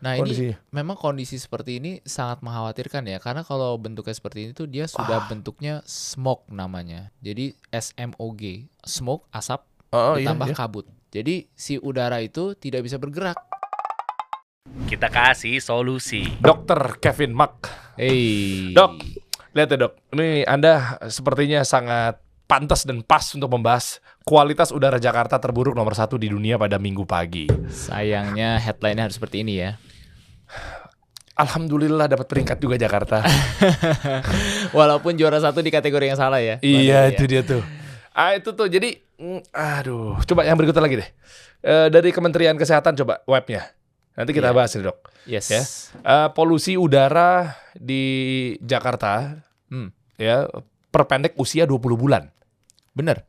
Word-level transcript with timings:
Nah 0.00 0.16
ini 0.16 0.32
kondisinya. 0.32 0.56
memang 0.72 0.96
kondisi 0.96 1.36
seperti 1.36 1.76
ini 1.76 2.00
sangat 2.08 2.40
mengkhawatirkan 2.40 3.04
ya 3.04 3.20
karena 3.20 3.44
kalau 3.44 3.76
bentuknya 3.76 4.16
seperti 4.16 4.48
ini 4.48 4.52
tuh 4.56 4.64
dia 4.64 4.88
sudah 4.88 5.28
bentuknya 5.28 5.84
smoke 5.84 6.48
namanya. 6.48 7.12
Jadi 7.20 7.52
SMOG, 7.68 8.68
smoke 8.84 9.28
asap 9.32 9.68
Oh, 9.90 10.14
iya, 10.14 10.30
ditambah 10.30 10.54
iya. 10.54 10.56
kabut. 10.56 10.86
Jadi 11.10 11.50
si 11.50 11.74
udara 11.74 12.22
itu 12.22 12.54
tidak 12.54 12.86
bisa 12.86 12.94
bergerak. 13.02 13.34
Kita 14.86 15.10
kasih 15.10 15.58
solusi. 15.58 16.30
Dokter 16.38 17.02
Kevin 17.02 17.34
Mak. 17.34 17.54
Hey. 17.98 18.70
Dok. 18.70 19.02
Lihat 19.50 19.66
ya 19.74 19.78
dok, 19.82 19.98
ini 20.14 20.46
Anda 20.46 21.02
sepertinya 21.10 21.66
sangat 21.66 22.22
pantas 22.46 22.86
dan 22.86 23.02
pas 23.02 23.26
untuk 23.34 23.50
membahas 23.50 23.98
kualitas 24.22 24.70
udara 24.70 25.02
Jakarta 25.02 25.42
terburuk 25.42 25.74
nomor 25.74 25.98
satu 25.98 26.14
di 26.14 26.30
dunia 26.30 26.54
pada 26.54 26.78
minggu 26.78 27.02
pagi. 27.02 27.50
Sayangnya 27.66 28.62
headline-nya 28.62 29.10
harus 29.10 29.18
seperti 29.18 29.42
ini 29.42 29.58
ya. 29.58 29.74
Alhamdulillah 31.34 32.04
dapat 32.04 32.28
peringkat 32.28 32.60
juga 32.60 32.76
Jakarta. 32.76 33.24
Walaupun 34.76 35.16
juara 35.16 35.40
satu 35.40 35.64
di 35.64 35.72
kategori 35.72 36.12
yang 36.12 36.18
salah 36.18 36.40
ya. 36.42 36.60
iya 36.60 37.06
Bang 37.06 37.14
itu 37.16 37.24
dia 37.24 37.40
tuh. 37.40 37.62
Ah 38.12 38.34
itu 38.34 38.50
tuh 38.52 38.66
jadi, 38.66 39.00
mm, 39.16 39.48
aduh, 39.48 40.18
coba 40.26 40.44
yang 40.44 40.58
berikutnya 40.58 40.82
lagi 40.82 40.96
deh. 41.00 41.08
Eh, 41.60 41.88
dari 41.88 42.10
Kementerian 42.10 42.56
Kesehatan 42.56 42.92
coba 42.96 43.24
webnya. 43.24 43.72
Nanti 44.18 44.34
kita 44.34 44.50
Iya. 44.50 44.56
bahas 44.56 44.70
nih 44.74 44.84
dok. 44.84 44.98
Yes. 45.24 45.46
Ya. 45.48 45.62
Eh, 46.02 46.28
polusi 46.34 46.74
udara 46.76 47.56
di 47.72 48.02
Jakarta, 48.60 49.40
Hmm. 49.70 49.94
ya 50.18 50.44
perpendek 50.90 51.38
usia 51.38 51.64
20 51.64 51.96
bulan. 51.96 52.28
Bener. 52.92 53.24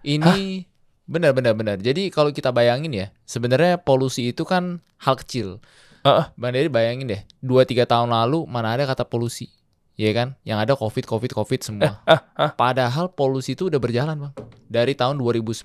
Ini 0.00 0.62
benar 1.04 1.34
benar 1.34 1.52
benar. 1.52 1.76
Jadi 1.76 2.08
kalau 2.08 2.30
kita 2.30 2.54
bayangin 2.54 2.94
ya, 2.94 3.06
sebenarnya 3.26 3.82
polusi 3.82 4.30
itu 4.30 4.46
kan 4.46 4.78
hal 5.02 5.18
kecil. 5.18 5.58
Heeh. 6.06 6.24
Bang 6.38 6.54
Dery 6.54 6.70
bayangin 6.70 7.10
deh, 7.10 7.22
2-3 7.42 7.82
tahun 7.82 8.14
lalu 8.14 8.46
mana 8.46 8.78
ada 8.78 8.86
kata 8.86 9.02
polusi. 9.02 9.50
Iya 9.96 10.12
kan? 10.12 10.28
Yang 10.44 10.58
ada 10.60 10.72
Covid, 10.76 11.04
Covid, 11.08 11.32
Covid 11.32 11.60
semua. 11.64 12.04
Padahal 12.60 13.08
polusi 13.10 13.56
itu 13.56 13.66
udah 13.66 13.80
berjalan, 13.80 14.14
Bang. 14.14 14.34
Dari 14.68 14.92
tahun 14.92 15.16
2019 15.16 15.64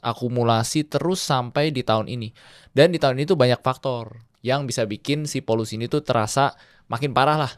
akumulasi 0.00 0.88
terus 0.88 1.20
sampai 1.20 1.68
di 1.70 1.84
tahun 1.84 2.08
ini. 2.08 2.32
Dan 2.72 2.90
di 2.90 2.98
tahun 2.98 3.20
ini 3.20 3.28
tuh 3.28 3.36
banyak 3.36 3.60
faktor 3.60 4.16
yang 4.40 4.64
bisa 4.64 4.88
bikin 4.88 5.28
si 5.28 5.44
polusi 5.44 5.76
ini 5.76 5.86
tuh 5.86 6.00
terasa 6.00 6.56
makin 6.88 7.12
parah 7.12 7.36
lah. 7.36 7.52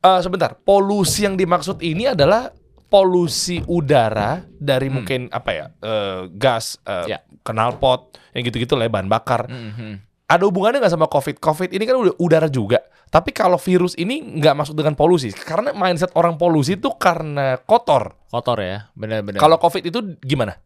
Eh, 0.00 0.20
sebentar, 0.22 0.54
polusi 0.54 1.26
yang 1.26 1.34
dimaksud 1.34 1.82
ini 1.82 2.14
adalah 2.14 2.54
polusi 2.86 3.58
udara 3.66 4.46
dari 4.54 4.86
Hmm. 4.86 5.02
mungkin 5.02 5.20
apa 5.34 5.50
ya 5.50 5.66
eh, 5.82 6.30
gas, 6.30 6.78
eh, 6.86 7.10
Ya. 7.10 7.18
knalpot, 7.42 8.14
yang 8.30 8.46
gitu-gitu 8.46 8.78
lah, 8.78 8.86
ya, 8.86 8.92
bahan 8.94 9.10
bakar. 9.10 9.50
Mhm. 9.50 10.05
Ada 10.26 10.42
hubungannya 10.50 10.82
nggak 10.82 10.94
sama 10.94 11.06
COVID? 11.06 11.38
COVID 11.38 11.70
ini 11.70 11.86
kan 11.86 11.96
udah 12.02 12.14
udara 12.18 12.50
juga. 12.50 12.82
Tapi 13.06 13.30
kalau 13.30 13.54
virus 13.62 13.94
ini 13.94 14.18
nggak 14.18 14.54
masuk 14.58 14.74
dengan 14.74 14.98
polusi, 14.98 15.30
karena 15.30 15.70
mindset 15.70 16.10
orang 16.18 16.34
polusi 16.34 16.74
itu 16.74 16.90
karena 16.98 17.62
kotor. 17.62 18.18
Kotor 18.26 18.58
ya, 18.58 18.90
benar-benar. 18.98 19.38
Kalau 19.38 19.56
COVID 19.62 19.86
itu 19.86 20.18
gimana? 20.26 20.58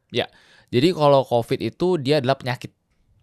Jadi 0.71 0.89
kalau 0.97 1.29
COVID 1.29 1.61
itu 1.61 2.01
dia 2.01 2.25
adalah 2.25 2.41
penyakit. 2.41 2.73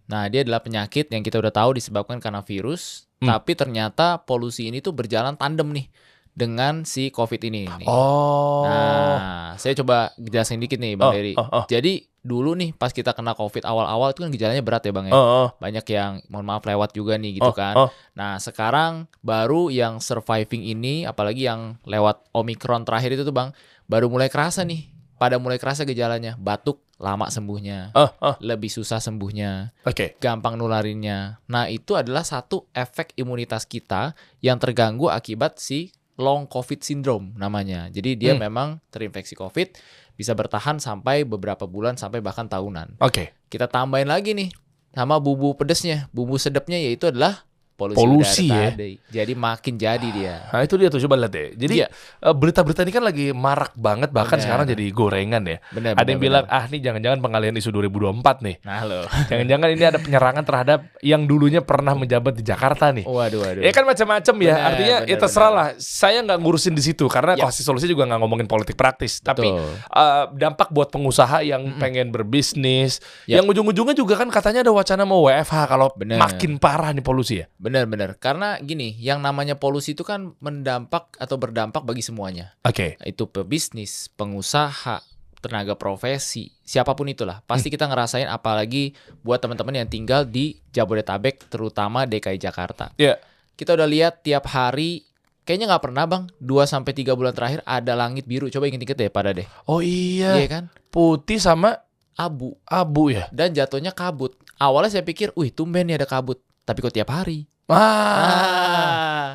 Nah, 0.07 0.29
dia 0.29 0.45
adalah 0.45 0.61
penyakit 0.61 1.09
yang 1.11 1.25
kita 1.25 1.41
udah 1.41 1.51
tahu 1.51 1.75
disebabkan 1.75 2.21
karena 2.21 2.45
virus, 2.45 3.09
Hmm. 3.17 3.33
tapi 3.33 3.57
ternyata 3.57 4.21
polusi 4.21 4.69
ini 4.69 4.77
tuh 4.77 4.93
berjalan 4.93 5.33
tandem 5.33 5.73
nih 5.73 5.89
dengan 6.37 6.85
si 6.85 7.09
COVID 7.09 7.41
ini. 7.49 7.65
nih. 7.65 7.87
Oh, 7.89 8.61
Nah, 8.61 9.57
saya 9.57 9.73
coba 9.73 10.13
jelasin 10.21 10.61
dikit 10.61 10.77
nih, 10.77 10.93
Bang 10.93 11.09
Oh, 11.09 11.13
Dery. 11.17 11.33
oh, 11.33 11.49
oh. 11.49 11.63
Jadi 11.65 12.05
dulu 12.21 12.53
nih 12.53 12.75
pas 12.75 12.93
kita 12.93 13.15
kena 13.17 13.33
COVID 13.33 13.63
awal-awal 13.65 14.13
itu 14.13 14.21
kan 14.21 14.29
gejalanya 14.29 14.61
berat 14.61 14.85
ya, 14.85 14.93
Bang 14.93 15.09
ya. 15.09 15.17
Oh, 15.17 15.25
oh, 15.43 15.47
Banyak 15.57 15.85
yang 15.89 16.21
mohon 16.29 16.45
maaf 16.45 16.61
lewat 16.61 16.93
juga 16.93 17.17
nih 17.17 17.41
gitu 17.41 17.49
oh, 17.49 17.57
kan. 17.57 17.73
oh. 17.73 17.89
Nah, 18.13 18.37
sekarang 18.37 19.09
baru 19.25 19.73
yang 19.73 19.97
surviving 19.97 20.61
ini 20.61 21.09
apalagi 21.09 21.49
yang 21.49 21.81
lewat 21.89 22.21
Omicron 22.37 22.85
terakhir 22.85 23.17
itu 23.17 23.25
tuh, 23.25 23.33
Bang, 23.33 23.57
baru 23.89 24.05
mulai 24.05 24.29
kerasa 24.29 24.61
nih. 24.61 24.93
Pada 25.17 25.41
mulai 25.41 25.57
kerasa 25.57 25.81
gejalanya, 25.81 26.37
batuk 26.37 26.77
lama 27.01 27.25
sembuhnya 27.29 27.89
Oh, 27.97 28.05
oh, 28.21 28.35
lebih 28.37 28.69
susah 28.69 29.01
sembuhnya, 29.01 29.73
Oke. 29.81 30.13
gampang 30.21 30.61
nularinnya. 30.61 31.41
Nah, 31.49 31.65
itu 31.73 31.97
adalah 31.97 32.21
satu 32.21 32.69
efek 32.69 33.17
imunitas 33.17 33.65
kita 33.65 34.13
yang 34.45 34.61
terganggu 34.61 35.09
akibat 35.09 35.57
si 35.57 35.89
long 36.17 36.49
covid 36.49 36.81
syndrome 36.81 37.33
namanya. 37.37 37.87
Jadi 37.87 38.17
dia 38.17 38.33
Hmm. 38.33 38.41
memang 38.49 38.67
terinfeksi 38.89 39.37
covid 39.37 39.77
bisa 40.17 40.33
bertahan 40.33 40.81
sampai 40.81 41.21
beberapa 41.23 41.69
bulan 41.69 41.93
sampai 41.95 42.19
bahkan 42.19 42.49
tahunan. 42.49 42.97
Oke. 42.99 43.37
Kita 43.47 43.69
tambahin 43.69 44.09
lagi 44.09 44.33
nih 44.33 44.49
sama 44.91 45.21
bumbu 45.21 45.53
pedesnya, 45.53 46.09
bumbu 46.09 46.41
sedapnya 46.41 46.81
yaitu 46.81 47.13
adalah 47.13 47.45
polusi, 47.77 47.95
Polusi 47.95 48.45
udara 48.49 48.57
ya. 48.59 48.69
tadi. 48.73 48.91
Jadi 49.07 49.33
makin 49.33 49.73
jadi 49.77 50.07
dia. 50.09 50.35
Nah 50.49 50.61
itu 50.61 50.73
dia 50.75 50.89
tuh 50.89 50.97
coba 50.99 51.15
lihat 51.15 51.31
deh. 51.31 51.47
Jadi 51.53 51.73
Iya. 51.77 51.87
eh, 52.19 52.33
berita-berita 52.33 52.81
ini 52.81 52.89
kan 52.89 53.03
lagi 53.05 53.25
marak 53.29 53.77
banget 53.77 54.09
bahkan 54.09 54.35
Benar. 54.35 54.43
sekarang 54.43 54.65
jadi 54.67 54.85
gorengan 54.89 55.43
ya. 55.45 55.57
Benar, 55.69 55.93
Ada 55.93 56.03
yang 56.03 56.17
benar, 56.17 56.25
bilang 56.25 56.43
benar. 56.43 56.57
ah 56.57 56.65
nih 56.65 56.79
jangan-jangan 56.81 57.19
pengalian 57.21 57.53
isu 57.55 57.69
2024 57.71 58.35
nih. 58.41 58.55
nah 58.63 58.81
lo. 58.81 59.01
Jangan-jangan 59.29 59.67
ini 59.69 59.83
ada 59.85 59.99
penyerangan 59.99 60.43
terhadap 60.43 60.79
yang 60.99 61.21
dulunya 61.23 61.61
pernah 61.61 61.93
menjabat 61.93 62.33
di 62.33 62.41
Jakarta 62.41 62.89
nih. 62.89 63.05
Waduh, 63.05 63.39
waduh. 63.39 63.61
Ya 63.61 63.71
kan 63.71 63.85
macam-macam 63.85 64.35
ya. 64.41 64.55
Artinya 64.65 64.95
ya 64.97 65.07
benar, 65.07 65.21
terserah 65.21 65.51
lah. 65.51 65.67
Saya 65.77 66.19
nggak 66.21 66.39
ngurusin 66.39 66.73
di 66.73 66.81
situ 66.81 67.05
karena 67.05 67.37
Ya. 67.37 67.45
kasih 67.45 67.61
solusi 67.61 67.85
juga 67.85 68.03
nggak 68.03 68.17
ngomongin 68.17 68.47
politik 68.47 68.73
praktis. 68.73 69.21
Tapi 69.21 69.45
Betul. 69.45 69.69
eh, 69.93 70.23
dampak 70.35 70.71
buat 70.71 70.89
pengusaha 70.89 71.43
yang 71.43 71.77
pengen 71.77 72.09
berbisnis, 72.09 72.97
Ya. 73.23 73.37
yang 73.37 73.45
ujung-ujungnya 73.45 73.93
juga 73.93 74.15
kan 74.15 74.27
katanya 74.27 74.61
ada 74.61 74.71
wacana 74.71 75.03
mau 75.03 75.21
WFH 75.23 75.67
kalau 75.67 75.93
makin 75.99 76.57
parah 76.57 76.89
nih 76.89 77.01
polusi 77.01 77.35
ya. 77.37 77.45
Benar-benar. 77.67 78.15
Karena 78.15 78.55
gini, 78.63 78.95
yang 78.95 79.19
namanya 79.19 79.59
polusi 79.59 79.91
itu 79.91 80.07
kan 80.07 80.31
mendampak 80.39 81.19
atau 81.19 81.35
berdampak 81.35 81.83
bagi 81.83 81.99
semuanya. 81.99 82.55
Oke. 82.63 82.95
Itu 83.03 83.27
pebisnis, 83.27 84.07
pengusaha, 84.15 85.03
tenaga 85.43 85.75
profesi, 85.75 86.55
siapa 86.63 86.95
pun 86.95 87.11
itulah. 87.11 87.43
Pasti 87.43 87.67
kita 87.67 87.91
ngerasain 87.91 88.31
apalagi 88.31 88.95
buat 89.19 89.43
teman-teman 89.43 89.83
yang 89.83 89.89
tinggal 89.91 90.23
di 90.23 90.63
Jabodetabek, 90.71 91.51
terutama 91.51 92.07
DKI 92.07 92.39
Jakarta. 92.39 92.95
Ya. 92.95 93.19
Kita 93.59 93.75
udah 93.75 93.89
lihat 93.89 94.23
tiap 94.23 94.47
hari 94.47 95.03
Kayaknya 95.47 95.71
nggak 95.71 95.83
pernah 95.87 96.03
bang, 96.03 96.23
2 96.43 96.67
sampai 96.67 96.91
tiga 96.91 97.15
bulan 97.15 97.31
terakhir 97.31 97.63
ada 97.63 97.95
langit 97.95 98.27
biru. 98.27 98.51
Coba 98.51 98.67
inget-inget 98.67 98.99
deh 98.99 99.07
pada 99.07 99.31
deh. 99.31 99.47
Oh 99.63 99.79
iya. 99.79 100.35
Iya 100.35 100.47
kan? 100.51 100.63
Putih 100.91 101.39
sama 101.39 101.87
Abu. 102.19 102.59
abu 102.67 103.15
ya. 103.15 103.31
Dan 103.31 103.55
jatuhnya 103.55 103.95
kabut. 103.95 104.35
Awalnya 104.59 104.99
saya 104.99 105.07
pikir, 105.07 105.31
wih 105.39 105.47
tumben 105.55 105.87
nih 105.87 106.03
ada 106.03 106.07
kabut. 106.09 106.43
Tapi 106.67 106.83
kok 106.83 106.91
tiap 106.91 107.07
hari? 107.15 107.47
Ah. 107.67 107.75
Ah, 107.75 109.27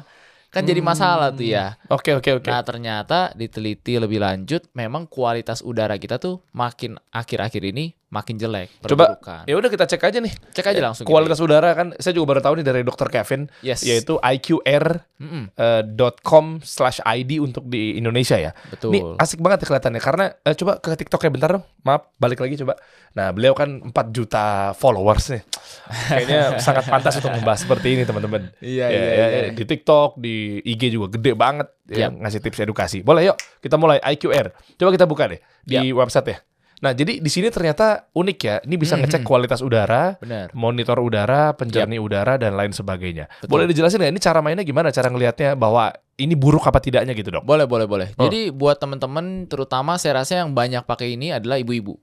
kan 0.49 0.65
jadi 0.65 0.81
masalah 0.81 1.29
tuh 1.37 1.45
ya. 1.45 1.77
Oke 1.93 2.17
oke 2.17 2.41
oke. 2.41 2.49
Nah 2.49 2.65
ternyata 2.65 3.33
diteliti 3.37 4.01
lebih 4.01 4.25
lanjut, 4.25 4.65
memang 4.73 5.05
kualitas 5.05 5.61
udara 5.61 6.01
kita 6.01 6.17
tuh 6.17 6.41
makin 6.57 6.97
akhir-akhir 7.13 7.63
ini 7.73 7.93
makin 8.13 8.37
jelek. 8.37 8.69
Coba. 8.85 9.17
Ya 9.49 9.57
udah 9.57 9.73
kita 9.73 9.89
cek 9.89 10.05
aja 10.05 10.21
nih. 10.21 10.29
cek 10.53 10.67
aja 10.69 10.81
langsung. 10.85 11.09
Kualitas 11.09 11.41
udara 11.41 11.73
kan 11.73 11.97
saya 11.97 12.13
juga 12.13 12.37
baru 12.37 12.41
tahu 12.45 12.61
nih 12.61 12.67
dari 12.69 12.81
dokter 12.85 13.09
Kevin 13.09 13.49
gitu. 13.49 13.73
yes. 13.73 13.81
yaitu 13.83 14.21
iqr 14.21 15.01
Mm-mm, 15.17 15.49
eh, 15.57 15.83
.com 16.21 16.61
slash 16.61 17.01
ID 17.01 17.41
untuk 17.41 17.65
di 17.65 17.97
Indonesia 17.97 18.37
ya. 18.37 18.53
betul. 18.69 18.93
Ini 18.93 19.17
asik 19.17 19.41
banget 19.41 19.65
ya 19.65 19.73
kelihatannya 19.73 20.03
karena 20.05 20.25
eh, 20.45 20.53
coba 20.53 20.77
ke 20.77 20.93
TikToknya 20.93 21.31
bentar 21.33 21.51
dong. 21.57 21.65
Maaf, 21.83 22.13
balik 22.21 22.39
lagi 22.39 22.61
coba. 22.61 22.77
Nah, 23.17 23.33
beliau 23.33 23.57
kan 23.57 23.81
4 23.81 23.91
juta 24.13 24.77
followers 24.77 25.33
nih. 25.33 25.43
Kayaknya 26.13 26.41
sangat 26.67 26.85
pantas 26.87 27.17
untuk 27.17 27.33
membahas 27.33 27.65
seperti 27.65 27.97
ini, 27.97 28.03
teman-teman. 28.05 28.53
Iya 28.61 28.87
Ya, 28.87 28.89
iya 28.93 29.09
ya, 29.09 29.27
iya. 29.29 29.51
Di 29.57 29.65
TikTok, 29.65 30.21
di 30.21 30.61
IG 30.61 30.93
juga 30.93 31.17
gede 31.17 31.33
banget 31.33 31.69
ya, 31.89 32.07
Yap. 32.13 32.21
ngasih 32.21 32.41
tips 32.45 32.59
edukasi. 32.61 32.99
Boleh 33.01 33.33
yuk, 33.33 33.37
kita 33.65 33.81
mulai 33.81 33.99
IQR. 34.05 34.53
Coba 34.77 34.91
kita 34.93 35.07
buka 35.09 35.33
deh 35.33 35.41
di 35.65 35.91
website 35.91 36.29
ya. 36.29 36.39
Nah, 36.83 36.91
jadi 36.91 37.23
di 37.23 37.31
sini 37.31 37.47
ternyata 37.47 38.11
unik 38.11 38.39
ya. 38.43 38.57
Ini 38.67 38.75
bisa 38.75 38.99
Mhm. 38.99 39.07
ngecek 39.07 39.23
kualitas 39.23 39.63
udara, 39.63 40.19
Benar. 40.19 40.51
monitor 40.51 40.99
udara, 40.99 41.55
penjernih 41.55 42.03
udara 42.03 42.35
dan 42.35 42.59
lain 42.59 42.75
sebagainya. 42.75 43.31
Betul. 43.39 43.55
Boleh 43.55 43.71
dijelasin 43.71 44.03
nggak 44.03 44.13
ini 44.13 44.21
cara 44.21 44.43
mainnya 44.43 44.67
gimana? 44.67 44.91
Cara 44.91 45.07
ngelihatnya 45.07 45.55
bahwa 45.55 45.95
ini 46.19 46.35
buruk 46.35 46.67
apa 46.67 46.83
tidaknya 46.83 47.15
gitu, 47.15 47.31
Dok? 47.31 47.47
Boleh 47.47 47.71
boleh 47.71 47.87
boleh. 47.87 48.09
Oh. 48.19 48.27
Jadi 48.27 48.51
buat 48.51 48.83
teman-teman 48.83 49.47
terutama 49.47 49.95
saya 49.95 50.27
rasa 50.27 50.43
yang 50.43 50.51
banyak 50.51 50.83
pakai 50.83 51.15
ini 51.15 51.31
adalah 51.31 51.63
ibu-ibu. 51.63 51.95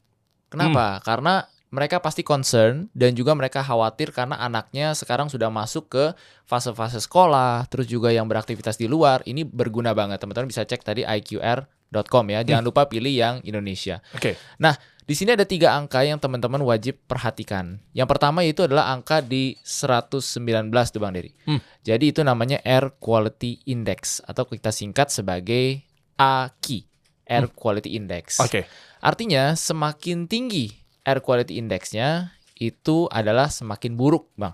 Kenapa? 0.48 0.98
Hmm. 0.98 1.04
Karena 1.04 1.34
mereka 1.70 2.02
pasti 2.02 2.26
concern 2.26 2.90
dan 2.98 3.14
juga 3.14 3.38
mereka 3.38 3.62
khawatir 3.62 4.10
karena 4.10 4.42
anaknya 4.42 4.98
sekarang 4.98 5.30
sudah 5.30 5.54
masuk 5.54 5.86
ke 5.90 6.06
fase-fase 6.50 6.98
sekolah, 6.98 7.70
terus 7.70 7.86
juga 7.86 8.10
yang 8.10 8.26
beraktivitas 8.26 8.74
di 8.76 8.90
luar. 8.90 9.22
Ini 9.22 9.46
berguna 9.46 9.94
banget. 9.94 10.18
Teman-teman 10.18 10.50
bisa 10.50 10.66
cek 10.66 10.82
tadi 10.82 11.06
iqr.com 11.06 12.26
ya. 12.26 12.42
Jangan 12.42 12.66
Hmm. 12.66 12.70
lupa 12.74 12.90
pilih 12.90 13.14
yang 13.14 13.36
Indonesia. 13.46 14.02
Oke. 14.18 14.34
Nah, 14.58 14.74
di 15.06 15.14
sini 15.14 15.38
ada 15.38 15.46
tiga 15.46 15.78
angka 15.78 16.02
yang 16.02 16.18
teman-teman 16.18 16.62
wajib 16.66 16.98
perhatikan. 17.06 17.78
Yang 17.94 18.18
pertama 18.18 18.42
itu 18.42 18.66
adalah 18.66 18.90
angka 18.90 19.22
di 19.22 19.54
119 19.62 20.90
tuh 20.90 21.02
Bang 21.02 21.14
Dery. 21.14 21.38
Hmm. 21.46 21.62
Jadi 21.86 22.14
itu 22.14 22.22
namanya 22.26 22.58
Air 22.66 22.98
Quality 22.98 23.70
Index 23.70 24.26
atau 24.26 24.50
kita 24.50 24.74
singkat 24.74 25.14
sebagai 25.14 25.86
AQI, 26.18 26.82
Air 27.30 27.46
Quality 27.54 27.94
Index. 27.94 28.42
Hmm. 28.42 28.50
Oke. 28.50 28.62
Artinya 29.00 29.54
semakin 29.54 30.26
tinggi 30.26 30.74
Air 31.10 31.26
Quality 31.26 31.58
Index-nya 31.58 32.38
itu 32.62 33.10
adalah 33.10 33.50
semakin 33.50 33.98
buruk, 33.98 34.30
Bang. 34.38 34.54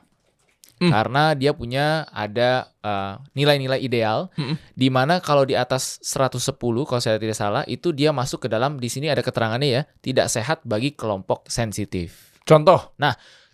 Hmm. 0.76 0.92
Karena 0.92 1.32
dia 1.36 1.56
punya 1.56 2.04
ada 2.12 2.68
uh, 2.84 3.16
nilai-nilai 3.32 3.80
ideal 3.80 4.28
Mm-mm. 4.36 4.60
di 4.76 4.92
mana 4.92 5.24
kalau 5.24 5.48
di 5.48 5.56
atas 5.56 6.04
110 6.04 6.52
kalau 6.60 7.00
saya 7.00 7.16
tidak 7.16 7.40
salah 7.40 7.64
itu 7.64 7.96
dia 7.96 8.12
masuk 8.12 8.44
ke 8.44 8.48
dalam 8.52 8.76
di 8.76 8.92
sini 8.92 9.08
ada 9.08 9.24
keterangannya 9.24 9.70
ya, 9.72 9.82
tidak 10.04 10.28
sehat 10.28 10.60
bagi 10.68 10.92
kelompok 10.92 11.48
sensitif. 11.48 12.36
Contoh. 12.44 12.92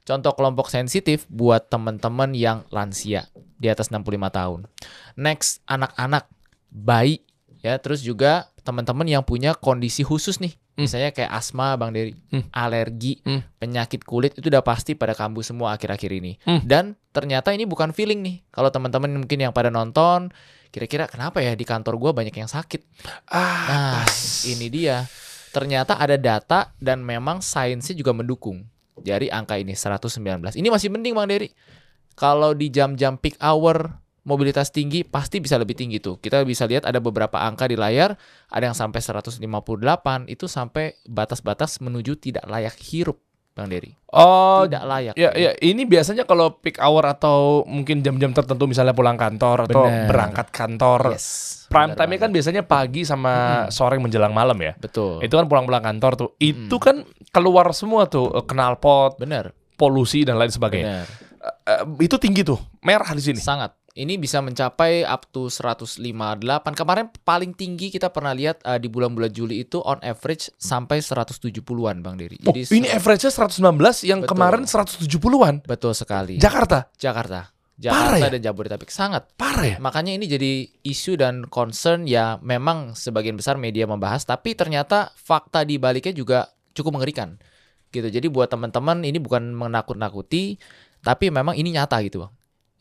Contoh 0.01 0.33
kelompok 0.33 0.73
sensitif 0.73 1.29
buat 1.29 1.69
teman-teman 1.69 2.33
yang 2.33 2.65
lansia 2.73 3.29
di 3.61 3.69
atas 3.69 3.93
65 3.93 4.17
tahun. 4.33 4.59
Next, 5.13 5.61
anak-anak, 5.69 6.25
bayi 6.73 7.21
ya, 7.61 7.77
terus 7.77 8.01
juga 8.01 8.49
teman-teman 8.61 9.05
yang 9.05 9.23
punya 9.25 9.53
kondisi 9.53 10.01
khusus 10.01 10.37
nih. 10.37 10.53
Hmm. 10.77 10.85
Misalnya 10.85 11.11
kayak 11.11 11.31
asma 11.31 11.73
Bang 11.75 11.91
Dery, 11.91 12.13
Hmm. 12.29 12.45
alergi, 12.53 13.21
Hmm. 13.21 13.41
penyakit 13.57 14.05
kulit 14.05 14.37
itu 14.37 14.47
udah 14.47 14.61
pasti 14.61 14.93
pada 14.93 15.13
kambuh 15.13 15.41
semua 15.41 15.73
akhir-akhir 15.73 16.11
ini. 16.13 16.37
Hmm. 16.45 16.61
Dan 16.63 16.83
ternyata 17.11 17.51
ini 17.51 17.65
bukan 17.65 17.91
feeling 17.91 18.21
nih. 18.21 18.37
Kalau 18.49 18.69
teman-teman 18.69 19.09
mungkin 19.11 19.39
yang 19.41 19.51
pada 19.51 19.67
nonton, 19.67 20.29
kira-kira 20.69 21.09
kenapa 21.09 21.43
ya 21.43 21.51
di 21.53 21.65
kantor 21.65 21.97
gua 21.97 22.11
banyak 22.13 22.31
yang 22.33 22.47
sakit? 22.47 22.81
Ah, 23.27 23.65
Nah, 23.67 23.91
pas. 24.05 24.45
ini 24.47 24.71
dia. 24.71 25.03
Ternyata 25.51 25.99
ada 25.99 26.15
data 26.15 26.71
dan 26.79 27.03
memang 27.03 27.43
sainsnya 27.43 27.91
juga 27.91 28.15
mendukung. 28.15 28.63
Jadi 28.95 29.27
angka 29.27 29.59
ini 29.59 29.75
119. 29.75 30.55
Ini 30.55 30.71
masih 30.71 30.87
mending 30.87 31.11
Bang 31.11 31.27
Dery. 31.27 31.51
Kalau 32.15 32.55
di 32.55 32.71
jam-jam 32.71 33.19
peak 33.19 33.35
hour 33.43 33.99
mobilitas 34.21 34.69
tinggi 34.69 35.01
pasti 35.01 35.41
bisa 35.41 35.57
lebih 35.57 35.73
tinggi 35.73 35.97
tuh. 35.97 36.21
Kita 36.21 36.45
bisa 36.45 36.69
lihat 36.69 36.85
ada 36.85 37.01
beberapa 37.01 37.41
angka 37.41 37.65
di 37.65 37.77
layar, 37.77 38.13
ada 38.49 38.63
yang 38.69 38.77
sampai 38.77 39.01
158 39.01 39.41
itu 40.29 40.45
sampai 40.45 40.97
batas-batas 41.09 41.81
menuju 41.81 42.17
tidak 42.17 42.45
layak 42.45 42.77
hirup 42.77 43.17
Bang 43.51 43.67
Dery. 43.67 43.91
Oh, 44.15 44.63
Tidak 44.63 44.83
layak. 44.87 45.13
Ya, 45.19 45.35
ya, 45.35 45.51
ini 45.59 45.83
biasanya 45.83 46.23
kalau 46.23 46.59
peak 46.63 46.79
hour 46.79 47.03
atau 47.03 47.67
mungkin 47.67 47.99
jam-jam 47.99 48.31
tertentu 48.31 48.63
misalnya 48.63 48.95
pulang 48.95 49.19
kantor 49.19 49.67
atau 49.67 49.83
Bener. 49.87 50.07
berangkat 50.07 50.47
kantor. 50.55 51.15
Yes. 51.15 51.27
Prime 51.67 51.95
time-nya 51.95 52.19
kan 52.27 52.31
biasanya 52.31 52.63
pagi 52.63 53.03
sama 53.03 53.67
sore 53.67 53.99
menjelang 53.99 54.31
malam 54.31 54.55
ya. 54.59 54.75
betul. 54.79 55.19
Itu 55.19 55.35
kan 55.35 55.51
pulang-pulang 55.51 55.83
kantor 55.83 56.11
tuh. 56.15 56.29
Itu 56.39 56.79
kan 56.79 57.03
keluar 57.35 57.75
semua 57.75 58.07
tuh 58.07 58.31
eh, 58.31 58.43
knalpot, 58.47 59.19
benar. 59.19 59.51
polusi 59.75 60.23
dan 60.23 60.39
lain 60.39 60.51
sebagainya. 60.51 61.03
Benar. 61.03 61.07
Eh, 61.41 61.71
eh, 61.75 61.83
itu 62.07 62.15
tinggi 62.15 62.47
tuh, 62.47 62.59
merah 62.83 63.11
di 63.11 63.23
sini. 63.23 63.39
Sangat. 63.39 63.75
Ini 63.91 64.15
bisa 64.15 64.39
mencapai 64.39 65.03
up 65.03 65.27
to 65.35 65.51
158. 65.51 65.99
Kemarin 66.63 67.11
paling 67.27 67.51
tinggi 67.51 67.91
kita 67.91 68.07
pernah 68.07 68.31
lihat 68.31 68.63
uh, 68.63 68.79
di 68.79 68.87
bulan-bulan 68.87 69.35
Juli 69.35 69.67
itu 69.67 69.83
on 69.83 69.99
average 69.99 70.47
sampai 70.55 71.03
170-an 71.03 71.99
Bang 71.99 72.15
Dery. 72.15 72.39
Oh, 72.47 72.55
Jadi 72.55 72.71
ini 72.71 72.87
average-nya 72.87 73.35
119 73.35 73.59
yang 74.07 74.23
Betul. 74.23 74.31
kemarin 74.31 74.63
170-an. 74.63 75.67
betul 75.67 75.91
sekali. 75.91 76.39
Jakarta, 76.39 76.87
Jakarta. 76.95 77.51
Parah 77.81 78.15
Jakarta 78.21 78.25
ya? 78.29 78.33
dan 78.37 78.41
Jabodetabek 78.45 78.91
sangat. 78.93 79.23
parah 79.35 79.65
ya? 79.65 79.77
Makanya 79.81 80.13
ini 80.13 80.29
jadi 80.29 80.69
isu 80.85 81.17
dan 81.17 81.49
concern 81.49 82.05
ya 82.05 82.37
memang 82.45 82.93
sebagian 82.93 83.33
besar 83.33 83.57
media 83.57 83.89
membahas 83.89 84.21
tapi 84.21 84.53
ternyata 84.53 85.09
fakta 85.17 85.65
di 85.65 85.81
baliknya 85.81 86.13
juga 86.13 86.47
cukup 86.77 87.01
mengerikan. 87.01 87.41
Gitu. 87.89 88.07
Jadi 88.07 88.29
buat 88.29 88.47
teman-teman 88.47 89.03
ini 89.03 89.17
bukan 89.17 89.51
menakut-nakuti 89.51 90.61
tapi 91.01 91.33
memang 91.33 91.57
ini 91.57 91.73
nyata 91.73 91.99
gitu, 92.05 92.23
Bang. 92.23 92.31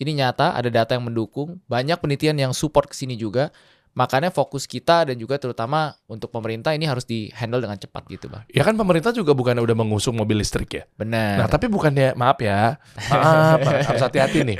Ini 0.00 0.16
nyata, 0.16 0.56
ada 0.56 0.72
data 0.72 0.96
yang 0.96 1.12
mendukung, 1.12 1.60
banyak 1.68 2.00
penelitian 2.00 2.40
yang 2.40 2.52
support 2.56 2.88
ke 2.88 2.96
sini 2.96 3.20
juga. 3.20 3.52
Makanya 3.90 4.30
fokus 4.32 4.64
kita 4.70 5.02
dan 5.02 5.18
juga 5.18 5.36
terutama 5.36 5.92
untuk 6.06 6.30
pemerintah 6.30 6.72
ini 6.72 6.86
harus 6.88 7.04
di 7.04 7.28
handle 7.36 7.60
dengan 7.60 7.76
cepat 7.76 8.06
gitu, 8.08 8.30
Bang. 8.32 8.46
Ya 8.48 8.64
kan 8.64 8.78
pemerintah 8.78 9.10
juga 9.12 9.36
bukan 9.36 9.60
udah 9.60 9.76
mengusung 9.76 10.16
mobil 10.16 10.40
listrik 10.40 10.70
ya. 10.72 10.84
Benar. 10.94 11.44
Nah, 11.44 11.48
tapi 11.50 11.66
bukannya 11.66 12.14
maaf 12.16 12.38
ya. 12.40 12.80
Maaf, 13.10 13.60
harus 13.92 14.00
hati-hati 14.00 14.46
nih. 14.46 14.58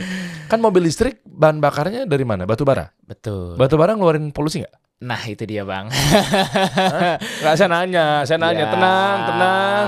Kan 0.51 0.59
mobil 0.61 0.85
listrik 0.85 1.23
bahan 1.25 1.63
bakarnya 1.63 2.05
dari 2.11 2.27
mana? 2.27 2.43
Batu 2.45 2.67
bara. 2.67 2.91
Betul. 3.07 3.55
Batu 3.55 3.79
bara 3.79 3.95
ngeluarin 3.95 4.35
polusi 4.35 4.67
nggak? 4.67 4.77
Nah, 5.01 5.17
itu 5.25 5.49
dia, 5.49 5.65
Bang. 5.65 5.89
Nggak, 5.89 7.55
saya 7.57 7.73
nanya, 7.73 8.21
saya 8.29 8.37
nanya. 8.45 8.69
Ya. 8.69 8.71
Tenang, 8.71 9.17
tenang. 9.25 9.85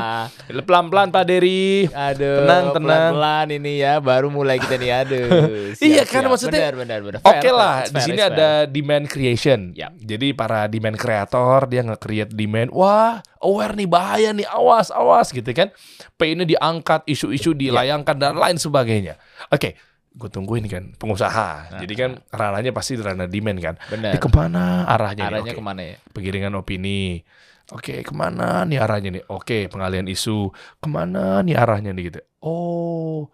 Pelan-pelan 0.64 1.09
Pak 1.12 1.25
Dery. 1.29 1.85
Aduh, 1.85 2.41
Tenang, 2.41 2.64
tenang. 2.73 3.12
pelan-pelan 3.12 3.47
ini 3.53 3.73
ya, 3.76 4.00
baru 4.00 4.32
mulai 4.32 4.56
kita 4.56 4.81
nih, 4.81 5.05
aduh. 5.05 5.29
Iya, 5.85 6.09
kan, 6.09 6.25
maksudnya- 6.25 6.64
benar, 6.64 6.75
benar, 6.81 6.99
benar. 7.05 7.20
Oke 7.20 7.44
Fair, 7.44 7.53
lah, 7.53 7.75
fair, 7.82 7.93
di 7.93 8.00
sini 8.00 8.19
fair, 8.19 8.32
ada 8.32 8.49
demand 8.64 9.05
creation. 9.05 9.61
Yap. 9.76 9.93
Jadi 10.00 10.32
para 10.32 10.64
demand 10.64 10.97
creator 10.97 11.69
dia 11.69 11.85
nge-create 11.85 12.32
demand. 12.32 12.73
Wah, 12.73 13.20
aware 13.38 13.76
nih 13.76 13.88
bahaya 13.93 14.32
nih, 14.32 14.49
awas, 14.49 14.88
awas 14.88 15.29
gitu 15.29 15.53
kan. 15.53 15.69
P 16.17 16.32
ini 16.32 16.49
diangkat, 16.49 17.05
isu-isu 17.05 17.53
dilayangkan 17.53 18.17
dan 18.17 18.32
lain 18.32 18.56
sebagainya. 18.56 19.20
Oke, 19.53 19.76
gue 20.12 20.29
tungguin 20.29 20.69
kan 20.69 20.93
pengusaha. 21.00 21.81
Jadi 21.81 21.94
kan 21.97 22.11
ranahnya 22.29 22.70
pasti 22.70 23.00
ranah 23.00 23.26
demand 23.26 23.59
kan. 23.59 23.75
Benar. 23.88 24.12
Ini 24.12 24.20
ke 24.20 24.29
mana 24.29 24.85
arahnya? 24.85 25.25
nih? 25.25 25.31
Arahnya 25.32 25.53
Oke. 25.53 25.59
ke 25.59 25.64
mana 25.64 25.81
ya? 25.82 25.97
Penggiringan 26.12 26.53
opini. 26.55 27.25
Oke, 27.73 28.05
ke 28.05 28.12
mana 28.12 28.69
nih 28.69 28.76
arahnya 28.76 29.11
nih? 29.17 29.25
Oke, 29.32 29.73
pengalian 29.73 30.05
isu. 30.05 30.53
Ke 30.79 30.88
mana 30.91 31.41
nih 31.41 31.56
arahnya 31.56 31.97
nih 31.97 32.12
gitu? 32.12 32.20
Oh, 32.44 33.32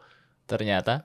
Ternyata, 0.48 1.04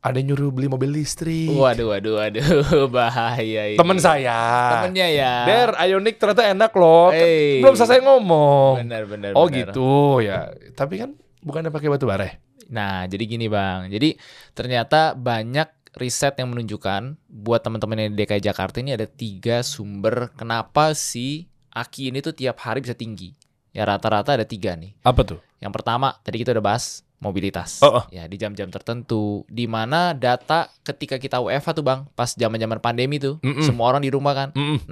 ada 0.00 0.16
yang 0.16 0.32
nyuruh 0.32 0.48
beli 0.48 0.64
mobil 0.64 0.88
listrik. 0.88 1.52
waduh, 1.52 1.92
waduh, 1.92 2.16
waduh, 2.16 2.88
bahaya 2.94 3.68
ini. 3.68 3.76
Temen 3.76 4.00
saya. 4.00 4.40
Temennya 4.72 5.06
ya. 5.12 5.32
Der, 5.44 5.70
Ioniq 5.76 6.16
ternyata 6.16 6.48
enak 6.48 6.72
loh. 6.72 7.12
Kan 7.12 7.20
Hey. 7.20 7.60
Belum 7.60 7.76
selesai 7.76 8.00
ngomong. 8.00 8.80
Benar, 8.80 9.04
benar, 9.04 9.30
oh 9.36 9.44
benar. 9.44 9.58
gitu 9.68 10.24
ya. 10.24 10.48
Tapi 10.72 10.96
kan 10.96 11.12
bukannya 11.44 11.68
pakai 11.68 11.92
batu 11.92 12.08
bara. 12.08 12.40
Nah, 12.70 13.04
jadi 13.10 13.26
gini 13.26 13.50
Bang. 13.50 13.90
Jadi 13.90 14.14
ternyata 14.54 15.18
banyak 15.18 15.68
riset 15.98 16.38
yang 16.38 16.54
menunjukkan 16.54 17.18
buat 17.26 17.66
teman-teman 17.66 18.06
yang 18.06 18.10
di 18.14 18.22
DKI 18.22 18.42
Jakarta 18.46 18.78
ini 18.78 18.94
ada 18.94 19.10
tiga 19.10 19.66
sumber 19.66 20.30
kenapa 20.38 20.94
si 20.94 21.50
aki 21.74 22.14
ini 22.14 22.22
tuh 22.22 22.34
tiap 22.34 22.62
hari 22.62 22.82
bisa 22.82 22.94
tinggi. 22.94 23.34
Ya 23.74 23.86
rata-rata 23.86 24.34
ada 24.34 24.46
tiga 24.46 24.74
nih. 24.78 24.94
Apa 25.02 25.22
tuh? 25.26 25.38
Yang 25.58 25.72
pertama 25.74 26.14
tadi 26.22 26.42
kita 26.42 26.54
udah 26.54 26.64
bahas 26.64 27.02
mobilitas. 27.20 27.78
Oh, 27.84 28.02
oh. 28.02 28.04
Ya 28.10 28.26
di 28.26 28.40
jam-jam 28.40 28.72
tertentu 28.72 29.44
di 29.46 29.68
mana 29.68 30.16
data 30.16 30.72
ketika 30.82 31.20
kita 31.20 31.38
WFH 31.38 31.78
tuh 31.78 31.84
Bang, 31.84 32.08
pas 32.16 32.32
zaman-zaman 32.32 32.80
pandemi 32.80 33.20
tuh, 33.20 33.38
Mm-mm. 33.44 33.62
semua 33.62 33.92
orang 33.92 34.02
di 34.02 34.10
rumah 34.10 34.32
kan. 34.32 34.48
Mm-mm. 34.56 34.88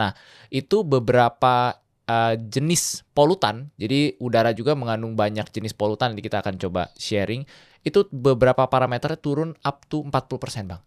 Itu 0.52 0.84
beberapa 0.84 1.80
uh, 2.08 2.34
jenis 2.34 3.04
polutan. 3.12 3.68
Jadi 3.76 4.16
udara 4.18 4.56
juga 4.56 4.72
mengandung 4.74 5.14
banyak 5.14 5.46
jenis 5.52 5.76
polutan 5.76 6.16
jadi 6.16 6.22
kita 6.24 6.38
akan 6.40 6.56
coba 6.56 6.90
sharing. 6.96 7.44
Itu 7.84 8.08
beberapa 8.10 8.66
parameternya 8.66 9.20
turun 9.20 9.54
up 9.62 9.86
to 9.86 10.02
40% 10.02 10.66
Bang. 10.66 10.82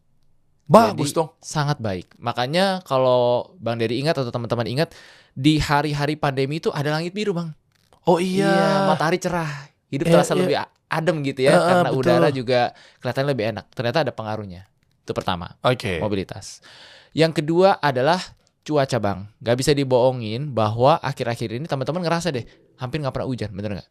Bagus 0.71 1.11
Jadi, 1.11 1.17
dong. 1.19 1.29
Sangat 1.43 1.77
baik. 1.83 2.15
Makanya 2.19 2.79
kalau 2.87 3.53
Bang 3.59 3.75
Dery 3.79 3.99
ingat 3.99 4.19
atau 4.19 4.31
teman-teman 4.31 4.67
ingat 4.67 4.95
di 5.35 5.59
hari-hari 5.59 6.15
pandemi 6.15 6.59
itu 6.59 6.71
ada 6.71 6.91
langit 6.91 7.15
biru 7.15 7.31
Bang. 7.35 7.55
Oh 8.07 8.17
matahari 8.87 9.21
cerah. 9.21 9.69
Hidup 9.91 10.07
Iya, 10.07 10.13
terasa 10.15 10.33
iya. 10.33 10.39
lebih 10.39 10.57
adem 10.91 11.17
gitu 11.23 11.39
ya 11.43 11.51
Heeh, 11.55 11.67
karena 11.67 11.89
betul. 11.91 12.01
udara 12.03 12.29
juga 12.31 12.61
kelihatan 13.03 13.25
lebih 13.27 13.45
enak. 13.55 13.65
Ternyata 13.75 13.97
ada 14.07 14.11
pengaruhnya. 14.15 14.61
Itu 15.03 15.11
pertama, 15.11 15.59
Oke. 15.63 15.99
mobilitas. 15.99 16.63
Yang 17.11 17.43
kedua 17.43 17.75
adalah 17.83 18.19
cuaca 18.61 18.97
bang. 19.01 19.19
Gak 19.41 19.57
bisa 19.57 19.71
dibohongin 19.73 20.53
bahwa 20.53 20.97
akhir-akhir 21.01 21.57
ini 21.57 21.65
teman-teman 21.65 22.01
ngerasa 22.05 22.33
deh 22.33 22.45
hampir 22.81 22.97
nggak 23.01 23.13
pernah 23.13 23.29
hujan, 23.29 23.49
bener 23.53 23.71
nggak? 23.81 23.89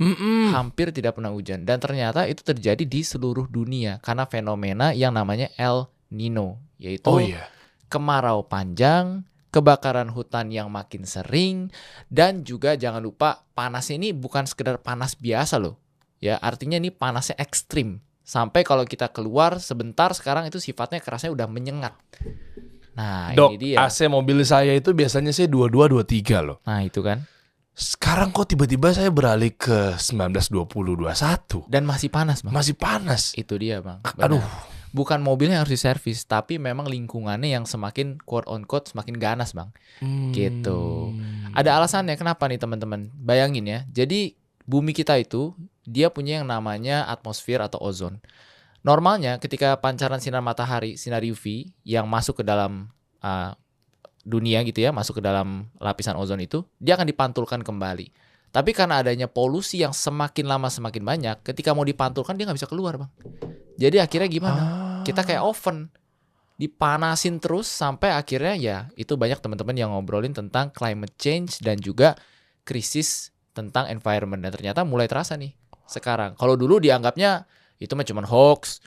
Mm-mm. 0.00 0.56
Hampir 0.56 0.96
tidak 0.96 1.20
pernah 1.20 1.28
hujan. 1.28 1.68
Dan 1.68 1.76
ternyata 1.76 2.24
itu 2.24 2.40
terjadi 2.40 2.88
di 2.88 3.04
seluruh 3.04 3.44
dunia 3.44 4.00
karena 4.00 4.24
fenomena 4.24 4.96
yang 4.96 5.12
namanya 5.12 5.52
El 5.60 5.92
Nino, 6.08 6.56
yaitu 6.80 7.04
Oh 7.04 7.20
iya. 7.20 7.44
kemarau 7.92 8.48
panjang, 8.48 9.28
kebakaran 9.52 10.08
hutan 10.08 10.48
yang 10.48 10.72
makin 10.72 11.04
sering, 11.04 11.68
dan 12.08 12.42
juga 12.48 12.80
jangan 12.80 13.04
lupa 13.04 13.44
panasnya 13.52 14.00
ini 14.00 14.16
bukan 14.16 14.48
sekedar 14.48 14.80
panas 14.80 15.20
biasa 15.20 15.60
loh. 15.60 15.76
Ya, 16.16 16.40
artinya 16.40 16.80
ini 16.80 16.88
panasnya 16.88 17.36
ekstrim. 17.36 18.00
Sampai 18.24 18.62
kalau 18.62 18.86
kita 18.86 19.10
keluar 19.10 19.58
sebentar 19.58 20.12
sekarang 20.14 20.46
itu 20.48 20.62
sifatnya 20.62 21.02
kerasnya 21.02 21.34
udah 21.34 21.48
menyengat. 21.50 21.92
Nah, 22.94 23.32
Dok, 23.32 23.54
ini 23.54 23.74
dia. 23.74 23.86
AC 23.86 24.06
mobil 24.10 24.42
saya 24.42 24.74
itu 24.74 24.90
biasanya 24.90 25.30
saya 25.30 25.46
22 25.46 26.02
23 26.02 26.46
loh. 26.46 26.58
Nah, 26.66 26.82
itu 26.82 27.00
kan. 27.00 27.26
Sekarang 27.70 28.34
kok 28.34 28.50
tiba-tiba 28.50 28.92
saya 28.92 29.08
beralih 29.08 29.54
ke 29.54 29.96
19 29.96 30.52
20 30.52 31.00
21. 31.00 31.70
Dan 31.70 31.86
masih 31.86 32.10
panas, 32.12 32.42
Bang. 32.44 32.52
Masih 32.52 32.74
panas. 32.76 33.32
Itu 33.38 33.56
dia, 33.56 33.80
Bang. 33.80 34.02
Aduh. 34.18 34.42
Benar. 34.42 34.78
Bukan 34.90 35.22
mobilnya 35.22 35.54
yang 35.54 35.62
harus 35.62 35.78
diservis, 35.78 36.26
tapi 36.26 36.58
memang 36.58 36.90
lingkungannya 36.90 37.54
yang 37.54 37.62
semakin 37.62 38.18
quote 38.26 38.50
on 38.50 38.66
quote 38.66 38.90
semakin 38.90 39.22
ganas, 39.22 39.54
Bang. 39.54 39.70
Gitu. 40.34 41.14
Hmm. 41.14 41.54
Ada 41.54 41.78
alasannya 41.78 42.18
kenapa 42.18 42.50
nih 42.50 42.58
teman-teman? 42.58 43.06
Bayangin 43.14 43.70
ya. 43.70 43.80
Jadi 43.86 44.34
bumi 44.66 44.90
kita 44.90 45.14
itu 45.22 45.54
dia 45.86 46.10
punya 46.10 46.42
yang 46.42 46.50
namanya 46.50 47.06
atmosfer 47.06 47.62
atau 47.62 47.78
ozon. 47.78 48.18
Normalnya 48.80 49.36
ketika 49.36 49.76
pancaran 49.76 50.20
sinar 50.24 50.40
matahari, 50.40 50.96
sinar 50.96 51.20
UV 51.20 51.68
yang 51.84 52.08
masuk 52.08 52.40
ke 52.40 52.44
dalam 52.46 52.88
uh, 53.20 53.52
dunia 54.24 54.64
gitu 54.64 54.80
ya, 54.80 54.90
masuk 54.92 55.20
ke 55.20 55.22
dalam 55.24 55.68
lapisan 55.76 56.16
ozon 56.16 56.40
itu, 56.40 56.64
dia 56.80 56.96
akan 56.96 57.08
dipantulkan 57.08 57.60
kembali. 57.60 58.08
Tapi 58.50 58.70
karena 58.74 58.98
adanya 59.04 59.30
polusi 59.30 59.84
yang 59.84 59.94
semakin 59.94 60.48
lama 60.48 60.66
semakin 60.66 61.04
banyak, 61.04 61.36
ketika 61.44 61.76
mau 61.76 61.84
dipantulkan 61.86 62.34
dia 62.34 62.48
nggak 62.48 62.58
bisa 62.58 62.70
keluar, 62.70 62.98
bang. 62.98 63.10
Jadi 63.80 63.96
akhirnya 64.00 64.28
gimana? 64.28 64.60
Ah. 64.60 64.68
Kita 65.06 65.24
kayak 65.24 65.44
oven 65.44 65.88
dipanasin 66.60 67.40
terus 67.40 67.72
sampai 67.72 68.12
akhirnya 68.12 68.52
ya 68.52 68.76
itu 68.92 69.16
banyak 69.16 69.40
teman-teman 69.40 69.72
yang 69.72 69.96
ngobrolin 69.96 70.36
tentang 70.36 70.68
climate 70.68 71.16
change 71.16 71.64
dan 71.64 71.80
juga 71.80 72.20
krisis 72.68 73.32
tentang 73.56 73.88
environment 73.88 74.44
dan 74.44 74.52
ternyata 74.52 74.84
mulai 74.84 75.08
terasa 75.08 75.40
nih 75.40 75.56
sekarang. 75.88 76.36
Kalau 76.36 76.60
dulu 76.60 76.76
dianggapnya 76.76 77.48
itu 77.80 77.90
mah 77.90 78.04
cuman 78.04 78.24
hoax, 78.24 78.78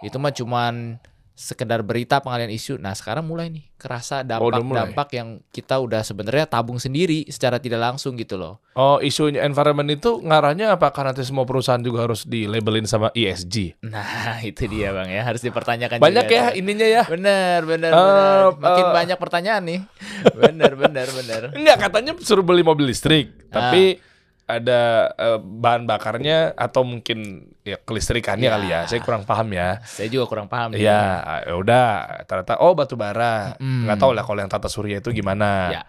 itu 0.00 0.16
mah 0.16 0.32
cuman 0.32 0.96
sekedar 1.32 1.78
berita 1.80 2.18
pengalian 2.18 2.50
isu. 2.50 2.82
Nah, 2.82 2.90
sekarang 2.92 3.22
mulai 3.22 3.46
nih 3.46 3.62
kerasa 3.78 4.26
Oh, 4.34 4.50
udah 4.50 4.58
mulai. 4.58 4.90
dampak-dampak 4.90 5.08
yang 5.14 5.28
kita 5.48 5.78
udah 5.78 6.02
sebenarnya 6.02 6.50
tabung 6.50 6.82
sendiri 6.82 7.22
secara 7.26 7.62
tidak 7.62 7.78
langsung 7.78 8.18
gitu 8.18 8.34
loh. 8.34 8.58
Oh, 8.74 8.98
isunya 8.98 9.46
environment 9.46 9.86
itu 9.88 10.18
ngarahnya 10.18 10.74
apakah 10.74 11.06
nanti 11.06 11.22
semua 11.22 11.46
perusahaan 11.46 11.78
juga 11.78 12.02
harus 12.02 12.26
dilabelin 12.26 12.90
sama 12.90 13.14
ESG? 13.14 13.78
Nah, 13.86 14.02
itu 14.50 14.66
dia 14.66 14.90
Bang 14.90 15.06
ya, 15.06 15.22
harus 15.22 15.38
dipertanyakan 15.38 16.02
Banyak 16.02 16.26
juga 16.26 16.34
ya 16.34 16.44
tuh. 16.44 16.58
ininya 16.58 16.88
ya. 16.90 17.02
Bener, 17.06 17.60
bener, 17.62 17.90
Eh, 17.90 17.94
bener. 17.94 18.42
Makin 18.58 18.82
eh. 18.82 18.92
banyak 18.96 19.18
pertanyaan 19.18 19.62
nih. 19.62 19.80
Bener, 20.42 20.74
bener, 20.74 21.06
bener. 21.06 21.42
Enggak, 21.54 21.76
katanya 21.80 22.18
suruh 22.18 22.42
beli 22.42 22.66
mobil 22.66 22.90
listrik, 22.90 23.30
Ah. 23.48 23.70
tapi 23.70 24.02
ada 24.48 24.80
eh, 25.12 25.36
bahan 25.38 25.84
bakarnya 25.84 26.56
atau 26.56 26.80
mungkin 26.80 27.44
ya 27.60 27.76
kelistrikannya 27.78 28.48
Ya. 28.48 28.52
kali 28.56 28.66
ya. 28.66 28.80
Saya 28.88 29.00
kurang 29.00 29.22
paham 29.22 29.52
ya. 29.52 29.78
Saya 29.84 30.08
juga 30.08 30.24
kurang 30.24 30.48
paham. 30.48 30.72
Iya, 30.72 31.00
ya 31.44 31.54
udah 31.54 31.86
ternyata 32.24 32.56
oh 32.58 32.72
batu 32.72 32.96
bara. 32.96 33.60
Mm. 33.60 33.84
Nggak 33.84 33.98
tahu 34.00 34.12
lah 34.12 34.24
kalau 34.24 34.40
yang 34.40 34.48
tata 34.48 34.66
surya 34.66 34.98
itu 34.98 35.12
gimana. 35.12 35.50
Ya. 35.70 35.82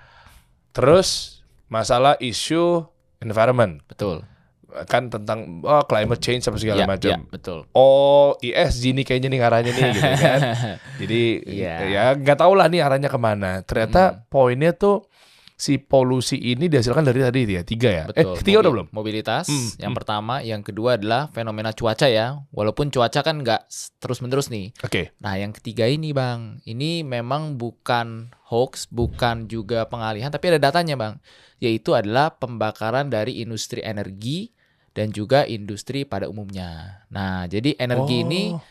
Terus 0.70 1.40
masalah 1.68 2.20
isu 2.20 2.86
environment 3.20 3.82
Betul. 3.86 4.24
kan 4.86 5.10
tentang 5.10 5.66
oh, 5.66 5.82
climate 5.82 6.22
change 6.22 6.46
apa 6.46 6.56
segala 6.56 6.78
Ya, 6.78 6.86
macam. 6.86 7.10
ya, 7.10 7.18
betul. 7.26 7.66
Oh, 7.74 8.38
ESG 8.38 8.94
nih 8.94 9.02
kayaknya 9.02 9.30
nih 9.30 9.42
arahnya 9.42 9.72
nih 9.72 9.82
gitu 9.90 10.10
kan. 10.16 10.40
Jadi 11.02 11.22
Iya. 11.58 11.74
ya 11.90 12.04
nggak 12.14 12.38
tahu 12.38 12.54
lah 12.54 12.70
nih 12.70 12.86
arahnya 12.86 13.10
ke 13.10 13.18
mana. 13.18 13.66
Ternyata 13.66 14.30
poinnya 14.30 14.70
tuh 14.72 15.09
si 15.60 15.76
polusi 15.76 16.40
ini 16.40 16.72
dihasilkan 16.72 17.04
dari 17.04 17.20
tadi 17.20 17.44
ya 17.46 17.62
tiga 17.62 17.90
ya. 17.92 18.04
Betul. 18.08 18.32
Eh 18.32 18.42
tiga 18.42 18.58
udah 18.58 18.72
Mobil- 18.72 18.76
belum? 18.80 18.88
Mobilitas 18.96 19.46
Hmm, 19.46 19.70
yang 19.78 19.92
hmm. 19.92 20.00
pertama, 20.00 20.36
yang 20.40 20.64
kedua 20.64 20.96
adalah 20.96 21.28
fenomena 21.30 21.76
cuaca 21.76 22.08
ya. 22.08 22.40
Walaupun 22.50 22.88
cuaca 22.88 23.20
kan 23.20 23.44
nggak 23.44 23.68
s- 23.68 23.92
terus-menerus 24.00 24.48
nih. 24.48 24.72
Oke. 24.80 25.12
Nah, 25.20 25.36
yang 25.36 25.52
ketiga 25.52 25.84
ini, 25.84 26.10
Bang. 26.10 26.64
Ini 26.64 27.04
memang 27.04 27.60
bukan 27.60 28.32
hoax, 28.48 28.88
bukan 28.88 29.46
juga 29.46 29.84
pengalihan, 29.84 30.32
tapi 30.32 30.48
ada 30.50 30.64
datanya, 30.64 30.96
Bang. 30.96 31.20
Yaitu 31.60 31.92
adalah 31.92 32.34
pembakaran 32.34 33.12
dari 33.12 33.38
industri 33.38 33.84
energi 33.84 34.56
dan 34.90 35.12
juga 35.12 35.44
industri 35.44 36.02
pada 36.02 36.26
umumnya. 36.26 37.04
Nah, 37.12 37.46
jadi 37.46 37.76
energi 37.76 38.24
ini 38.24 38.56
Oh. 38.56 38.64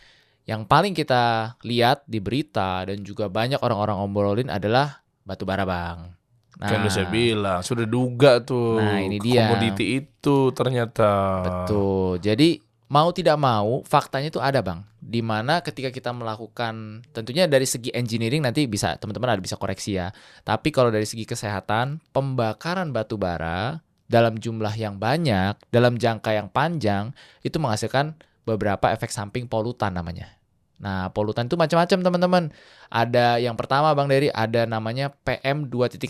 yang 0.44 0.64
paling 0.64 0.92
kita 0.92 1.52
lihat 1.60 2.02
di 2.04 2.16
berita 2.18 2.80
dan 2.82 3.04
juga 3.04 3.28
banyak 3.28 3.60
orang-orang 3.60 4.00
obrolin 4.00 4.48
adalah 4.48 5.04
batu 5.22 5.44
bara, 5.44 5.62
Bang. 5.62 6.16
Nah, 6.58 6.66
Kan 6.74 6.82
udah 6.82 6.92
saya 6.92 7.06
bilang 7.06 7.62
sudah 7.62 7.86
duga 7.86 8.42
tuh. 8.42 8.82
Nah, 8.82 8.98
ini 8.98 9.22
dia. 9.22 9.46
Komoditi 9.46 10.02
itu 10.02 10.50
ternyata. 10.50 11.10
Betul. 11.46 12.18
Jadi 12.18 12.58
mau 12.90 13.14
tidak 13.14 13.38
mau 13.38 13.86
faktanya 13.86 14.28
itu 14.34 14.42
ada 14.42 14.58
bang. 14.58 14.82
Di 14.98 15.22
mana 15.22 15.62
ketika 15.62 15.94
kita 15.94 16.10
melakukan 16.10 17.06
tentunya 17.14 17.46
dari 17.46 17.64
segi 17.64 17.94
engineering 17.94 18.42
nanti 18.42 18.66
bisa 18.66 18.98
teman-teman 18.98 19.38
ada 19.38 19.42
bisa 19.42 19.54
koreksi 19.54 20.02
ya. 20.02 20.10
Tapi 20.42 20.74
kalau 20.74 20.90
dari 20.90 21.06
segi 21.06 21.22
kesehatan 21.22 22.02
pembakaran 22.10 22.90
batu 22.90 23.14
bara 23.14 23.78
dalam 24.10 24.34
jumlah 24.40 24.74
yang 24.74 24.98
banyak 24.98 25.54
dalam 25.70 25.94
jangka 25.94 26.34
yang 26.34 26.48
panjang 26.50 27.14
itu 27.46 27.60
menghasilkan 27.62 28.18
beberapa 28.42 28.90
efek 28.90 29.14
samping 29.14 29.46
polutan 29.46 29.94
namanya. 29.94 30.37
Nah, 30.78 31.10
polutan 31.10 31.50
itu 31.50 31.58
macam-macam 31.58 31.98
teman-teman. 32.06 32.44
Ada 32.86 33.42
yang 33.42 33.58
pertama 33.58 33.90
Bang 33.92 34.06
Dery 34.06 34.30
ada 34.30 34.62
namanya 34.64 35.10
PM 35.26 35.66
2.5. 35.66 36.06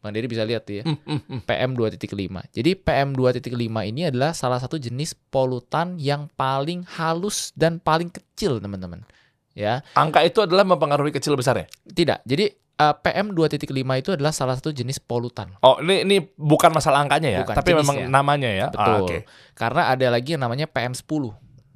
Bang 0.00 0.12
Dery 0.16 0.26
bisa 0.26 0.42
lihat 0.42 0.66
ya. 0.66 0.82
Hmm, 0.82 0.98
hmm, 0.98 1.20
hmm. 1.28 1.40
PM 1.46 1.78
2.5. 1.78 2.10
Jadi 2.50 2.70
PM 2.74 3.14
2.5 3.14 3.54
ini 3.86 4.10
adalah 4.10 4.34
salah 4.34 4.58
satu 4.58 4.80
jenis 4.80 5.14
polutan 5.30 5.94
yang 6.00 6.26
paling 6.34 6.82
halus 6.98 7.54
dan 7.54 7.78
paling 7.78 8.10
kecil, 8.10 8.58
teman-teman. 8.58 9.06
Ya, 9.50 9.82
Angka 9.98 10.22
itu 10.22 10.40
adalah 10.40 10.62
mempengaruhi 10.62 11.10
kecil 11.10 11.34
besar 11.34 11.58
ya? 11.58 11.66
tidak. 11.84 12.22
Jadi 12.22 12.54
eh, 12.54 12.94
PM 13.02 13.34
2.5 13.34 13.66
itu 13.74 14.10
adalah 14.14 14.32
salah 14.32 14.54
satu 14.56 14.70
jenis 14.72 15.02
polutan. 15.02 15.52
Oh, 15.60 15.82
ini 15.82 16.06
ini 16.06 16.16
bukan 16.38 16.70
masalah 16.72 17.02
angkanya 17.04 17.28
ya, 17.28 17.40
Bukan, 17.44 17.54
tapi 17.58 17.70
memang 17.76 17.96
jenisnya. 17.98 18.14
namanya 18.14 18.50
ya. 18.50 18.66
Betul. 18.72 18.94
Ah, 18.94 18.98
Oke. 19.04 19.18
Karena 19.52 19.82
ada 19.90 20.06
lagi 20.08 20.32
yang 20.38 20.42
namanya 20.46 20.64
PM 20.64 20.94
10. 20.94 21.04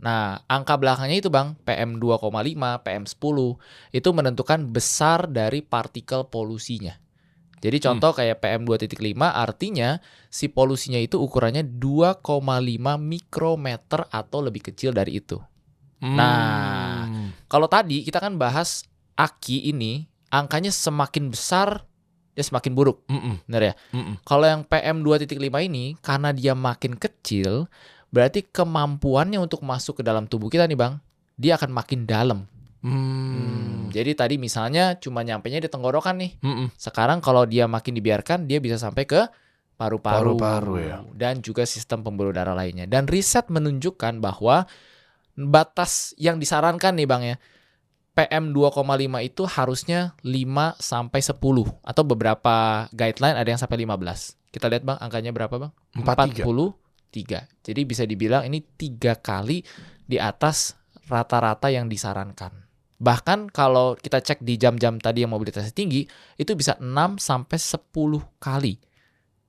Nah, 0.04 0.44
angka 0.44 0.76
belakangnya 0.76 1.16
itu, 1.16 1.32
Bang, 1.32 1.56
PM 1.64 1.96
2,5, 1.96 2.84
PM 2.84 3.08
10 3.08 3.56
itu 3.96 4.08
menentukan 4.12 4.60
besar 4.68 5.24
dari 5.32 5.64
partikel 5.64 6.28
polusinya. 6.28 7.00
Jadi 7.64 7.80
contoh 7.80 8.12
kayak 8.12 8.44
PM 8.44 8.68
2.5 8.68 9.32
artinya 9.32 9.96
si 10.28 10.52
polusinya 10.52 11.00
itu 11.00 11.16
ukurannya 11.16 11.64
2,5 11.64 12.20
mikrometer 13.00 14.04
atau 14.12 14.44
lebih 14.44 14.68
kecil 14.68 14.92
dari 14.92 15.16
itu. 15.24 15.40
Nah, 16.04 17.08
Hmm. 17.08 17.32
Kalau 17.48 17.64
tadi 17.64 18.04
kita 18.04 18.20
kan 18.20 18.36
bahas 18.36 18.84
aki 19.16 19.72
ini 19.72 20.04
angkanya 20.28 20.68
semakin 20.68 21.32
besar 21.32 21.88
ya 22.34 22.42
semakin 22.42 22.74
buruk, 22.74 23.06
Mm-mm. 23.06 23.46
benar 23.46 23.62
ya? 23.62 23.74
Mm-mm. 23.94 24.18
Kalau 24.26 24.44
yang 24.44 24.66
PM 24.66 25.06
2.5 25.06 25.38
ini 25.62 25.94
karena 26.02 26.34
dia 26.34 26.52
makin 26.52 26.98
kecil, 26.98 27.70
berarti 28.14 28.46
kemampuannya 28.46 29.42
untuk 29.42 29.66
masuk 29.66 29.98
ke 29.98 30.02
dalam 30.06 30.30
tubuh 30.30 30.46
kita 30.46 30.70
nih, 30.70 30.78
Bang, 30.78 31.02
dia 31.34 31.58
akan 31.58 31.74
makin 31.74 32.06
dalam. 32.06 32.46
Hmm. 32.84 33.90
Jadi 33.90 34.12
tadi 34.14 34.34
misalnya 34.38 34.94
cuma 35.00 35.26
nyampenya 35.26 35.58
di 35.58 35.72
tenggorokan 35.72 36.20
nih. 36.20 36.36
Mm-mm. 36.44 36.68
Sekarang 36.76 37.24
kalau 37.24 37.48
dia 37.48 37.64
makin 37.64 37.96
dibiarkan, 37.96 38.44
dia 38.44 38.60
bisa 38.60 38.76
sampai 38.76 39.08
ke 39.08 39.24
paru-paru 39.74 40.38
ya. 40.78 40.98
dan 41.16 41.42
juga 41.42 41.66
sistem 41.66 42.04
pembuluh 42.04 42.30
darah 42.30 42.54
lainnya. 42.54 42.86
Dan 42.86 43.08
riset 43.08 43.48
menunjukkan 43.48 44.22
bahwa 44.22 44.68
batas 45.34 46.12
yang 46.20 46.36
disarankan 46.36 46.94
nih 46.94 47.08
Bang 47.08 47.24
ya, 47.24 47.40
PM 48.14 48.54
2,5 48.54 48.84
itu 49.26 49.42
harusnya 49.48 50.14
5 50.22 50.78
sampai 50.78 51.20
10 51.24 51.40
atau 51.82 52.02
beberapa 52.06 52.86
guideline 52.94 53.34
ada 53.34 53.48
yang 53.48 53.58
sampai 53.58 53.82
15. 53.82 54.38
Kita 54.54 54.70
lihat 54.70 54.86
Bang 54.86 55.00
angkanya 55.02 55.32
berapa 55.34 55.56
Bang? 55.56 55.72
43. 55.98 56.44
43. 57.14 57.62
Jadi 57.62 57.80
bisa 57.86 58.02
dibilang 58.02 58.42
ini 58.42 58.58
tiga 58.74 59.14
kali 59.14 59.62
di 60.02 60.18
atas 60.18 60.74
rata-rata 61.06 61.70
yang 61.70 61.86
disarankan. 61.86 62.50
Bahkan 62.98 63.52
kalau 63.52 63.94
kita 63.94 64.18
cek 64.18 64.42
di 64.42 64.56
jam-jam 64.56 64.98
tadi 64.98 65.22
yang 65.22 65.30
mobilitasnya 65.30 65.70
tinggi, 65.70 66.02
itu 66.34 66.52
bisa 66.56 66.74
6 66.80 67.20
sampai 67.20 67.58
10 67.60 67.82
kali. 68.40 68.74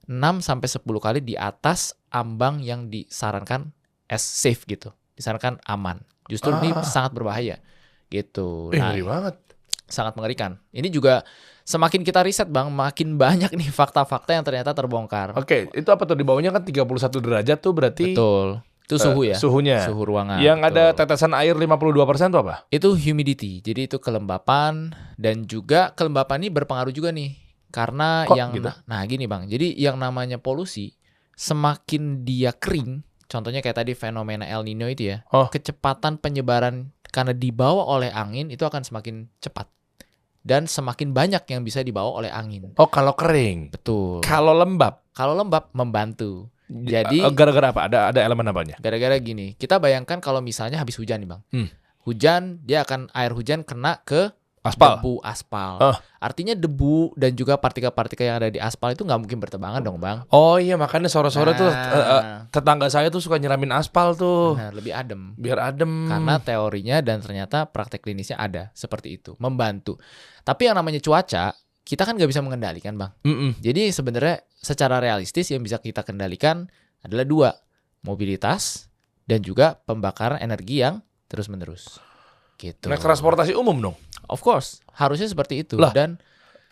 6 0.06 0.42
sampai 0.44 0.68
10 0.70 1.02
kali 1.02 1.20
di 1.26 1.34
atas 1.34 1.98
ambang 2.14 2.62
yang 2.62 2.94
disarankan 2.94 3.74
as 4.06 4.22
safe 4.22 4.68
gitu. 4.70 4.94
Disarankan 5.18 5.58
aman. 5.66 6.04
Justru 6.30 6.54
ini 6.62 6.74
Ah. 6.74 6.86
sangat 6.86 7.14
berbahaya 7.16 7.58
gitu. 8.10 8.70
Eh, 8.74 8.78
Nah, 8.82 8.94
ngeri 8.94 9.04
banget. 9.06 9.36
Sangat 9.86 10.18
mengerikan. 10.18 10.58
Ini 10.74 10.90
juga 10.90 11.22
semakin 11.66 12.02
kita 12.06 12.22
riset 12.26 12.50
Bang, 12.50 12.70
makin 12.74 13.16
banyak 13.22 13.54
nih 13.54 13.70
fakta-fakta 13.70 14.38
yang 14.38 14.46
ternyata 14.46 14.74
terbongkar. 14.74 15.34
Oke, 15.38 15.70
itu 15.74 15.90
apa 15.90 16.04
tuh 16.06 16.18
di 16.18 16.26
bawahnya 16.26 16.54
kan 16.54 16.66
31 16.66 16.86
derajat 17.22 17.58
tuh 17.62 17.74
berarti 17.74 18.06
Betul. 18.14 18.62
Itu 18.86 19.02
suhu 19.02 19.26
eh, 19.26 19.34
ya. 19.34 19.38
Suhunya. 19.42 19.80
Suhu 19.82 20.06
ruangan. 20.06 20.38
Yang 20.38 20.60
ada 20.70 20.94
betul. 20.94 20.98
tetesan 21.10 21.34
air 21.34 21.58
52% 21.58 22.30
tuh 22.30 22.42
apa? 22.46 22.70
itu 22.70 22.94
humidity. 22.94 23.58
Jadi 23.66 23.90
itu 23.90 23.98
kelembapan 23.98 24.94
dan 25.18 25.50
juga 25.50 25.90
kelembapan 25.98 26.46
ini 26.46 26.50
berpengaruh 26.54 26.94
juga 26.94 27.10
nih. 27.10 27.34
Karena 27.74 28.24
Kok 28.30 28.38
yang 28.38 28.54
gitu? 28.54 28.70
nah 28.86 29.02
gini 29.10 29.26
Bang. 29.26 29.50
Jadi 29.50 29.74
yang 29.76 29.98
namanya 29.98 30.38
polusi 30.38 30.96
semakin 31.36 32.24
dia 32.24 32.56
kering, 32.56 33.04
contohnya 33.28 33.60
kayak 33.60 33.84
tadi 33.84 33.92
fenomena 33.98 34.48
El 34.48 34.64
Nino 34.64 34.88
itu 34.88 35.12
ya. 35.12 35.28
Oh. 35.34 35.52
Kecepatan 35.52 36.22
penyebaran 36.22 36.96
karena 37.12 37.36
dibawa 37.36 37.84
oleh 37.90 38.14
angin 38.14 38.48
itu 38.54 38.64
akan 38.64 38.86
semakin 38.86 39.28
cepat. 39.44 39.68
Dan 40.46 40.70
semakin 40.70 41.10
banyak 41.10 41.42
yang 41.50 41.66
bisa 41.66 41.82
dibawa 41.82 42.14
oleh 42.16 42.30
angin. 42.30 42.70
Oh, 42.78 42.86
kalau 42.86 43.12
kering. 43.12 43.74
Betul. 43.74 44.22
Kalau 44.22 44.54
lembab. 44.54 45.02
Kalau 45.10 45.34
lembab 45.34 45.74
membantu. 45.74 46.54
Jadi- 46.66 47.20
Eh, 47.20 47.34
gara-gara 47.34 47.70
apa? 47.70 47.82
Ada 47.86 48.00
ada 48.10 48.20
elemen 48.22 48.46
apanya? 48.46 48.78
Gara-gara 48.78 49.18
gini, 49.18 49.54
kita 49.54 49.78
bayangkan 49.78 50.18
kalau 50.18 50.42
misalnya 50.42 50.78
habis 50.78 50.98
hujan 50.98 51.22
nih 51.22 51.30
bang, 51.30 51.42
Hmm. 51.50 51.70
hujan 52.00 52.42
dia 52.62 52.82
akan 52.82 53.10
air 53.12 53.34
hujan 53.34 53.62
kena 53.62 54.02
ke 54.02 54.30
Aspal. 54.66 54.98
debu 54.98 55.14
aspal. 55.22 55.74
Oh. 55.78 55.98
Artinya 56.18 56.58
debu 56.58 57.14
dan 57.14 57.38
juga 57.38 57.54
partikel-partikel 57.62 58.26
yang 58.26 58.38
ada 58.42 58.50
di 58.50 58.58
aspal 58.58 58.98
itu 58.98 59.06
nggak 59.06 59.20
mungkin 59.22 59.38
bertebangan 59.38 59.82
dong 59.86 60.02
bang. 60.02 60.26
Oh 60.34 60.58
iya, 60.58 60.74
makanya 60.74 61.06
sore-sore 61.06 61.54
tuh 61.54 61.70
eh, 61.70 61.78
eh, 61.78 62.22
Nah, 62.26 62.42
tetangga 62.50 62.90
saya 62.90 63.14
tuh 63.14 63.22
suka 63.22 63.38
nyiramin 63.38 63.70
aspal 63.78 64.18
tuh 64.18 64.58
benar, 64.58 64.74
lebih 64.74 64.94
adem. 64.98 65.38
biar 65.38 65.60
adem. 65.62 66.10
Karena 66.10 66.42
teorinya 66.42 66.98
dan 67.06 67.22
ternyata 67.22 67.70
praktek 67.70 68.02
klinisnya 68.02 68.42
ada 68.42 68.74
seperti 68.74 69.22
itu, 69.22 69.38
membantu. 69.38 70.02
Tapi 70.42 70.66
yang 70.66 70.82
namanya 70.82 70.98
cuaca, 70.98 71.54
kita 71.86 72.02
kan 72.02 72.18
nggak 72.18 72.30
bisa 72.34 72.42
mengendalikan 72.42 72.98
bang. 72.98 73.14
Mm-mm. 73.22 73.62
Jadi 73.62 73.94
sebenarnya 73.94 74.42
secara 74.58 74.98
realistis 74.98 75.54
yang 75.54 75.62
bisa 75.62 75.78
kita 75.78 76.02
kendalikan 76.02 76.66
adalah 77.06 77.22
dua, 77.22 77.50
mobilitas 78.02 78.90
dan 79.30 79.46
juga 79.46 79.78
pembakaran 79.86 80.42
energi 80.42 80.82
yang 80.82 81.06
terus 81.30 81.50
menerus. 81.50 82.02
Gitu. 82.56 82.88
Naik 82.88 83.04
transportasi 83.04 83.52
umum 83.54 83.78
dong. 83.78 83.96
Of 84.28 84.42
course, 84.42 84.82
harusnya 84.96 85.26
seperti 85.26 85.62
itu 85.66 85.78
Lah. 85.78 85.94
dan 85.94 86.18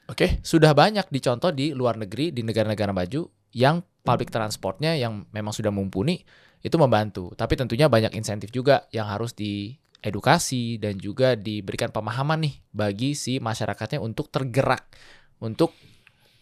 Oke. 0.08 0.40
sudah 0.44 0.76
banyak 0.76 1.08
dicontoh 1.08 1.54
di 1.54 1.72
luar 1.72 1.96
negeri 1.96 2.34
di 2.34 2.44
negara-negara 2.44 2.92
maju 2.92 3.30
yang 3.54 3.82
public 4.04 4.34
transportnya 4.34 4.98
yang 5.00 5.24
memang 5.32 5.54
sudah 5.56 5.72
mumpuni 5.72 6.20
itu 6.60 6.76
membantu. 6.76 7.32
Tapi 7.36 7.56
tentunya 7.56 7.88
banyak 7.88 8.12
insentif 8.16 8.52
juga 8.52 8.88
yang 8.92 9.08
harus 9.08 9.32
diedukasi 9.36 10.80
dan 10.82 11.00
juga 11.00 11.36
diberikan 11.40 11.92
pemahaman 11.92 12.44
nih 12.44 12.56
bagi 12.72 13.16
si 13.16 13.40
masyarakatnya 13.40 14.00
untuk 14.00 14.28
tergerak 14.32 14.88
untuk 15.40 15.72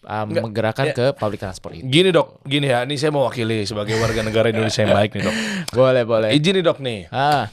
uh, 0.06 0.26
Nggak, 0.26 0.42
menggerakkan 0.46 0.88
ya. 0.90 0.96
ke 0.98 1.06
public 1.18 1.40
transport 1.42 1.74
itu. 1.78 1.86
Gini 1.90 2.10
dok, 2.10 2.42
gini 2.46 2.70
ya. 2.70 2.86
Ini 2.86 2.96
saya 2.98 3.12
mewakili 3.14 3.66
sebagai 3.66 3.98
warga 4.02 4.22
negara 4.26 4.50
Indonesia 4.50 4.82
yang 4.86 4.94
baik 4.98 5.12
nih 5.18 5.22
dok. 5.26 5.36
Boleh, 5.78 6.04
boleh. 6.04 6.30
Izin 6.34 6.54
nih 6.60 6.64
dok 6.66 6.80
nih. 6.82 7.00
Ah, 7.14 7.48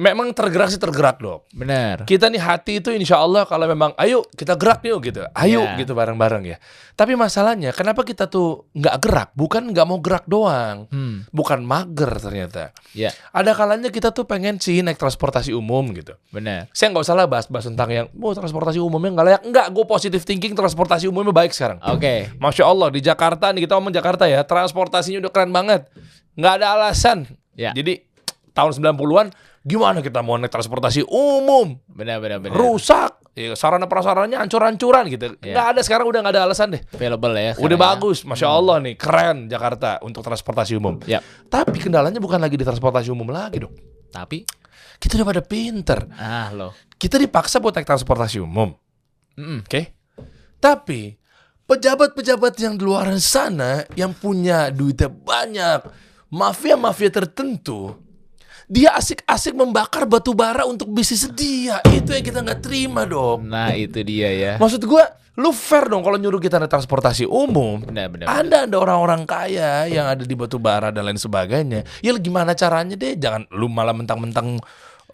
Memang 0.00 0.32
tergerak 0.32 0.72
sih 0.72 0.80
tergerak 0.80 1.20
dok. 1.20 1.44
benar. 1.52 2.08
Kita 2.08 2.26
nih 2.26 2.40
hati 2.40 2.80
itu 2.80 2.88
insya 2.88 3.20
Allah 3.20 3.44
kalau 3.44 3.68
memang 3.68 3.92
ayo 3.94 4.24
kita 4.30 4.56
gerak 4.56 4.80
yuk 4.80 5.04
gitu. 5.04 5.28
Ayo 5.30 5.60
Ya. 5.60 5.76
gitu 5.76 5.92
bareng-bareng 5.92 6.40
ya. 6.42 6.56
Tapi 6.96 7.12
masalahnya 7.14 7.68
kenapa 7.70 8.00
kita 8.00 8.24
tuh 8.24 8.64
nggak 8.72 8.96
gerak? 8.96 9.28
Bukan 9.36 9.68
nggak 9.68 9.84
mau 9.84 10.00
gerak 10.00 10.24
doang. 10.24 10.88
Hmm, 10.88 11.28
Bukan 11.28 11.60
mager 11.60 12.16
ternyata. 12.16 12.72
ya, 12.90 13.12
Ada 13.30 13.52
kalanya 13.52 13.88
kita 13.88 14.08
tuh 14.08 14.24
pengen 14.24 14.56
sih 14.56 14.80
naik 14.80 14.96
transportasi 14.96 15.52
umum 15.52 15.92
gitu. 15.92 16.16
benar. 16.30 16.72
Saya 16.72 16.90
nggak 16.90 17.04
usah 17.04 17.14
lah 17.14 17.26
bahas-bahas 17.26 17.66
tentang 17.66 17.88
yang, 17.90 18.06
oh 18.14 18.32
transportasi 18.32 18.80
umumnya 18.80 19.12
nggak 19.12 19.26
layak. 19.26 19.42
Nggak, 19.44 19.66
gue 19.70 19.84
positive 19.84 20.22
thinking 20.22 20.54
transportasi 20.54 21.04
umumnya 21.04 21.34
baik 21.34 21.52
sekarang. 21.52 21.76
Oke. 21.84 22.32
Masya 22.36 22.64
Allah 22.64 22.88
di 22.88 22.98
Jakarta 22.98 23.52
nih 23.52 23.68
kita 23.68 23.76
ngomong 23.76 23.92
Jakarta 23.92 24.24
ya, 24.24 24.40
transportasinya 24.40 25.20
udah 25.20 25.30
keren 25.30 25.50
banget. 25.50 25.84
Nggak 26.32 26.52
ada 26.56 26.66
alasan. 26.72 27.28
Ya. 27.52 27.70
Jadi 27.70 28.00
tahun 28.50 28.72
90-an 28.72 29.28
gimana 29.60 30.00
kita 30.00 30.24
mau 30.24 30.40
naik 30.40 30.52
transportasi 30.52 31.04
umum? 31.06 31.76
Benar, 31.86 32.20
benar, 32.20 32.38
benar. 32.40 32.56
Rusak. 32.56 33.20
Ya, 33.38 33.54
sarana 33.54 33.86
prasarannya 33.86 34.36
hancur-hancuran 34.36 35.06
gitu. 35.06 35.38
Ya. 35.40 35.54
Nggak 35.54 35.66
ada 35.76 35.80
sekarang 35.86 36.06
udah 36.10 36.20
nggak 36.20 36.34
ada 36.34 36.42
alasan 36.50 36.74
deh. 36.74 36.82
Available 36.92 37.32
ya. 37.38 37.52
Udah 37.56 37.78
ya. 37.78 37.80
bagus, 37.80 38.26
Masya 38.26 38.48
Allah 38.50 38.76
nih, 38.82 38.94
keren 38.98 39.46
Jakarta 39.46 40.02
untuk 40.02 40.26
transportasi 40.26 40.74
umum. 40.76 40.98
Ya. 41.06 41.22
Tapi 41.46 41.78
kendalanya 41.78 42.18
bukan 42.18 42.42
lagi 42.42 42.58
di 42.58 42.66
transportasi 42.66 43.08
umum 43.14 43.30
lagi 43.30 43.62
dong. 43.62 43.72
Tapi, 44.10 44.42
Kita 45.00 45.16
udah 45.16 45.28
pada 45.32 45.42
pinter. 45.46 46.04
ah 46.18 46.50
loh. 46.52 46.74
Kita 46.98 47.16
dipaksa 47.16 47.62
buat 47.62 47.72
naik 47.72 47.88
transportasi 47.88 48.42
umum. 48.42 48.74
Mm-mm. 49.38 49.64
Oke. 49.64 49.96
Tapi 50.60 51.16
pejabat-pejabat 51.64 52.58
yang 52.60 52.74
di 52.76 52.84
luar 52.84 53.08
sana 53.22 53.86
yang 53.96 54.12
punya 54.12 54.68
duitnya 54.68 55.08
banyak, 55.08 55.80
mafia-mafia 56.28 57.08
tertentu, 57.08 57.94
dia 58.70 58.94
asik-asik 58.94 59.58
membakar 59.58 60.06
batu 60.06 60.30
bara 60.30 60.62
untuk 60.62 60.86
bisnis 60.94 61.26
dia. 61.34 61.82
Itu 61.90 62.14
yang 62.14 62.22
kita 62.22 62.38
nggak 62.38 62.62
terima 62.62 63.02
dong. 63.02 63.50
Nah, 63.50 63.74
itu 63.74 63.98
dia 64.06 64.30
ya. 64.30 64.52
Maksud 64.62 64.86
gua, 64.86 65.10
lu 65.34 65.50
fair 65.50 65.90
dong 65.90 66.06
kalau 66.06 66.14
nyuruh 66.14 66.38
kita 66.38 66.62
naik 66.62 66.70
transportasi 66.70 67.26
umum. 67.26 67.82
Benar, 67.82 68.06
benar. 68.14 68.30
benar. 68.30 68.46
Ada 68.46 68.56
ada 68.70 68.76
orang-orang 68.78 69.26
kaya 69.26 69.90
yang 69.90 70.06
ada 70.06 70.22
di 70.22 70.38
batu 70.38 70.62
bara 70.62 70.94
dan 70.94 71.02
lain 71.02 71.18
sebagainya. 71.18 71.82
Ya 71.98 72.14
gimana 72.14 72.54
caranya 72.54 72.94
deh? 72.94 73.18
Jangan 73.18 73.50
lu 73.50 73.66
malah 73.66 73.90
mentang-mentang 73.90 74.62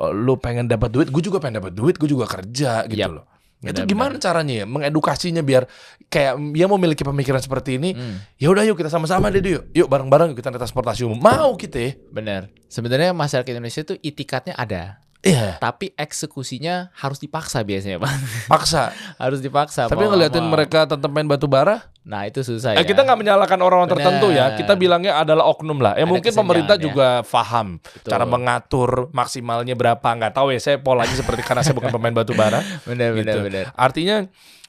eh, 0.05 0.13
lu 0.13 0.37
pengen 0.37 0.69
dapat 0.69 0.93
duit, 0.93 1.09
gue 1.09 1.23
juga 1.25 1.41
pengen 1.41 1.65
dapat 1.65 1.73
duit, 1.73 1.97
gue 1.97 2.13
juga 2.13 2.29
kerja 2.29 2.85
gitu 2.85 3.09
Yap. 3.09 3.17
loh. 3.17 3.25
Itu 3.65 3.73
Benar, 3.73 3.89
gimana 3.89 4.15
caranya 4.21 4.55
ya 4.63 4.67
mengedukasinya 4.69 5.41
biar 5.41 5.65
kayak 6.13 6.37
dia 6.53 6.69
mau 6.69 6.77
memiliki 6.77 7.03
pemikiran 7.03 7.41
seperti 7.41 7.81
ini. 7.81 7.97
Hmm. 7.97 8.21
Ya 8.37 8.53
udah 8.53 8.63
yuk 8.69 8.77
kita 8.77 8.93
sama-sama 8.93 9.33
deh 9.33 9.41
yuk. 9.41 9.65
Yuk 9.73 9.89
bareng-bareng 9.89 10.37
kita 10.37 10.53
naik 10.53 10.61
transportasi 10.61 11.09
umum. 11.09 11.19
Mau 11.19 11.57
kita 11.57 11.79
ya. 11.81 11.91
Benar. 12.13 12.53
Sebenarnya 12.69 13.17
masyarakat 13.17 13.49
Indonesia 13.49 13.81
itu 13.81 13.95
itikatnya 14.05 14.53
ada, 14.61 15.01
Iya, 15.27 15.59
tapi 15.59 15.91
eksekusinya 15.99 16.95
harus 16.95 17.19
dipaksa 17.19 17.67
biasanya, 17.67 17.99
Bang. 17.99 18.15
paksa. 18.47 18.95
harus 19.23 19.43
dipaksa. 19.43 19.91
Tapi 19.91 20.07
mau 20.07 20.15
ngeliatin 20.15 20.47
mau. 20.47 20.55
mereka 20.55 20.87
tetap 20.87 21.11
main 21.11 21.27
batu 21.27 21.51
bara, 21.51 21.83
Nah, 22.07 22.23
itu 22.23 22.39
susah 22.39 22.79
Eh, 22.79 22.87
ya. 22.87 22.87
kita 22.87 23.03
nggak 23.03 23.19
menyalahkan 23.19 23.59
orang-orang 23.59 23.91
tertentu 23.91 24.31
ya. 24.31 24.55
Kita 24.55 24.79
bilangnya 24.79 25.19
adalah 25.19 25.43
oknum 25.51 25.83
lah. 25.83 25.99
Ya 25.99 26.07
Ada 26.07 26.15
mungkin 26.15 26.31
pemerintah 26.31 26.79
ya. 26.79 26.83
juga 26.87 27.09
paham 27.27 27.83
Betul. 27.83 28.11
cara 28.15 28.23
mengatur 28.23 29.11
maksimalnya 29.11 29.75
berapa. 29.75 30.07
Nggak 30.07 30.39
tahu 30.39 30.55
ya. 30.55 30.63
Saya 30.63 30.79
polanya 30.79 31.11
seperti 31.11 31.43
karena 31.43 31.67
saya 31.67 31.75
bukan 31.75 31.91
pemain 31.91 32.15
batu 32.15 32.31
bara. 32.39 32.63
benar, 32.87 33.11
benar, 33.11 33.27
gitu. 33.27 33.39
benar. 33.51 33.65
Artinya 33.75 34.23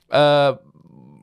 eh, 0.10 0.52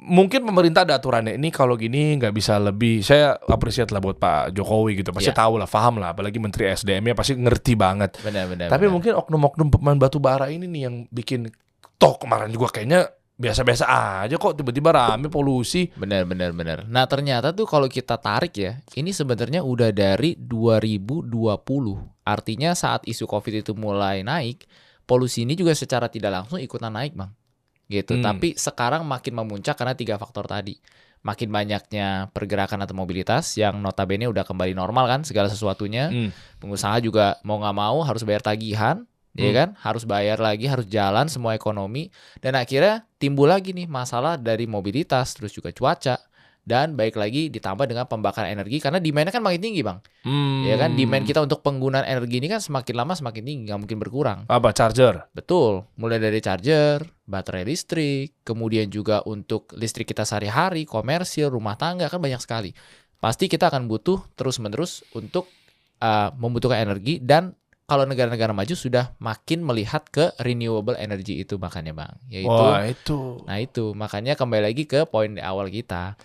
mungkin 0.04 0.44
pemerintah 0.44 0.84
ada 0.84 1.00
aturannya. 1.00 1.40
Ini 1.40 1.48
kalau 1.48 1.74
gini 1.74 2.20
nggak 2.20 2.34
bisa 2.36 2.60
lebih. 2.60 3.00
Saya 3.00 3.34
apresiat 3.48 3.88
lah 3.88 4.04
buat 4.04 4.20
Pak 4.20 4.52
Jokowi 4.52 5.00
gitu. 5.00 5.10
Pasti 5.10 5.32
Ya. 5.32 5.36
tahu 5.36 5.56
lah, 5.56 5.66
paham 5.66 5.98
lah. 5.98 6.12
Apalagi 6.12 6.36
Menteri 6.36 6.68
SDM-nya 6.68 7.16
pasti 7.16 7.32
ngerti 7.34 7.72
banget. 7.74 8.20
Benar, 8.20 8.44
benar. 8.46 8.68
Tapi 8.68 8.84
benar. 8.86 8.94
mungkin 8.94 9.12
oknum-oknum 9.16 9.68
pemain 9.72 9.96
batu 9.96 10.20
bara 10.20 10.52
ini 10.52 10.68
nih 10.68 10.82
yang 10.86 10.94
bikin 11.08 11.48
toh 11.96 12.20
kemarin 12.20 12.52
juga 12.52 12.68
kayaknya 12.68 13.08
biasa-biasa 13.34 13.84
aja 14.22 14.38
kok 14.38 14.54
tiba-tiba 14.54 14.94
rame 14.94 15.26
polusi. 15.26 15.90
Benar, 15.98 16.22
benar, 16.22 16.54
benar. 16.54 16.78
Nah, 16.86 17.02
ternyata 17.10 17.50
tuh 17.50 17.66
kalau 17.66 17.90
kita 17.90 18.14
tarik 18.14 18.54
ya, 18.54 18.78
ini 18.94 19.10
sebenarnya 19.10 19.66
udah 19.66 19.90
dari 19.90 20.38
2020. 20.38 21.98
Artinya 22.22 22.72
saat 22.78 23.02
isu 23.04 23.26
Covid 23.26 23.66
itu 23.66 23.72
mulai 23.74 24.22
naik, 24.22 24.64
polusi 25.02 25.42
ini 25.42 25.58
juga 25.58 25.74
secara 25.74 26.06
tidak 26.06 26.30
langsung 26.30 26.62
ikutan 26.62 26.94
naik, 26.94 27.18
Bang. 27.18 27.34
Gitu. 27.86 28.16
Hmm. 28.16 28.24
Tapi 28.24 28.56
sekarang 28.56 29.04
makin 29.04 29.36
memuncak 29.36 29.76
karena 29.76 29.92
tiga 29.92 30.16
faktor 30.16 30.48
tadi. 30.48 30.76
Makin 31.24 31.48
banyaknya 31.48 32.28
pergerakan 32.36 32.84
atau 32.84 32.92
mobilitas 32.92 33.56
yang 33.56 33.80
notabene 33.80 34.28
udah 34.28 34.44
kembali 34.44 34.76
normal 34.76 35.08
kan 35.08 35.20
segala 35.24 35.48
sesuatunya. 35.48 36.12
Hmm. 36.12 36.30
Pengusaha 36.60 37.00
juga 37.00 37.40
mau 37.44 37.56
nggak 37.60 37.76
mau 37.76 38.04
harus 38.04 38.20
bayar 38.28 38.44
tagihan, 38.44 39.08
ya 39.32 39.48
Hmm. 39.48 39.56
kan? 39.56 39.68
Harus 39.80 40.04
bayar 40.04 40.36
lagi, 40.36 40.68
harus 40.68 40.84
jalan 40.84 41.26
semua 41.32 41.56
ekonomi 41.56 42.12
dan 42.44 42.60
akhirnya 42.60 43.08
timbul 43.16 43.48
lagi 43.48 43.72
nih 43.72 43.88
masalah 43.88 44.36
dari 44.36 44.68
mobilitas 44.68 45.32
terus 45.32 45.56
juga 45.56 45.72
cuaca 45.72 46.20
dan 46.64 46.96
baik 46.96 47.20
lagi 47.20 47.52
ditambah 47.52 47.84
dengan 47.84 48.08
pembakaran 48.08 48.48
energi 48.48 48.80
karena 48.80 48.96
demandnya 48.96 49.36
kan 49.36 49.44
makin 49.44 49.60
tinggi 49.60 49.84
bang. 49.84 50.00
Hmm. 50.24 50.64
ya 50.64 50.80
kan? 50.80 50.96
Demand 50.96 51.24
kita 51.28 51.44
untuk 51.44 51.60
penggunaan 51.60 52.08
energi 52.08 52.40
ini 52.40 52.48
kan 52.48 52.64
semakin 52.64 52.94
lama 52.96 53.12
semakin 53.12 53.42
tinggi 53.44 53.60
nggak 53.68 53.80
mungkin 53.84 53.98
berkurang. 54.00 54.38
Apa 54.48 54.72
charger? 54.72 55.28
betul. 55.36 55.84
Mulai 56.00 56.18
dari 56.18 56.40
charger 56.40 57.04
baterai 57.28 57.68
listrik 57.68 58.40
kemudian 58.42 58.88
juga 58.88 59.20
untuk 59.28 59.72
listrik 59.76 60.08
kita 60.08 60.24
sehari-hari 60.24 60.88
komersil 60.88 61.52
rumah 61.52 61.76
tangga 61.76 62.08
kan 62.08 62.18
banyak 62.18 62.40
sekali. 62.40 62.72
Pasti 63.20 63.48
kita 63.48 63.68
akan 63.68 63.84
butuh 63.84 64.24
terus 64.32 64.56
menerus 64.56 65.04
untuk 65.12 65.48
uh, 66.00 66.32
membutuhkan 66.36 66.80
energi 66.80 67.20
dan 67.20 67.52
kalau 67.84 68.08
negara-negara 68.08 68.56
maju 68.56 68.72
sudah 68.72 69.12
makin 69.20 69.60
melihat 69.60 70.08
ke 70.08 70.32
renewable 70.40 70.96
energy 70.96 71.44
itu 71.44 71.60
makanya 71.60 71.92
bang. 71.92 72.16
Yaitu 72.32 72.48
Wah 72.48 72.88
itu. 72.88 73.20
Nah 73.44 73.60
itu. 73.60 73.92
Makanya 73.92 74.40
kembali 74.40 74.72
lagi 74.72 74.88
ke 74.88 75.04
poin 75.04 75.36
di 75.36 75.44
awal 75.44 75.68
kita 75.68 76.16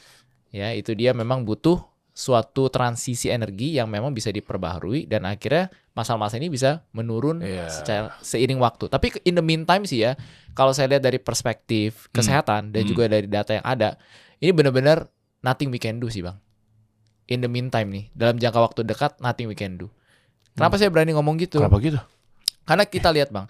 ya 0.50 0.74
itu 0.74 0.94
dia 0.94 1.14
memang 1.14 1.42
butuh 1.42 1.82
suatu 2.10 2.68
transisi 2.68 3.32
energi 3.32 3.80
yang 3.80 3.88
memang 3.88 4.12
bisa 4.12 4.28
diperbaharui 4.28 5.08
dan 5.08 5.24
akhirnya 5.24 5.72
masalah-masalah 5.96 6.42
ini 6.42 6.52
bisa 6.52 6.84
menurun 6.92 7.40
Iya. 7.40 7.72
secara 7.72 8.12
seiring 8.20 8.60
waktu. 8.60 8.92
Tapi 8.92 9.24
in 9.24 9.34
the 9.34 9.46
meantime 9.46 9.88
sih 9.88 10.04
ya 10.04 10.20
kalau 10.52 10.76
saya 10.76 10.92
lihat 10.92 11.02
dari 11.02 11.16
perspektif 11.16 12.12
kesehatan 12.12 12.76
dan 12.76 12.84
Hmm. 12.84 12.90
juga 12.90 13.08
dari 13.08 13.24
data 13.24 13.56
yang 13.56 13.64
ada 13.64 13.96
ini 14.38 14.52
benar-benar 14.52 15.08
nothing 15.40 15.72
we 15.72 15.80
can 15.80 15.96
do 15.98 16.12
sih 16.12 16.20
bang. 16.20 16.36
In 17.30 17.40
the 17.40 17.48
meantime 17.48 17.88
nih 17.88 18.06
dalam 18.12 18.36
jangka 18.36 18.60
waktu 18.60 18.82
dekat 18.84 19.16
nothing 19.18 19.48
we 19.48 19.56
can 19.56 19.80
do. 19.80 19.88
Kenapa 20.52 20.76
saya 20.76 20.92
berani 20.92 21.16
ngomong 21.16 21.40
gitu? 21.40 21.64
Kenapa 21.64 21.80
gitu? 21.80 22.02
Karena 22.68 22.84
kita 22.84 23.10
lihat 23.10 23.32
Bang, 23.32 23.48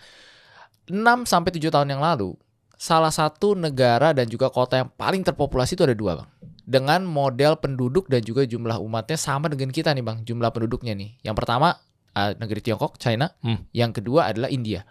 6 0.85 1.25
sampai 1.25 1.49
7 1.49 1.67
tahun 1.67 1.89
yang 1.89 1.99
lalu, 1.99 2.37
salah 2.75 3.09
satu 3.09 3.51
negara 3.51 4.13
dan 4.13 4.25
juga 4.25 4.47
kota 4.47 4.77
yang 4.77 4.89
paling 4.89 5.25
terpopulasi 5.25 5.73
itu 5.73 5.83
ada 5.83 5.97
dua 5.97 6.21
Bang. 6.21 6.29
Dengan 6.69 7.01
model 7.01 7.57
penduduk 7.57 8.05
dan 8.13 8.21
juga 8.21 8.45
jumlah 8.45 8.77
umatnya 8.77 9.17
sama 9.17 9.49
dengan 9.49 9.73
kita 9.73 9.89
nih 9.89 10.05
Bang, 10.05 10.21
jumlah 10.21 10.53
penduduknya 10.53 10.93
nih. 10.93 11.17
Yang 11.25 11.35
pertama 11.41 11.73
eh, 12.13 12.37
negeri 12.37 12.61
Tiongkok, 12.61 13.01
China. 13.01 13.33
Hmm. 13.41 13.65
Yang 13.73 14.01
kedua 14.01 14.29
adalah 14.29 14.53
India. 14.53 14.85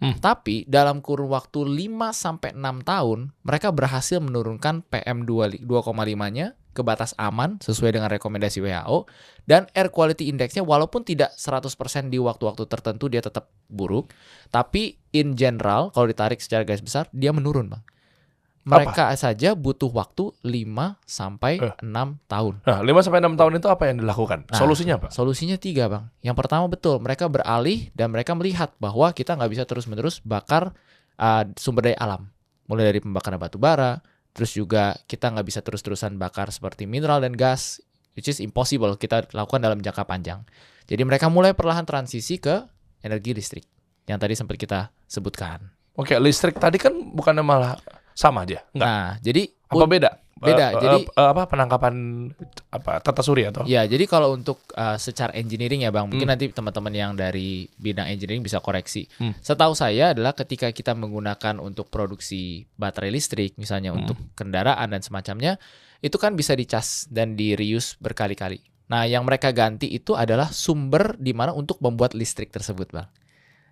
Hmm. 0.00 0.16
Tapi 0.16 0.64
dalam 0.64 1.04
kurun 1.04 1.28
waktu 1.28 1.60
5 1.60 2.10
sampai 2.16 2.56
6 2.56 2.88
tahun, 2.88 3.18
mereka 3.44 3.68
berhasil 3.68 4.16
menurunkan 4.18 4.82
PM 4.88 5.28
2,5-nya 5.28 6.56
ke 6.70 6.80
batas 6.80 7.12
aman 7.18 7.60
sesuai 7.60 7.98
dengan 7.98 8.08
rekomendasi 8.08 8.62
WHO 8.62 9.04
dan 9.44 9.66
air 9.74 9.90
quality 9.90 10.30
index-nya 10.30 10.62
walaupun 10.62 11.02
tidak 11.02 11.34
100% 11.36 12.08
di 12.08 12.16
waktu-waktu 12.16 12.64
tertentu 12.70 13.12
dia 13.12 13.20
tetap 13.20 13.52
buruk, 13.68 14.14
tapi 14.48 14.96
in 15.12 15.34
general 15.36 15.92
kalau 15.92 16.08
ditarik 16.08 16.40
secara 16.40 16.62
garis 16.64 16.80
besar 16.80 17.10
dia 17.12 17.34
menurun, 17.34 17.68
Bang. 17.68 17.82
Mereka 18.60 19.16
saja 19.16 19.56
butuh 19.56 19.88
waktu 19.88 20.36
5 20.44 21.00
sampai 21.08 21.56
Eh. 21.58 21.72
6 21.80 22.20
tahun. 22.28 22.60
Nah, 22.60 22.84
5 22.84 23.00
sampai 23.00 23.24
6 23.24 23.34
tahun 23.34 23.52
itu 23.56 23.68
apa 23.72 23.82
yang 23.88 23.96
dilakukan? 24.04 24.44
Nah, 24.52 24.58
Solusinya 24.60 24.94
apa? 25.00 25.08
Solusinya 25.08 25.56
tiga 25.56 25.88
bang. 25.88 26.04
Yang 26.20 26.36
pertama 26.44 26.68
betul 26.68 27.00
mereka 27.00 27.26
beralih 27.32 27.88
dan 27.96 28.12
mereka 28.12 28.36
melihat 28.36 28.76
bahwa 28.76 29.16
kita 29.16 29.32
nggak 29.34 29.50
bisa 29.50 29.64
terus-menerus 29.64 30.20
bakar 30.20 30.76
uh, 31.16 31.44
sumber 31.56 31.88
daya 31.88 31.98
alam, 31.98 32.28
mulai 32.68 32.92
dari 32.92 33.00
pembakaran 33.00 33.40
batu 33.40 33.56
bara, 33.56 34.04
terus 34.36 34.52
juga 34.52 34.94
kita 35.08 35.32
nggak 35.32 35.46
bisa 35.48 35.60
terus-terusan 35.64 36.20
bakar 36.20 36.52
seperti 36.52 36.84
mineral 36.84 37.24
dan 37.24 37.32
gas, 37.32 37.80
which 38.12 38.28
is 38.28 38.44
impossible 38.44 38.92
kita 39.00 39.24
lakukan 39.32 39.64
dalam 39.64 39.80
jangka 39.80 40.04
panjang. 40.04 40.44
Jadi 40.84 41.00
mereka 41.08 41.32
mulai 41.32 41.56
perlahan 41.56 41.88
transisi 41.88 42.36
ke 42.36 42.60
energi 43.00 43.32
listrik 43.32 43.64
yang 44.04 44.20
tadi 44.20 44.36
sempat 44.36 44.60
kita 44.60 44.92
sebutkan. 45.08 45.64
Oke, 45.96 46.12
listrik 46.20 46.60
tadi 46.60 46.76
kan 46.76 46.92
bukannya 46.92 47.40
malah 47.40 47.74
sama 48.20 48.44
aja. 48.44 48.60
Enggak. 48.76 48.84
Nah, 48.84 49.08
jadi 49.24 49.42
apa 49.72 49.86
beda? 49.88 50.10
beda, 50.40 50.72
eh, 50.72 50.80
jadi- 50.80 51.04
eh, 51.04 51.28
apa 51.36 51.44
penangkapan 51.52 51.94
apa 52.72 53.04
tata 53.04 53.20
surya 53.20 53.52
atau? 53.52 53.68
Ya, 53.68 53.84
jadi 53.84 54.08
kalau 54.08 54.32
untuk 54.32 54.64
uh, 54.72 54.96
secara 54.96 55.36
engineering 55.36 55.84
ya 55.84 55.92
Bang, 55.92 56.08
mungkin 56.08 56.24
Hmm. 56.24 56.32
nanti 56.32 56.48
teman-teman 56.48 56.96
yang 56.96 57.12
dari 57.12 57.68
bidang 57.76 58.08
engineering 58.08 58.40
bisa 58.40 58.56
koreksi. 58.56 59.04
Hmm. 59.20 59.36
Setahu 59.36 59.76
saya 59.76 60.16
adalah 60.16 60.32
ketika 60.32 60.72
kita 60.72 60.96
menggunakan 60.96 61.60
untuk 61.60 61.92
produksi 61.92 62.64
baterai 62.72 63.12
listrik, 63.12 63.52
misalnya 63.60 63.92
Hmm. 63.92 64.00
untuk 64.00 64.16
kendaraan 64.32 64.88
dan 64.88 65.04
semacamnya, 65.04 65.60
itu 66.00 66.16
kan 66.16 66.32
bisa 66.32 66.56
dicas 66.56 67.04
dan 67.12 67.36
di 67.36 67.52
reuse 67.52 68.00
berkali-kali. 68.00 68.64
Nah, 68.88 69.04
yang 69.04 69.28
mereka 69.28 69.52
ganti 69.52 69.92
itu 69.92 70.16
adalah 70.16 70.48
sumber 70.48 71.20
di 71.20 71.36
mana 71.36 71.52
untuk 71.52 71.84
membuat 71.84 72.16
listrik 72.16 72.48
tersebut, 72.48 72.88
Bang. 72.90 73.12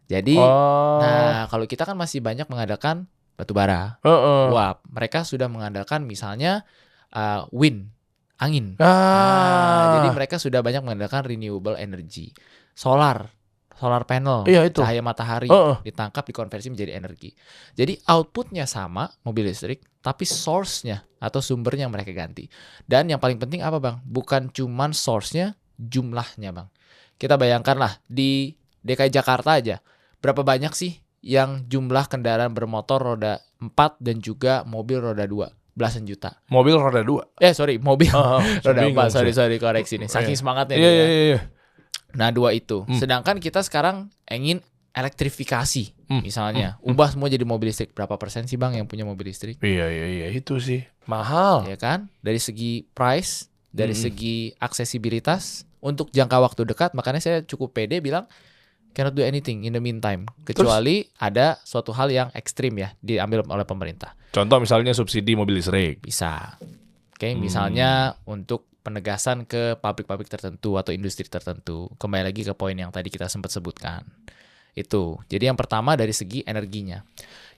Jadi, 0.05 0.37
oh. 0.37 1.01
nah 1.01 1.49
kalau 1.49 1.65
kita 1.65 1.89
kan 1.89 1.97
masih 1.97 2.21
banyak 2.21 2.45
mengadakan 2.49 3.09
batu 3.39 3.55
bara, 3.55 4.03
Heeh. 4.03 4.51
uap. 4.51 4.83
Mereka 4.91 5.23
sudah 5.23 5.47
mengandalkan 5.47 6.03
misalnya 6.03 6.67
uh, 7.15 7.47
wind, 7.55 7.87
angin. 8.43 8.75
Ah. 8.83 8.85
Nah, 8.85 9.87
jadi 10.03 10.09
mereka 10.11 10.43
sudah 10.43 10.59
banyak 10.59 10.83
mengandalkan 10.83 11.23
renewable 11.23 11.79
energy. 11.79 12.35
Solar, 12.75 13.31
solar 13.79 14.03
panel, 14.11 14.43
Iya, 14.43 14.67
itu. 14.67 14.83
cahaya 14.83 14.99
matahari 14.99 15.47
Heeh. 15.47 15.87
ditangkap 15.87 16.27
dikonversi 16.27 16.75
menjadi 16.75 16.99
energi. 16.99 17.31
Jadi 17.79 17.95
outputnya 18.11 18.67
sama 18.67 19.07
mobil 19.23 19.47
listrik, 19.47 19.87
tapi 20.03 20.27
source-nya 20.27 21.07
atau 21.23 21.39
sumbernya 21.39 21.87
yang 21.87 21.95
mereka 21.95 22.11
ganti. 22.11 22.51
Dan 22.83 23.07
yang 23.07 23.23
paling 23.23 23.39
penting 23.39 23.63
apa 23.63 23.79
bang? 23.79 23.97
Bukan 24.03 24.51
cuman 24.51 24.91
source-nya, 24.91 25.55
jumlahnya 25.79 26.51
bang. 26.51 26.69
Kita 27.19 27.39
bayangkanlah 27.39 28.03
di 28.07 28.55
DKI 28.83 29.11
Jakarta 29.11 29.59
aja, 29.59 29.79
berapa 30.19 30.43
banyak 30.43 30.71
sih 30.75 30.99
yang 31.21 31.65
jumlah 31.65 32.07
kendaraan 32.07 32.51
bermotor 32.51 33.03
roda 33.05 33.39
4 33.59 33.71
dan 33.99 34.19
juga 34.19 34.63
mobil 34.63 34.99
roda 34.99 35.23
2? 35.23 35.51
Belasan 35.73 36.03
juta. 36.03 36.43
mobil 36.49 36.75
roda 36.75 37.01
dua. 37.01 37.23
Eh 37.39 37.53
sorry, 37.53 37.79
mobil 37.79 38.11
Heeh, 38.11 38.41
roda 38.67 38.83
bingung 38.83 38.99
empat 38.99 39.15
sorry 39.15 39.31
sih. 39.31 39.39
sorry 39.39 39.57
koreksi 39.57 39.95
nih 39.97 40.07
saking 40.07 40.35
Iya. 40.35 40.41
semangatnya 40.43 40.75
Iya 40.75 40.83
nih 40.83 40.91
iya 40.91 40.99
ya. 40.99 41.07
iya, 41.07 41.23
iya. 41.25 41.39
nah 42.11 42.29
dua 42.29 42.51
itu 42.51 42.83
Hmm. 42.83 42.99
sedangkan 42.99 43.37
kita 43.37 43.63
sekarang 43.63 44.11
ingin 44.27 44.59
elektrifikasi 44.91 45.95
Hmm. 46.05 46.19
misalnya 46.19 46.81
ubah 46.81 47.09
semua 47.09 47.27
jadi 47.27 47.43
mobil 47.43 47.69
listrik 47.69 47.93
berapa 47.93 48.17
persen 48.17 48.45
sih 48.45 48.57
bang 48.57 48.75
yang 48.75 48.87
punya 48.87 49.05
mobil 49.05 49.29
listrik 49.29 49.61
Iya 49.61 49.87
iya 49.87 50.07
iya 50.09 50.27
itu 50.33 50.59
sih 50.59 50.83
mahal. 51.05 51.63
ya 51.65 51.77
kan 51.77 52.11
dari 52.19 52.39
segi 52.39 52.83
price 52.89 53.47
dari 53.71 53.93
Hmm. 53.93 54.03
segi 54.03 54.37
aksesibilitas 54.59 55.63
untuk 55.79 56.11
jangka 56.11 56.43
waktu 56.43 56.65
dekat 56.65 56.91
makanya 56.93 57.21
saya 57.21 57.39
cukup 57.41 57.71
pede 57.73 58.01
bilang 58.01 58.27
cannot 58.93 59.15
do 59.15 59.23
anything 59.23 59.65
in 59.65 59.73
the 59.75 59.83
meantime. 59.83 60.27
Kecuali 60.43 61.07
ada 61.19 61.59
suatu 61.63 61.95
hal 61.95 62.11
yang 62.11 62.29
ekstrim 62.35 62.75
ya 62.79 62.93
diambil 62.99 63.45
oleh 63.47 63.65
pemerintah. 63.65 64.15
Contoh 64.33 64.61
misalnya 64.61 64.93
subsidi 64.93 65.35
mobil 65.35 65.59
listrik. 65.59 66.03
bisa. 66.05 66.59
Oke 67.15 67.35
Hmm. 67.35 67.43
misalnya 67.43 68.15
untuk 68.31 68.71
penegasan 68.87 69.45
ke 69.45 69.77
pabrik-pabrik 69.77 70.31
tertentu 70.31 70.79
atau 70.79 70.95
industri 70.95 71.27
tertentu. 71.27 71.91
Kembali 71.99 72.31
lagi 72.31 72.47
ke 72.47 72.55
poin 72.57 72.73
yang 72.73 72.89
tadi 72.89 73.11
kita 73.13 73.29
sempat 73.29 73.53
sebutkan. 73.53 74.07
Itu. 74.73 75.19
Jadi 75.27 75.51
yang 75.51 75.59
pertama 75.59 75.99
dari 75.99 76.15
segi 76.15 76.47
energinya. 76.47 77.03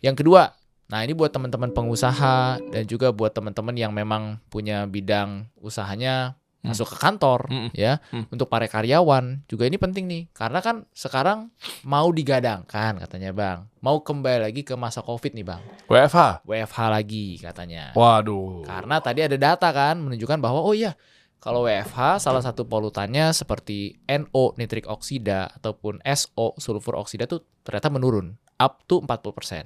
Yang 0.01 0.25
kedua 0.25 0.57
nah 0.91 1.07
ini 1.07 1.15
buat 1.15 1.31
teman-teman 1.31 1.71
pengusaha 1.71 2.59
dan 2.59 2.83
juga 2.83 3.15
buat 3.15 3.31
teman-teman 3.31 3.79
yang 3.79 3.95
memang 3.95 4.43
punya 4.51 4.91
bidang 4.91 5.47
usahanya. 5.63 6.35
Masuk 6.61 6.93
ke 6.93 6.97
kantor 6.99 7.49
Hmm. 7.49 7.71
ya 7.73 8.05
Hmm. 8.09 8.29
untuk 8.29 8.47
para 8.47 8.65
karyawan 8.65 9.45
juga 9.47 9.65
ini 9.65 9.77
penting 9.77 10.05
nih 10.05 10.23
karena 10.31 10.61
kan 10.61 10.85
sekarang 10.93 11.49
mau 11.83 12.09
digadangkan 12.09 13.01
katanya 13.01 13.31
bang 13.31 13.59
mau 13.79 13.99
kembali 13.99 14.45
lagi 14.45 14.61
ke 14.61 14.77
masa 14.77 15.01
covid 15.01 15.33
nih 15.33 15.47
bang 15.47 15.63
WFH. 15.87 16.45
WFH 16.45 16.79
lagi 16.87 17.27
katanya 17.37 17.93
Waduh. 17.93 18.61
karena 18.63 18.97
tadi 18.99 19.25
ada 19.25 19.35
data 19.35 19.69
kan 19.71 19.97
menunjukkan 19.99 20.37
bahwa 20.37 20.61
oh 20.61 20.73
iya 20.73 20.93
kalau 21.37 21.65
WFH 21.65 22.21
salah 22.21 22.45
satu 22.45 22.69
polutannya 22.69 23.33
seperti 23.33 23.97
NO 24.05 24.53
nitrik 24.55 24.85
oksida 24.85 25.49
ataupun 25.51 26.05
SO 26.05 26.53
sulfur 26.55 26.95
oksida 26.95 27.25
tuh 27.25 27.41
ternyata 27.65 27.89
menurun 27.89 28.37
up 28.61 28.85
to 28.85 29.01
40%. 29.01 29.65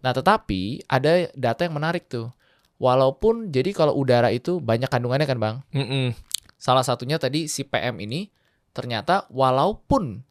Nah, 0.00 0.10
tetapi 0.10 0.82
ada 0.88 1.30
data 1.30 1.62
yang 1.62 1.78
menarik 1.78 2.10
tuh. 2.10 2.34
Walaupun 2.80 3.52
jadi 3.52 3.76
kalau 3.76 3.92
udara 3.92 4.32
itu 4.32 4.56
banyak 4.56 4.88
kandungannya 4.88 5.28
kan, 5.28 5.36
Bang. 5.36 5.56
Mm-mm. 5.76 6.16
Salah 6.56 6.80
satunya 6.80 7.20
tadi 7.20 7.44
si 7.44 7.68
PM 7.68 8.00
ini 8.00 8.32
ternyata 8.72 9.28
walaupun 9.28 10.24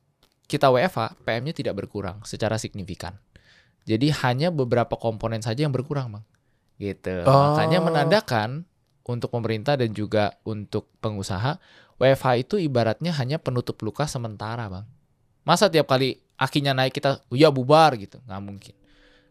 kita 0.49 0.73
WFH, 0.73 1.21
PM-nya 1.21 1.53
tidak 1.53 1.77
berkurang 1.77 2.25
secara 2.25 2.57
signifikan. 2.57 3.21
Jadi 3.85 4.09
hanya 4.25 4.49
beberapa 4.49 4.97
komponen 4.97 5.45
saja 5.45 5.61
yang 5.61 5.69
berkurang, 5.69 6.09
Bang. 6.09 6.25
Gitu. 6.81 7.21
Oh. 7.29 7.53
Makanya 7.53 7.85
menandakan 7.85 8.65
untuk 9.05 9.29
pemerintah 9.29 9.77
dan 9.77 9.93
juga 9.93 10.37
untuk 10.41 10.89
pengusaha, 11.05 11.61
WFH 12.01 12.27
itu 12.49 12.55
ibaratnya 12.57 13.13
hanya 13.13 13.37
penutup 13.37 13.77
luka 13.85 14.09
sementara, 14.09 14.65
Bang. 14.69 14.89
Masa 15.45 15.69
tiap 15.69 15.85
kali 15.85 16.17
akinya 16.33 16.73
naik 16.73 16.97
kita, 16.97 17.21
"Oh 17.29 17.37
ya 17.37 17.53
bubar 17.53 17.93
gitu, 17.97 18.17
nggak 18.25 18.41
mungkin. 18.41 18.73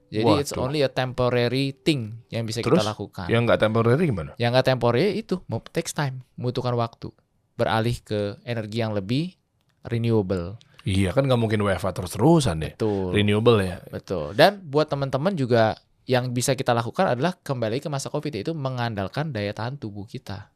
Jadi 0.09 0.31
it's 0.41 0.51
Waduh. 0.51 0.65
only 0.65 0.81
a 0.81 0.89
temporary 0.89 1.77
thing 1.77 2.25
yang 2.29 2.43
bisa 2.43 2.61
Terus? 2.61 2.81
kita 2.81 2.87
lakukan. 2.87 3.29
Yang 3.29 3.43
nggak 3.45 3.61
temporary 3.61 4.03
gimana? 4.05 4.31
Yang 4.37 4.51
nggak 4.53 4.67
temporary 4.67 5.07
itu 5.15 5.35
mau 5.45 5.61
takes 5.63 5.93
time, 5.93 6.25
membutuhkan 6.35 6.73
waktu. 6.75 7.13
Beralih 7.55 7.97
ke 8.01 8.21
energi 8.43 8.79
yang 8.79 8.93
lebih 8.93 9.37
renewable. 9.83 10.57
Iya 10.83 11.13
kan 11.13 11.29
nggak 11.29 11.37
mungkin 11.37 11.61
WFH 11.61 11.93
terus-terusan 11.93 12.57
deh. 12.59 12.73
Betul. 12.75 13.13
Renewable 13.13 13.61
ya. 13.61 13.77
Betul. 13.85 14.33
Dan 14.33 14.65
buat 14.65 14.89
teman-teman 14.89 15.35
juga 15.35 15.77
yang 16.09 16.33
bisa 16.33 16.57
kita 16.57 16.73
lakukan 16.73 17.05
adalah 17.07 17.37
kembali 17.37 17.79
ke 17.79 17.89
masa 17.89 18.09
Covid 18.09 18.33
yaitu 18.33 18.57
mengandalkan 18.57 19.29
daya 19.29 19.53
tahan 19.53 19.77
tubuh 19.77 20.09
kita. 20.09 20.49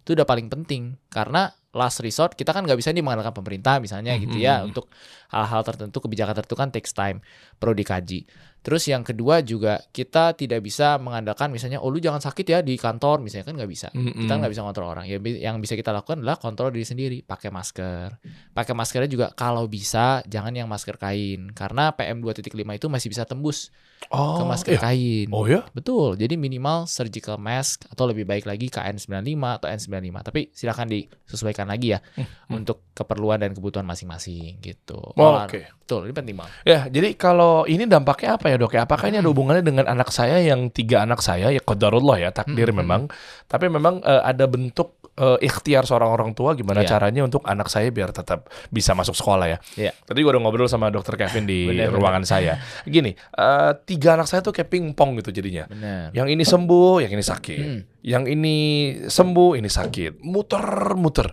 Itu 0.00 0.14
udah 0.14 0.22
paling 0.22 0.46
penting 0.46 0.94
karena 1.08 1.50
last 1.70 1.98
resort 1.98 2.34
kita 2.34 2.50
kan 2.50 2.62
nggak 2.62 2.74
bisa 2.74 2.90
nih 2.90 2.98
mengandalkan 2.98 3.30
pemerintah 3.32 3.78
misalnya 3.78 4.14
gitu 4.16 4.38
ya 4.38 4.62
Mhm. 4.62 4.70
untuk 4.70 4.90
hal-hal 5.28 5.62
tertentu 5.62 5.98
kebijakan 5.98 6.34
tertentu 6.36 6.56
kan 6.56 6.70
takes 6.70 6.90
time 6.90 7.18
perlu 7.56 7.74
dikaji. 7.74 8.26
Terus 8.60 8.84
yang 8.86 9.00
kedua 9.00 9.40
juga 9.40 9.80
kita 9.88 10.36
tidak 10.36 10.60
bisa 10.60 10.96
mengandalkan 10.96 11.48
misalnya 11.48 11.80
oh 11.80 11.88
lu 11.88 11.96
jangan 11.96 12.20
sakit 12.20 12.44
ya 12.44 12.58
di 12.60 12.76
kantor 12.76 13.20
misalnya 13.20 13.48
kan 13.48 13.54
nggak 13.56 13.70
bisa. 13.70 13.88
Mm-mm. 13.90 14.20
Kita 14.20 14.32
nggak 14.36 14.52
bisa 14.52 14.60
kontrol 14.60 14.88
orang. 14.90 15.08
Ya, 15.08 15.16
yang 15.18 15.56
bisa 15.58 15.72
kita 15.72 15.90
lakukan 15.90 16.20
adalah 16.20 16.36
kontrol 16.36 16.68
diri 16.68 16.84
sendiri, 16.84 17.18
pakai 17.20 17.48
masker. 17.48 18.20
Pakai 18.52 18.72
maskernya 18.72 19.08
juga 19.08 19.26
kalau 19.32 19.64
bisa 19.64 20.20
jangan 20.24 20.52
yang 20.52 20.68
masker 20.68 20.96
kain 20.96 21.48
karena 21.50 21.92
PM 21.92 22.20
2.5 22.20 22.52
itu 22.52 22.86
masih 22.86 23.08
bisa 23.08 23.24
tembus 23.24 23.72
Oh, 24.08 24.40
ke 24.40 24.44
masker 24.44 24.72
iya. 24.74 24.80
kain. 24.82 25.28
Oh 25.28 25.44
ya? 25.44 25.60
Betul. 25.70 26.16
Jadi 26.16 26.32
minimal 26.34 26.88
surgical 26.88 27.36
mask 27.36 27.84
atau 27.84 28.08
lebih 28.08 28.24
baik 28.24 28.48
lagi 28.48 28.72
KN95 28.72 29.20
atau 29.60 29.68
N95. 29.68 30.16
Tapi 30.24 30.40
silakan 30.50 30.88
disesuaikan 30.88 31.68
lagi 31.68 31.92
ya 31.92 32.00
Hmm. 32.16 32.56
untuk 32.56 32.80
keperluan 32.90 33.38
dan 33.38 33.52
kebutuhan 33.52 33.84
masing-masing 33.84 34.56
gitu. 34.58 34.96
Oh, 34.96 35.36
Oke. 35.38 35.68
Betul, 35.78 36.08
ini 36.08 36.14
penting 36.14 36.32
banget. 36.34 36.52
Ya, 36.62 36.80
jadi 36.86 37.12
kalau 37.12 37.66
ini 37.66 37.84
dampaknya 37.84 38.34
apa 38.34 38.49
ya 38.50 38.58
dok? 38.58 38.74
ya? 38.74 38.82
Apakah 38.82 39.06
ini 39.06 39.18
ada 39.18 39.30
hubungannya 39.30 39.62
dengan 39.62 39.86
anak 39.86 40.10
saya 40.10 40.38
yang 40.38 40.68
tiga 40.68 41.02
anak 41.02 41.22
saya 41.22 41.48
ya 41.48 41.58
qadarullah 41.58 42.18
ya 42.18 42.30
takdir 42.30 42.70
Hmm. 42.70 42.82
memang. 42.82 43.02
Tapi 43.46 43.66
memang 43.66 44.02
eh, 44.02 44.22
ada 44.22 44.44
bentuk 44.44 44.98
eh, 45.12 45.36
ikhtiar 45.42 45.84
seorang 45.84 46.08
orang 46.08 46.30
tua 46.32 46.54
gimana 46.54 46.80
Iya. 46.80 46.96
caranya 46.96 47.22
untuk 47.22 47.44
anak 47.44 47.68
saya 47.68 47.90
biar 47.90 48.08
tetap 48.08 48.48
bisa 48.68 48.92
masuk 48.92 49.12
sekolah 49.12 49.46
ya. 49.46 49.58
Iya. 49.76 49.92
Tadi 49.92 50.16
gue 50.16 50.30
udah 50.30 50.40
ngobrol 50.40 50.64
sama 50.64 50.88
dokter 50.88 51.12
Kevin 51.14 51.44
di 51.44 51.66
Bener, 51.66 51.88
bener. 51.88 51.98
ruangan 51.98 52.24
saya. 52.24 52.56
Gini, 52.82 53.12
eh, 53.12 53.70
tiga 53.84 54.16
anak 54.16 54.26
saya 54.26 54.40
tuh 54.40 54.50
kayak 54.50 54.66
pingpong 54.66 55.20
gitu 55.20 55.28
jadinya. 55.30 55.68
Benar. 55.68 56.14
Yang 56.16 56.28
ini 56.32 56.44
sembuh, 56.46 56.94
yang 57.04 57.12
ini 57.12 57.20
sakit. 57.22 57.60
Hmm. 57.60 57.80
Yang 58.00 58.24
ini 58.32 58.56
sembuh, 59.04 59.50
ini 59.54 59.68
sakit. 59.68 60.24
Muter-muter. 60.24 61.28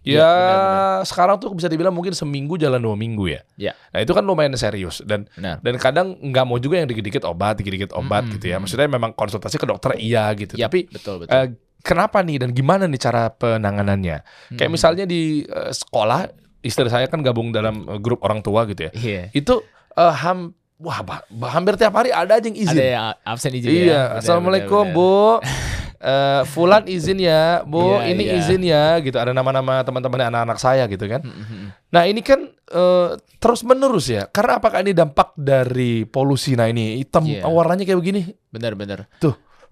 Iya, 0.00 0.16
Ya, 0.16 0.28
benar-benar. 0.28 1.00
sekarang 1.04 1.36
tuh 1.36 1.48
bisa 1.52 1.66
dibilang 1.66 1.90
mungkin 1.90 2.10
seminggu 2.10 2.54
jalan 2.54 2.78
dua 2.78 2.94
minggu 2.94 3.28
ya. 3.28 3.40
Iya. 3.54 3.72
Nah 3.88 3.98
itu 3.98 4.10
kan 4.10 4.22
lumayan 4.22 4.54
serius 4.54 5.02
dan 5.02 5.26
Benar. 5.30 5.58
dan 5.58 5.74
kadang 5.76 6.06
nggak 6.16 6.44
mau 6.44 6.56
juga 6.56 6.76
yang 6.76 6.86
dikit-dikit 6.86 7.22
obat, 7.24 7.56
dikit-dikit 7.56 7.92
obat 7.92 8.22
Mm-mm. 8.22 8.34
gitu 8.34 8.46
ya. 8.46 8.56
Maksudnya 8.56 8.86
memang 8.86 9.12
konsultasi 9.12 9.54
ke 9.54 9.64
dokter 9.64 9.94
iya 9.94 10.30
gitu. 10.32 10.54
Yap, 10.54 10.68
Tapi 10.68 10.88
betul 10.88 11.14
betul. 11.20 11.30
eh, 11.30 11.46
kenapa 11.80 12.20
nih 12.20 12.38
dan 12.38 12.50
gimana 12.50 12.84
nih 12.84 12.98
cara 12.98 13.28
penanganannya? 13.28 14.22
Kayak 14.50 14.62
Hmm. 14.62 14.72
misalnya 14.72 15.04
di 15.04 15.42
eh, 15.42 15.70
sekolah, 15.70 16.30
istri 16.60 16.86
saya 16.86 17.04
kan 17.04 17.20
gabung 17.20 17.50
dalam 17.50 17.84
eh, 17.84 17.98
grup 17.98 18.22
orang 18.22 18.40
tua 18.40 18.64
gitu 18.64 18.86
ya. 18.86 18.92
Iya. 18.92 19.22
Itu 19.32 19.60
eh, 19.92 20.14
ham 20.16 20.50
wah 20.78 21.02
bah- 21.02 21.26
bah- 21.28 21.50
hampir 21.50 21.74
tiap 21.74 21.90
hari 21.92 22.08
ada 22.08 22.32
aja 22.32 22.46
yang 22.46 22.54
izin. 22.56 22.70
Ada 22.72 22.86
yang 22.86 23.04
absen 23.24 23.50
izin 23.52 23.66
ya. 23.66 23.74
Iya, 23.74 23.82
Benar, 24.06 24.18
assalamualaikum 24.18 24.84
benar, 24.84 24.94
bu. 24.94 25.12
Eh, 25.98 26.42
Fulan 26.46 26.86
izin 26.86 27.18
ya, 27.18 27.66
bu. 27.66 27.98
Iya, 27.98 28.14
ini 28.14 28.24
iya. 28.24 28.34
izin 28.38 28.62
ya, 28.62 28.84
gitu. 29.02 29.18
Ada 29.18 29.34
nama-nama 29.34 29.82
teman-teman 29.82 30.30
anak-anak 30.30 30.58
saya 30.58 30.86
gitu 30.86 31.10
kan. 31.10 31.26
Hmm, 31.26 31.34
hmm, 31.34 31.46
hmm. 31.46 31.66
Nah 31.90 32.02
ini 32.06 32.22
kan 32.22 32.46
eh, 32.48 33.08
terus 33.42 33.66
menerus 33.66 34.06
ya. 34.06 34.30
Karena 34.30 34.62
apakah 34.62 34.86
ini 34.86 34.94
dampak 34.94 35.34
dari 35.34 36.06
polusi? 36.06 36.54
Nah 36.54 36.70
ini 36.70 37.02
hitam 37.02 37.26
Iya. 37.26 37.46
warnanya 37.50 37.82
kayak 37.82 37.98
begini. 37.98 38.20
Benar 38.48 38.78
benar. 38.78 39.10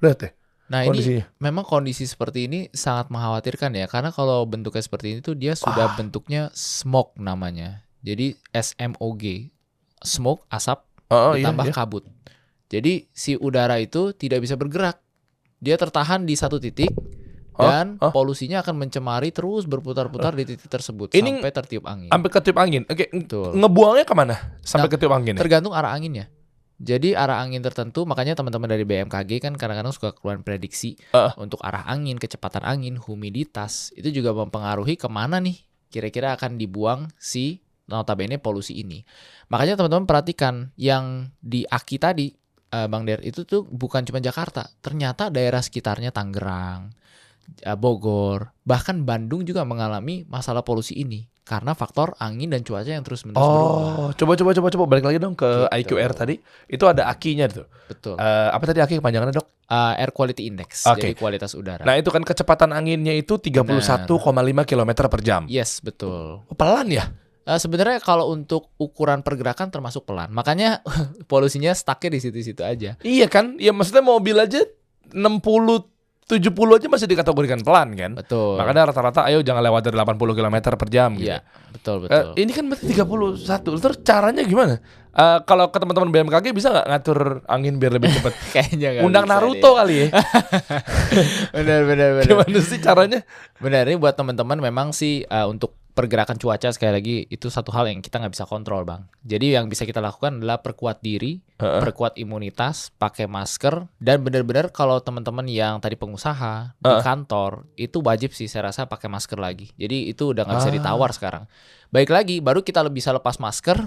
Lihat 0.03 0.19
deh 0.21 0.33
Nah, 0.67 0.83
ini 0.83 0.99
kondisinya. 0.99 1.25
memang 1.39 1.63
kondisi 1.63 2.11
seperti 2.11 2.51
ini 2.51 2.67
sangat 2.75 3.07
mengkhawatirkan 3.07 3.71
ya 3.79 3.87
karena 3.87 4.11
kalau 4.11 4.43
bentuknya 4.51 4.83
seperti 4.83 5.15
ini 5.15 5.19
tuh 5.23 5.39
dia 5.39 5.55
sudah 5.55 5.95
bentuknya 5.95 6.51
smoke 6.59 7.15
namanya 7.23 7.87
Jadi 8.03 8.35
SMOG, 8.51 9.55
smoke 10.03 10.43
asap 10.51 10.83
Oh, 11.07 11.39
iya, 11.39 11.47
ditambah 11.47 11.71
iya. 11.71 11.75
kabut. 11.75 12.03
Jadi 12.67 13.07
si 13.15 13.39
udara 13.39 13.79
itu 13.79 14.11
tidak 14.11 14.43
bisa 14.43 14.59
bergerak. 14.59 14.99
Dia 15.61 15.77
tertahan 15.81 16.25
di 16.25 16.35
satu 16.37 16.61
titik 16.61 16.93
Oh, 17.57 17.65
dan 17.65 17.97
oh. 18.05 18.13
polusinya 18.13 18.61
akan 18.61 18.85
mencemari 18.85 19.33
terus 19.33 19.65
berputar-putar 19.65 20.37
di 20.37 20.45
titik 20.45 20.69
tersebut 20.69 21.09
Ini 21.17 21.41
sampai 21.41 21.53
tertiup 21.57 21.89
angin. 21.89 22.13
Sampai 22.13 22.29
ketiup 22.29 22.57
angin. 22.61 22.83
Oke, 22.85 23.09
Betul. 23.09 23.57
ngebuangnya 23.57 24.05
ke 24.05 24.13
mana? 24.13 24.37
Sampai 24.61 24.89
Nah, 24.89 24.93
ketiup 24.93 25.13
angin? 25.17 25.35
Tergantung 25.41 25.73
arah 25.73 25.97
anginnya. 25.97 26.29
Jadi 26.77 27.17
arah 27.17 27.41
angin 27.41 27.65
tertentu, 27.65 28.05
makanya 28.05 28.37
teman-teman 28.37 28.69
dari 28.69 28.85
BMKG 28.85 29.41
kan 29.41 29.57
kadang-kadang 29.57 29.97
suka 29.97 30.13
keluar 30.13 30.37
prediksi 30.45 31.01
Heeh. 31.17 31.33
untuk 31.41 31.57
arah 31.65 31.89
angin, 31.89 32.21
kecepatan 32.21 32.61
angin, 32.61 33.01
humiditas 33.01 33.89
itu 33.97 34.13
juga 34.13 34.37
mempengaruhi 34.37 35.01
ke 35.01 35.09
mana 35.09 35.41
nih 35.41 35.57
kira-kira 35.89 36.37
akan 36.37 36.61
dibuang 36.61 37.09
si 37.17 37.65
notabene 37.89 38.37
polusi 38.37 38.77
ini. 38.77 39.01
Makanya 39.49 39.81
teman-teman 39.81 40.05
perhatikan 40.05 40.77
yang 40.77 41.33
di 41.41 41.65
Aki 41.65 41.97
tadi, 41.97 42.37
eh, 42.69 42.87
Bang 42.87 43.05
Der, 43.05 43.23
itu 43.23 43.43
tuh 43.43 43.63
bukan 43.65 44.03
cuma 44.03 44.19
Jakarta, 44.19 44.67
ternyata 44.81 45.29
daerah 45.29 45.61
sekitarnya 45.61 46.11
Tangerang, 46.11 46.91
eh, 47.61 47.77
Bogor, 47.77 48.51
bahkan 48.63 49.03
Bandung 49.03 49.43
juga 49.43 49.63
mengalami 49.63 50.27
masalah 50.27 50.63
polusi 50.63 50.95
ini 50.95 51.27
karena 51.47 51.79
faktor 51.79 52.11
angin 52.19 52.51
dan 52.51 52.67
cuaca 52.67 52.91
yang 52.91 53.07
terus 53.07 53.23
menerus 53.23 53.39
berubah. 53.39 53.71
Oh, 53.71 54.11
coba 54.19 54.33
coba 54.35 54.51
coba 54.51 54.69
coba 54.75 54.85
balik 54.91 55.07
lagi 55.07 55.23
dong 55.23 55.39
ke 55.39 55.47
Gitu. 55.47 55.95
IQR 55.95 56.11
tadi. 56.11 56.35
Itu 56.67 56.91
ada 56.91 57.07
akinya 57.07 57.47
tuh. 57.47 57.71
Betul. 57.87 58.19
Eh, 58.19 58.49
apa 58.51 58.65
tadi 58.67 58.83
aki 58.83 58.99
kepanjangannya, 58.99 59.31
Dok? 59.31 59.47
Uh, 59.67 59.99
air 59.99 60.15
quality 60.15 60.47
index, 60.47 60.87
Oke. 60.87 61.11
jadi 61.11 61.15
kualitas 61.19 61.55
udara. 61.59 61.83
Nah, 61.83 61.99
itu 61.99 62.07
kan 62.15 62.23
kecepatan 62.23 62.71
anginnya 62.71 63.11
itu 63.15 63.35
31,5 63.35 64.07
km 64.63 64.91
per 65.11 65.21
jam. 65.23 65.43
yes, 65.51 65.83
betul. 65.83 66.47
Oh, 66.47 66.55
pelan 66.55 66.87
ya? 66.87 67.11
Uh, 67.47 67.57
sebenarnya 67.57 68.03
kalau 68.03 68.35
untuk 68.35 68.75
ukuran 68.75 69.23
pergerakan 69.23 69.71
termasuk 69.71 70.03
pelan. 70.03 70.35
Makanya 70.35 70.83
polusinya 71.31 71.71
stucknya 71.71 72.19
di 72.19 72.21
situ-situ 72.21 72.67
aja. 72.67 72.99
Iya 73.07 73.31
kan? 73.31 73.55
Ya 73.63 73.71
maksudnya 73.71 74.03
mobil 74.03 74.35
aja 74.35 74.67
60 75.15 75.87
70 76.27 76.43
aja 76.51 76.91
masih 76.91 77.07
dikategorikan 77.07 77.63
pelan 77.63 77.95
kan? 77.95 78.19
Betul. 78.19 78.59
Makanya 78.59 78.91
rata-rata 78.91 79.31
ayo 79.31 79.47
jangan 79.47 79.63
lewat 79.63 79.87
dari 79.87 79.95
80 79.95 80.19
km 80.35 80.57
per 80.75 80.89
jam 80.91 81.15
gitu. 81.15 81.31
Iya, 81.31 81.39
betul 81.71 82.03
Eh, 82.03 82.03
betul. 82.11 82.33
ini 82.35 82.51
kan 82.51 82.65
berarti 82.67 82.85
31. 82.91 83.79
Terus 83.79 83.97
caranya 84.03 84.43
gimana? 84.43 84.83
Eh, 85.15 85.39
kalau 85.47 85.71
ke 85.71 85.79
teman-teman 85.79 86.11
BMKG 86.11 86.51
bisa 86.51 86.75
nggak 86.75 86.87
ngatur 86.91 87.47
angin 87.47 87.79
biar 87.79 87.95
lebih 87.95 88.11
cepat? 88.11 88.35
Kayaknya 88.59 88.89
nggak 88.91 89.05
Undang 89.07 89.23
bisa 89.23 89.35
Naruto 89.39 89.71
deh. 89.71 89.75
kali 89.79 89.95
ya. 89.95 90.07
benar 91.55 91.81
benar 91.87 92.09
benar. 92.19 92.27
Gimana 92.27 92.59
sih 92.59 92.79
caranya? 92.83 93.21
Benar 93.63 93.87
ini 93.87 93.95
buat 93.95 94.19
teman-teman 94.19 94.59
memang 94.59 94.91
sih 94.91 95.23
uh, 95.25 95.47
untuk 95.47 95.79
pergerakan 95.97 96.37
cuaca 96.37 96.69
sekali 96.69 96.93
lagi 96.93 97.17
itu 97.33 97.49
satu 97.49 97.73
hal 97.73 97.89
yang 97.89 98.05
kita 98.05 98.21
nggak 98.21 98.37
bisa 98.37 98.45
kontrol 98.45 98.85
bang. 98.85 99.09
Jadi 99.25 99.57
yang 99.57 99.73
bisa 99.73 99.89
kita 99.89 100.05
lakukan 100.05 100.37
adalah 100.45 100.61
perkuat 100.61 101.01
diri, 101.01 101.41
Heeh. 101.57 101.81
perkuat 101.81 102.21
imunitas, 102.21 102.93
pakai 103.01 103.25
masker 103.25 103.89
dan 103.97 104.21
benar-benar 104.21 104.69
kalau 104.77 105.01
teman-teman 105.01 105.49
yang 105.49 105.81
tadi 105.81 105.97
pengusaha 105.97 106.77
di 106.77 106.85
Heeh. 106.85 107.01
kantor 107.01 107.65
itu 107.81 108.05
wajib 108.05 108.37
sih 108.37 108.45
saya 108.45 108.69
rasa 108.69 108.85
pakai 108.85 109.09
masker 109.09 109.41
lagi. 109.41 109.73
Jadi 109.81 110.13
itu 110.13 110.37
udah 110.37 110.45
nggak 110.45 110.59
bisa 110.61 110.69
Ah. 110.71 110.77
ditawar 110.77 111.11
sekarang. 111.17 111.45
Baik 111.89 112.13
lagi 112.13 112.45
baru 112.45 112.61
kita 112.61 112.85
bisa 112.93 113.17
lepas 113.17 113.41
masker. 113.41 113.81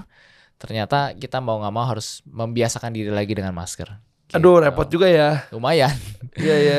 Ternyata 0.58 1.14
kita 1.14 1.40
mau 1.40 1.62
nggak 1.62 1.72
mau 1.72 1.86
harus 1.86 2.26
membiasakan 2.26 2.92
diri 2.92 3.14
lagi 3.14 3.38
dengan 3.38 3.54
masker. 3.54 4.09
Aduh, 4.32 4.56
Gitu. 4.56 4.64
repot 4.64 4.88
juga 4.88 5.06
ya. 5.06 5.50
Lumayan, 5.50 5.90
Iya 6.40 6.56
ya, 6.56 6.78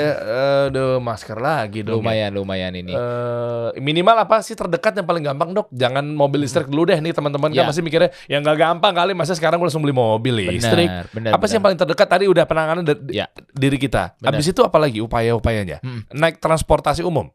aduh 0.64 0.96
masker 0.96 1.34
lagi 1.36 1.82
dong. 1.82 1.98
ya. 1.98 2.00
lumayan, 2.00 2.30
lumayan 2.32 2.72
ini. 2.72 2.90
Eh, 2.90 3.68
minimal 3.76 4.22
apa 4.22 4.38
sih 4.38 4.54
terdekat 4.54 4.94
yang 4.94 5.02
paling 5.02 5.20
gampang 5.20 5.50
dok? 5.50 5.66
Jangan 5.70 6.06
mobil 6.06 6.40
listrik 6.40 6.66
dulu 6.66 6.86
deh 6.86 6.96
nih 6.96 7.10
teman-teman 7.10 7.50
kan 7.50 7.62
Ya. 7.62 7.66
masih 7.66 7.82
mikirnya 7.82 8.14
yang 8.24 8.40
nggak 8.40 8.54
gampang 8.56 8.94
kali 8.94 9.12
masa 9.12 9.34
sekarang 9.34 9.58
gue 9.58 9.66
langsung 9.66 9.82
beli 9.82 9.90
mobil 9.90 10.46
listrik. 10.46 10.86
Benar, 10.86 11.04
benar. 11.10 11.30
apa 11.34 11.44
sih 11.44 11.54
yang 11.54 11.64
paling 11.64 11.76
terdekat 11.76 12.08
tadi 12.08 12.24
udah 12.24 12.44
penanganan 12.44 12.82
Ya. 13.08 13.26
diri 13.50 13.76
kita. 13.76 14.14
Benar. 14.16 14.30
Habis 14.32 14.46
itu 14.48 14.62
apa 14.62 14.78
lagi 14.78 14.98
upaya-upayanya? 15.00 15.78
Hmm. 15.80 16.06
Naik 16.08 16.38
transportasi 16.38 17.02
umum. 17.02 17.26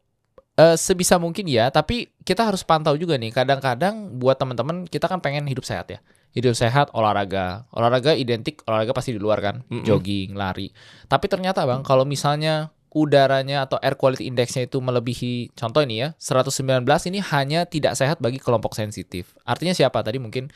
Eh, 0.56 0.72
sebisa 0.74 1.20
mungkin 1.20 1.44
ya, 1.44 1.68
tapi 1.68 2.08
kita 2.22 2.40
harus 2.40 2.64
pantau 2.64 2.96
juga 2.96 3.14
nih. 3.14 3.28
Kadang-kadang 3.28 4.16
buat 4.16 4.34
teman-teman 4.34 4.88
kita 4.88 5.04
kan 5.04 5.20
pengen 5.20 5.44
hidup 5.44 5.62
sehat 5.62 5.84
ya. 5.86 6.00
Hidup 6.36 6.52
sehat, 6.52 6.92
olahraga. 6.92 7.64
Olahraga 7.72 8.12
identik 8.12 8.60
olahraga 8.68 8.92
pasti 8.92 9.16
di 9.16 9.20
luar 9.20 9.40
kan, 9.40 9.64
Mm-mm. 9.72 9.88
jogging, 9.88 10.36
lari. 10.36 10.68
Tapi 11.08 11.32
ternyata 11.32 11.64
Bang, 11.64 11.80
kalau 11.80 12.04
misalnya 12.04 12.76
udaranya 12.92 13.64
atau 13.64 13.80
air 13.80 13.96
quality 13.96 14.28
indexnya 14.28 14.68
itu 14.68 14.76
melebihi 14.84 15.56
contoh 15.56 15.80
ini 15.80 16.04
ya, 16.04 16.08
119 16.20 16.84
ini 17.08 17.24
hanya 17.32 17.64
tidak 17.64 17.96
sehat 17.96 18.20
bagi 18.20 18.36
kelompok 18.36 18.76
sensitif. 18.76 19.32
Artinya 19.48 19.72
siapa? 19.72 20.04
Tadi 20.04 20.20
mungkin 20.20 20.52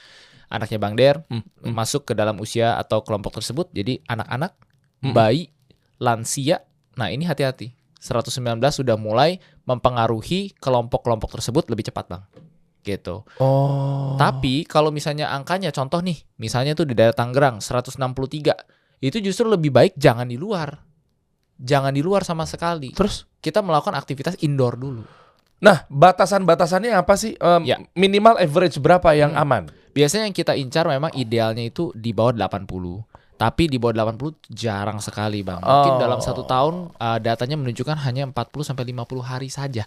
anaknya 0.53 0.77
Bang 0.77 1.01
Der 1.01 1.25
Hmm, 1.33 1.40
hmm. 1.40 1.73
masuk 1.73 2.05
ke 2.05 2.12
dalam 2.12 2.37
usia 2.45 2.77
atau 2.77 3.01
kelompok 3.01 3.40
tersebut. 3.40 3.73
Jadi 3.73 4.05
anak-anak, 4.05 4.53
Mm-mm. 5.01 5.16
bayi, 5.16 5.49
lansia. 5.97 6.61
Nah, 7.01 7.09
ini 7.09 7.25
hati-hati. 7.25 7.73
119 8.01 8.61
sudah 8.73 8.97
mulai 8.97 9.40
mempengaruhi 9.69 10.57
kelompok-kelompok 10.57 11.37
tersebut 11.37 11.69
lebih 11.69 11.88
cepat, 11.93 12.09
Bang. 12.09 12.25
Gitu. 12.81 13.23
Oh. 13.37 14.16
Tapi 14.16 14.64
kalau 14.64 14.88
misalnya 14.88 15.29
angkanya 15.31 15.69
contoh 15.69 16.01
nih, 16.01 16.16
misalnya 16.37 16.73
tuh 16.73 16.85
di 16.85 16.97
daerah 16.97 17.12
Tangerang 17.12 17.61
163, 17.61 18.57
itu 19.01 19.16
justru 19.21 19.45
lebih 19.47 19.69
baik 19.69 19.93
jangan 19.97 20.25
di 20.25 20.37
luar. 20.37 20.81
Jangan 21.57 21.93
di 21.93 22.01
luar 22.01 22.25
sama 22.25 22.49
sekali. 22.49 22.93
terus, 22.93 23.29
Kita 23.40 23.61
melakukan 23.61 23.97
aktivitas 23.97 24.37
indoor 24.40 24.77
dulu. 24.77 25.05
nah 25.61 25.85
batasan-batasannya 25.93 26.93
apa 26.93 27.16
sih? 27.16 27.37
Em, 27.37 27.62
Ya. 27.64 27.77
Minimal 27.93 28.40
average 28.40 28.81
berapa 28.81 29.12
yang 29.12 29.33
Hmm. 29.33 29.43
aman? 29.45 29.62
Biasanya 29.93 30.25
yang 30.25 30.37
kita 30.37 30.57
incar 30.57 30.88
memang 30.88 31.12
idealnya 31.12 31.61
itu 31.61 31.93
di 31.93 32.12
bawah 32.12 32.33
80. 32.33 33.05
Tapi 33.37 33.69
di 33.69 33.77
bawah 33.77 33.93
80 33.93 34.37
jarang 34.47 35.01
sekali, 35.01 35.40
Bang. 35.40 35.61
Oh. 35.61 35.69
Mungkin 35.69 35.97
dalam 35.97 36.21
satu 36.21 36.45
tahun 36.45 36.93
uh, 36.95 37.19
datanya 37.19 37.57
menunjukkan 37.57 37.97
hanya 38.05 38.29
40 38.29 38.64
sampai 38.64 38.85
50 38.87 39.21
hari 39.21 39.49
saja. 39.49 39.85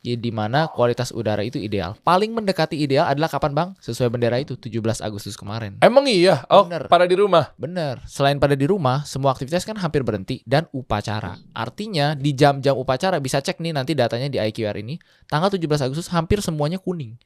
Di 0.00 0.32
mana 0.32 0.64
kualitas 0.72 1.12
udara 1.12 1.44
itu 1.44 1.60
ideal. 1.60 1.92
Paling 2.00 2.32
mendekati 2.32 2.72
ideal 2.72 3.04
adalah 3.04 3.28
kapan, 3.28 3.52
Bang? 3.52 3.68
Sesuai 3.84 4.08
bendera 4.08 4.40
itu 4.40 4.56
17 4.56 5.04
Agustus 5.04 5.36
kemarin. 5.36 5.76
Emang 5.84 6.08
iya? 6.08 6.40
Oh, 6.48 6.64
Bener. 6.64 6.88
pada 6.88 7.04
di 7.04 7.20
rumah. 7.20 7.52
Bener. 7.60 8.00
Selain 8.08 8.40
pada 8.40 8.56
di 8.56 8.64
rumah, 8.64 9.04
semua 9.04 9.36
aktivitas 9.36 9.68
kan 9.68 9.76
hampir 9.76 10.00
berhenti 10.00 10.40
dan 10.48 10.64
upacara. 10.72 11.36
Artinya 11.52 12.16
di 12.16 12.32
jam-jam 12.32 12.80
upacara 12.80 13.20
bisa 13.20 13.44
cek 13.44 13.60
nih 13.60 13.76
nanti 13.76 13.92
datanya 13.92 14.32
di 14.32 14.40
IQR 14.40 14.80
ini, 14.80 14.96
tanggal 15.28 15.52
17 15.52 15.84
Agustus 15.84 16.08
hampir 16.08 16.40
semuanya 16.40 16.80
kuning. 16.80 17.20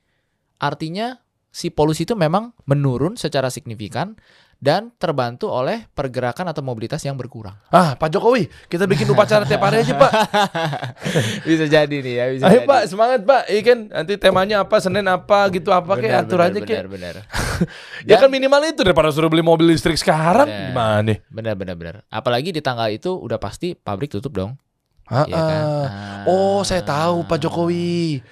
Artinya 0.59 1.23
si 1.55 1.71
polusi 1.71 2.03
itu 2.03 2.19
memang 2.19 2.51
menurun 2.67 3.15
secara 3.15 3.55
signifikan 3.55 4.19
dan 4.65 4.89
terbantu 4.97 5.53
oleh 5.53 5.85
pergerakan 5.93 6.49
atau 6.49 6.65
mobilitas 6.65 7.05
yang 7.05 7.21
berkurang. 7.21 7.53
Ah, 7.69 8.01
Pak 8.01 8.09
Jokowi, 8.09 8.49
kita 8.65 8.89
bikin 8.89 9.05
upacara 9.07 9.45
tiap 9.45 9.61
hari 9.61 9.85
aja, 9.85 9.93
Pak. 9.93 10.13
bisa 11.49 11.69
jadi 11.69 11.93
nih 11.93 12.15
ya, 12.17 12.25
bisa 12.33 12.45
Ayo 12.49 12.65
Pak, 12.65 12.89
semangat 12.89 13.21
Pak. 13.23 13.45
Iya 13.53 13.61
kan, 13.61 13.79
nanti 13.93 14.17
temanya 14.17 14.65
apa, 14.65 14.81
Senin 14.81 15.05
apa 15.05 15.53
gitu 15.53 15.69
apa 15.69 15.93
kayak 15.95 16.09
Benar, 16.17 16.25
atur 16.25 16.39
benar, 16.41 16.49
aja 16.49 16.59
kayak. 16.65 16.81
benar, 16.89 16.89
benar. 16.89 17.15
Ya 18.09 18.17
Dan- 18.17 18.27
kan 18.27 18.31
minimal 18.33 18.61
itu 18.67 18.81
daripada 18.83 19.13
suruh 19.13 19.29
beli 19.29 19.45
mobil 19.45 19.69
listrik 19.69 19.95
sekarang. 19.95 20.49
Benar. 20.49 20.73
Gimana 20.73 21.01
nih? 21.05 21.19
Benar, 21.29 21.55
benar, 21.55 21.75
benar. 21.77 21.95
Apalagi 22.09 22.49
di 22.49 22.65
tanggal 22.65 22.89
itu 22.89 23.13
udah 23.13 23.37
pasti 23.37 23.77
pabrik 23.77 24.09
tutup 24.09 24.33
dong. 24.33 24.57
Ah, 25.05 25.29
Iya 25.29 25.37
kan? 25.37 25.61
ah. 25.61 25.85
Ah. 25.85 26.23
Oh, 26.25 26.65
saya 26.65 26.81
tahu 26.81 27.29
Pak 27.29 27.37
Jokowi. 27.39 28.25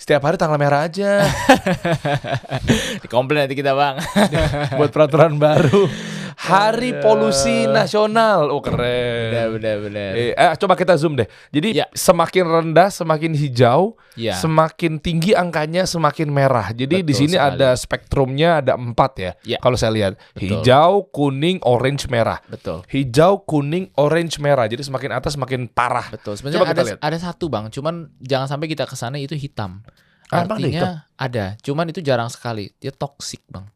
Setiap 0.00 0.24
hari 0.24 0.40
tanggal 0.40 0.56
merah 0.56 0.88
aja 0.88 1.28
Dikomplain 3.04 3.44
nanti 3.44 3.52
kita, 3.52 3.76
Bang. 3.76 4.00
buat 4.80 4.88
peraturan 4.88 5.36
baru. 5.36 5.84
Hari 6.40 7.04
Polusi 7.04 7.68
Nasional. 7.68 8.48
Oh, 8.48 8.64
keren. 8.64 9.60
benar, 9.60 9.76
benar. 9.84 10.10
Eh, 10.16 10.32
eh, 10.32 10.50
coba 10.56 10.72
kita 10.72 10.96
zoom 10.96 11.12
deh. 11.12 11.28
Jadi 11.52 11.76
Ya. 11.76 11.84
semakin 11.92 12.48
rendah, 12.48 12.88
semakin 12.88 13.36
hijau, 13.36 13.92
Iya. 14.16 14.40
semakin 14.40 14.96
tinggi 15.04 15.36
angkanya 15.36 15.84
semakin 15.84 16.32
merah. 16.32 16.72
Jadi 16.72 17.04
di 17.04 17.12
Betul 17.12 17.28
sini 17.28 17.36
sekali. 17.36 17.60
ada 17.60 17.68
spektrumnya 17.76 18.64
ada 18.64 18.72
empat 18.80 19.12
ya. 19.20 19.32
Ya. 19.44 19.58
Kalau 19.60 19.76
saya 19.76 19.92
lihat 19.92 20.12
Betul. 20.32 20.64
hijau, 20.64 20.92
kuning, 21.12 21.60
orange, 21.60 22.08
merah. 22.08 22.40
Betul. 22.48 22.88
Hijau, 22.88 23.44
kuning, 23.44 23.92
orange, 24.00 24.40
merah. 24.40 24.64
Jadi 24.64 24.80
semakin 24.80 25.20
atas 25.20 25.36
semakin 25.36 25.68
parah. 25.68 26.08
Betul. 26.08 26.40
Coba 26.40 26.48
Sebenarnya 26.48 26.64
kita 26.64 26.72
ada 26.72 26.84
lihat. 26.88 26.98
ada 27.04 27.18
satu 27.20 27.52
bang, 27.52 27.68
cuman 27.68 28.08
jangan 28.16 28.48
sampai 28.48 28.64
kita 28.64 28.88
ke 28.88 28.96
sana 28.96 29.20
itu 29.20 29.36
hitam. 29.36 29.84
Ah, 30.32 30.46
emang 30.48 30.56
ada 30.56 30.64
Artinya 30.64 30.82
ada, 31.18 31.44
cuman 31.60 31.90
itu 31.92 32.00
jarang 32.00 32.32
sekali. 32.32 32.72
Dia 32.80 32.96
toksik 32.96 33.44
bang. 33.52 33.68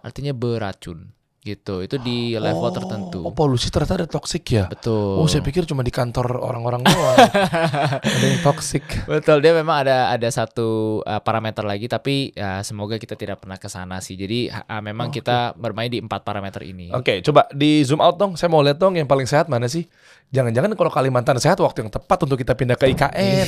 Artinya 0.00 0.30
beracun 0.32 1.12
gitu. 1.46 1.86
Itu 1.86 2.02
di 2.02 2.34
level 2.34 2.66
Oh, 2.66 2.74
tertentu. 2.74 3.20
Oh, 3.22 3.30
polusi 3.30 3.70
ternyata 3.70 4.02
ada 4.02 4.08
toksik 4.10 4.42
ya. 4.50 4.66
Betul. 4.66 5.22
Oh, 5.22 5.30
saya 5.30 5.46
pikir 5.46 5.62
cuma 5.62 5.86
di 5.86 5.94
kantor 5.94 6.42
orang-orang 6.42 6.82
doang. 6.82 7.18
ada 8.18 8.26
yang 8.26 8.42
toksik. 8.42 8.82
Betul. 9.06 9.38
Dia 9.38 9.54
memang 9.54 9.86
ada 9.86 10.10
ada 10.10 10.28
satu 10.28 11.00
uh, 11.06 11.22
parameter 11.22 11.62
lagi, 11.62 11.86
tapi 11.86 12.34
ya, 12.34 12.66
semoga 12.66 12.98
kita 12.98 13.14
tidak 13.14 13.38
pernah 13.38 13.56
ke 13.56 13.70
sana 13.70 14.02
sih. 14.02 14.18
Jadi 14.18 14.50
uh, 14.50 14.82
memang 14.82 15.06
Oh, 15.06 15.14
kita 15.14 15.54
bermain 15.54 15.86
di 15.86 16.02
empat 16.02 16.26
parameter 16.26 16.66
ini. 16.66 16.90
Oke, 16.90 17.22
coba 17.22 17.46
di 17.54 17.86
zoom 17.86 18.02
out 18.02 18.18
dong. 18.18 18.34
Saya 18.34 18.50
mau 18.50 18.58
lihat 18.58 18.82
dong 18.82 18.98
yang 18.98 19.06
paling 19.06 19.30
sehat 19.30 19.46
mana 19.46 19.70
sih? 19.70 19.86
jangan-jangan 20.26 20.74
kalau 20.74 20.90
Kalimantan 20.90 21.38
sehat 21.38 21.58
waktu 21.62 21.86
yang 21.86 21.92
tepat 21.92 22.18
untuk 22.26 22.38
kita 22.40 22.58
pindah 22.58 22.74
ke 22.74 22.90
IKN. 22.90 23.46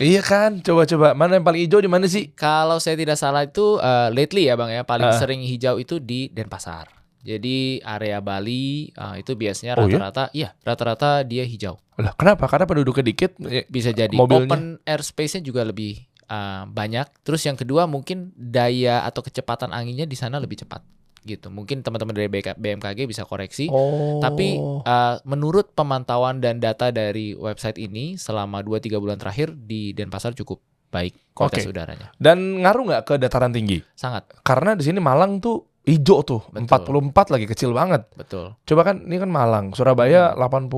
Iya 0.00 0.20
kan? 0.20 0.58
Coba-coba 0.58 1.12
mana 1.12 1.36
yang 1.36 1.46
paling 1.46 1.62
hijau 1.62 1.78
di 1.78 1.86
mana 1.86 2.06
sih? 2.06 2.30
Kalau 2.30 2.78
saya 2.78 2.94
tidak 2.94 3.14
salah 3.14 3.42
itu 3.42 3.78
eh, 3.78 4.08
lately 4.10 4.46
ya 4.46 4.54
bang 4.54 4.70
ya 4.72 4.82
paling 4.82 5.06
Ah. 5.06 5.16
sering 5.16 5.40
hijau 5.40 5.76
itu 5.76 5.98
di 5.98 6.28
Denpasar. 6.28 6.90
Jadi 7.24 7.80
area 7.80 8.20
Bali 8.20 8.90
eh, 8.90 9.14
itu 9.18 9.32
biasanya 9.32 9.74
Oh, 9.74 9.86
ya? 9.86 9.96
rata-rata 9.96 10.24
iya 10.32 10.48
rata-rata 10.60 11.10
dia 11.22 11.42
hijau. 11.42 11.78
Lah, 11.94 12.10
kenapa? 12.12 12.44
Karena 12.46 12.66
penduduknya 12.66 13.04
dikit. 13.04 13.38
ya, 13.38 13.62
Bisa 13.66 13.90
jadi 13.90 14.12
Mobilnya? 14.12 14.50
open 14.50 14.62
airspace-nya 14.82 15.40
juga 15.40 15.62
lebih 15.62 16.02
eh, 16.24 16.62
banyak. 16.66 17.06
Terus 17.22 17.42
yang 17.42 17.54
kedua 17.54 17.86
mungkin 17.86 18.32
daya 18.34 19.04
atau 19.04 19.20
kecepatan 19.20 19.70
anginnya 19.70 20.04
di 20.04 20.14
sana 20.14 20.36
lebih 20.36 20.58
cepat 20.58 20.82
gitu. 21.24 21.48
Mungkin 21.50 21.80
teman-teman 21.80 22.14
dari 22.14 22.28
BMKG 22.30 23.08
bisa 23.08 23.24
koreksi. 23.24 23.66
Oh. 23.72 24.20
Tapi 24.20 24.60
uh, 24.60 25.18
menurut 25.24 25.72
pemantauan 25.72 26.38
dan 26.38 26.60
data 26.60 26.92
dari 26.94 27.34
website 27.34 27.80
ini 27.80 28.14
selama 28.14 28.60
2-3 28.62 29.02
bulan 29.02 29.18
terakhir 29.18 29.56
di 29.56 29.96
Denpasar 29.96 30.36
cukup 30.36 30.60
baik 30.94 31.34
kualitas 31.34 31.66
Oke. 31.66 31.74
udaranya. 31.74 32.14
dan 32.22 32.62
ngaruh 32.62 32.86
nggak 32.86 33.02
ke 33.02 33.14
dataran 33.18 33.50
tinggi? 33.50 33.82
Sangat 33.98 34.30
Karena 34.46 34.78
di 34.78 34.86
sini 34.86 35.02
Malang 35.02 35.42
tuh 35.42 35.73
hijau 35.84 36.20
tuh, 36.20 36.40
Betul. 36.48 37.04
44 37.12 37.28
lagi 37.28 37.44
kecil 37.44 37.70
banget. 37.70 38.08
betul. 38.12 38.56
Coba 38.58 38.82
kan 38.82 39.04
ini 39.04 39.16
kan 39.16 39.28
Malang, 39.28 39.70
Surabaya 39.70 40.32
80. 40.32 40.72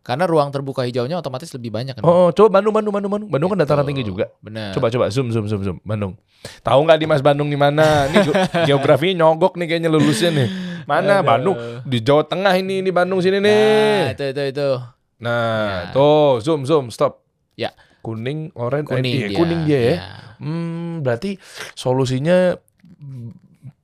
Karena 0.00 0.24
ruang 0.24 0.48
terbuka 0.48 0.84
hijaunya 0.84 1.16
otomatis 1.16 1.48
lebih 1.50 1.72
banyak 1.72 1.96
kan. 1.96 2.04
Oh, 2.04 2.28
oh, 2.28 2.28
coba 2.30 2.60
Bandung, 2.60 2.70
Bandung, 2.70 2.92
Bandung, 2.92 3.08
Bandung. 3.10 3.28
Bandung 3.28 3.48
kan 3.48 3.56
Gitu. 3.56 3.64
dataran 3.64 3.84
tinggi 3.84 4.04
juga. 4.04 4.28
Benar. 4.38 4.76
Coba 4.76 4.86
coba 4.88 5.08
zoom 5.08 5.32
zoom 5.32 5.48
zoom 5.48 5.62
zoom 5.62 5.76
Bandung. 5.80 6.20
Tahu 6.60 6.80
nggak 6.84 6.98
di 7.00 7.06
Mas 7.06 7.20
Bandung 7.20 7.48
di 7.48 7.56
mana? 7.56 8.06
Ini 8.06 8.16
ge- 8.22 8.34
geografinya 8.68 9.24
nyogok 9.24 9.56
nih 9.56 9.66
kayaknya 9.66 9.88
lulusnya 9.88 10.30
nih. 10.30 10.48
Mana 10.84 11.18
Aduh. 11.18 11.24
Bandung? 11.24 11.56
Di 11.82 11.98
Jawa 11.98 12.22
Tengah 12.22 12.52
ini 12.54 12.84
ini 12.84 12.90
Bandung 12.92 13.24
sini 13.24 13.40
Nah, 13.40 13.48
nih. 13.48 14.12
itu 14.12 14.24
itu 14.28 14.42
itu. 14.52 14.68
Nah, 15.16 15.88
Ya. 15.88 15.94
tuh 15.94 16.44
zoom 16.44 16.68
zoom 16.68 16.92
stop. 16.92 17.24
Ya. 17.56 17.72
Kuning, 18.02 18.52
oranye, 18.52 18.84
Kuning 18.84 19.14
eh, 19.16 19.28
dia. 19.30 19.38
kuning 19.38 19.60
dia 19.64 19.78
ya. 19.78 19.88
Iya. 19.88 20.00
Hmm, 20.42 21.00
berarti 21.00 21.38
solusinya 21.72 22.58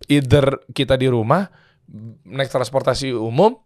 either 0.08 0.64
kita 0.72 0.96
di 0.96 1.06
rumah 1.06 1.46
naik 2.24 2.48
transportasi 2.52 3.12
umum 3.12 3.56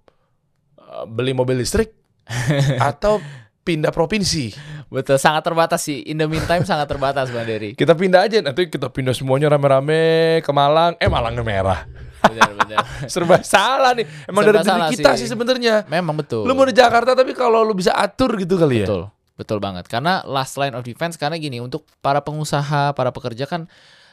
eh, 0.78 1.04
beli 1.06 1.32
mobil 1.32 1.62
listrik 1.62 1.94
atau 2.90 3.22
pindah 3.62 3.94
provinsi. 3.94 4.52
Betul, 4.92 5.16
sangat 5.16 5.46
terbatas 5.46 5.80
sih. 5.86 6.04
In 6.04 6.20
the 6.20 6.28
meantime 6.28 6.66
sangat 6.66 6.90
terbatas 6.90 7.30
Bang 7.32 7.46
Dery. 7.46 7.72
Kita 7.80 7.96
pindah 7.96 8.26
aja 8.28 8.42
nanti 8.44 8.68
kita 8.68 8.92
pindah 8.92 9.14
semuanya 9.16 9.48
rame-rame 9.54 10.42
ke 10.44 10.52
Malang. 10.52 10.98
Eh 11.00 11.08
Malangnya 11.08 11.40
merah. 11.40 11.80
Benar 12.22 12.50
benar. 12.54 12.78
Serba 13.12 13.40
salah 13.40 13.96
nih. 13.96 14.06
Emang 14.28 14.44
Serba 14.44 14.60
dari 14.60 14.68
diri 14.68 15.00
kita 15.00 15.10
sih. 15.16 15.26
sih 15.26 15.28
sebenarnya. 15.32 15.88
Memang 15.88 16.20
betul. 16.20 16.44
Lu 16.44 16.52
mau 16.52 16.66
di 16.68 16.76
Jakarta 16.76 17.16
tapi 17.16 17.32
kalau 17.32 17.64
lu 17.64 17.72
bisa 17.72 17.94
atur 17.96 18.36
gitu 18.36 18.60
kali 18.60 18.84
ya. 18.84 18.86
Betul, 18.86 19.02
betul 19.38 19.58
banget. 19.58 19.88
Karena 19.88 20.20
last 20.28 20.60
line 20.60 20.74
of 20.76 20.84
defense 20.84 21.16
karena 21.16 21.40
gini 21.40 21.58
untuk 21.58 21.88
para 22.04 22.20
pengusaha, 22.20 22.92
para 22.92 23.10
pekerja 23.10 23.48
kan 23.48 23.66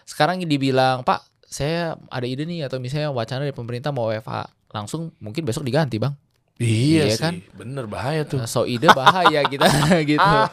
sekarang 0.07 0.41
dibilang 0.41 1.05
Pak, 1.05 1.38
saya 1.49 1.97
ada 2.07 2.23
ide 2.23 2.45
nih 2.45 2.69
atau 2.69 2.77
misalnya 2.77 3.09
wacana 3.09 3.43
dari 3.43 3.51
pemerintah 3.51 3.89
mau 3.89 4.07
WFH 4.07 4.47
langsung 4.69 5.09
mungkin 5.17 5.41
besok 5.43 5.65
diganti 5.65 5.97
bang. 5.97 6.13
Iya, 6.59 7.07
Iya 7.07 7.15
sih. 7.15 7.23
kan? 7.23 7.33
Bener 7.55 7.87
bahaya 7.87 8.21
tuh. 8.23 8.37
Nah, 8.37 8.45
so 8.45 8.63
ide 8.63 8.85
bahaya 8.91 9.41
kita 9.43 9.65
gitu. 10.11 10.21
Ya, 10.21 10.45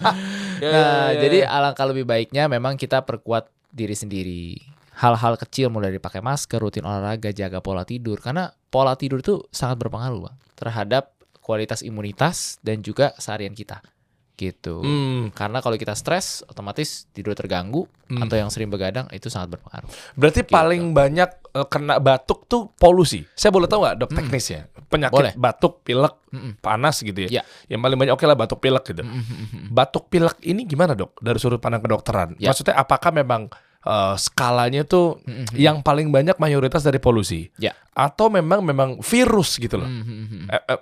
Nah, 0.56 0.72
ya, 0.72 1.12
ya, 1.12 1.20
jadi 1.20 1.38
ya. 1.44 1.52
alangkah 1.52 1.84
lebih 1.84 2.08
baiknya 2.08 2.48
memang 2.48 2.74
kita 2.74 3.04
perkuat 3.04 3.46
diri 3.68 3.92
sendiri. 3.92 4.56
Hal-hal 4.96 5.36
kecil 5.36 5.68
mulai 5.68 5.92
dari 5.92 6.00
pakai 6.00 6.24
masker, 6.24 6.56
rutin 6.56 6.80
olahraga, 6.80 7.28
jaga 7.28 7.60
pola 7.60 7.84
tidur 7.84 8.16
karena 8.16 8.48
pola 8.72 8.96
tidur 8.96 9.20
itu 9.20 9.44
sangat 9.52 9.76
berpengaruh 9.76 10.24
bang 10.24 10.36
terhadap 10.56 11.12
kualitas 11.44 11.84
imunitas 11.84 12.56
dan 12.64 12.80
juga 12.80 13.12
seharian 13.20 13.52
kita. 13.52 13.84
Gitu. 14.36 14.74
Hmm, 14.78 15.32
Karena 15.32 15.58
kalau 15.58 15.74
kita 15.74 15.92
stres, 15.92 16.44
otomatis 16.44 17.08
tidur 17.10 17.32
terganggu 17.32 17.88
Hmm. 18.06 18.22
atau 18.22 18.36
yang 18.36 18.46
sering 18.46 18.68
begadang 18.68 19.08
itu 19.10 19.26
sangat 19.26 19.56
berpengaruh. 19.56 19.88
berarti 20.14 20.44
Gitu. 20.44 20.52
paling 20.52 20.92
banyak 20.92 21.26
eh, 21.50 21.66
kena 21.66 21.96
batuk 21.96 22.44
tuh 22.44 22.68
polusi. 22.76 23.24
Saya 23.32 23.48
boleh 23.48 23.64
tahu 23.64 23.80
nggak 23.82 23.96
dok 23.96 24.10
Hmm. 24.12 24.18
teknisnya? 24.20 24.60
Penyakit 24.86 25.16
Boleh. 25.16 25.32
batuk, 25.34 25.82
pilek, 25.82 26.14
Mm-mm. 26.30 26.52
panas 26.60 27.00
gitu 27.00 27.26
ya. 27.26 27.40
Ya. 27.40 27.42
Yang 27.66 27.80
paling 27.82 27.98
banyak 27.98 28.12
oke 28.12 28.22
lah 28.22 28.36
batuk 28.36 28.60
pilek 28.60 28.84
gitu. 28.86 29.02
Mm-mm. 29.02 29.72
Batuk 29.72 30.06
pilek 30.06 30.36
ini 30.42 30.62
gimana 30.62 30.92
dok 30.92 31.16
dari 31.18 31.40
sudut 31.40 31.58
pandang 31.58 31.80
kedokteran? 31.80 32.36
Ya. 32.36 32.52
Maksudnya 32.52 32.76
apakah 32.76 33.10
memang 33.10 33.48
eh, 33.86 34.14
skalanya 34.18 34.82
tuh 34.82 35.22
Mm-mm. 35.22 35.54
yang 35.54 35.80
paling 35.80 36.10
banyak 36.10 36.34
mayoritas 36.42 36.82
dari 36.82 36.98
polusi? 36.98 37.48
Ya. 37.62 37.72
Atau 37.94 38.28
memang 38.28 38.60
memang 38.60 39.00
virus 39.00 39.56
gitu 39.56 39.78
loh? 39.80 39.88
Mm-mm. 39.88 40.50
Eh, 40.50 40.62
eh, 40.74 40.80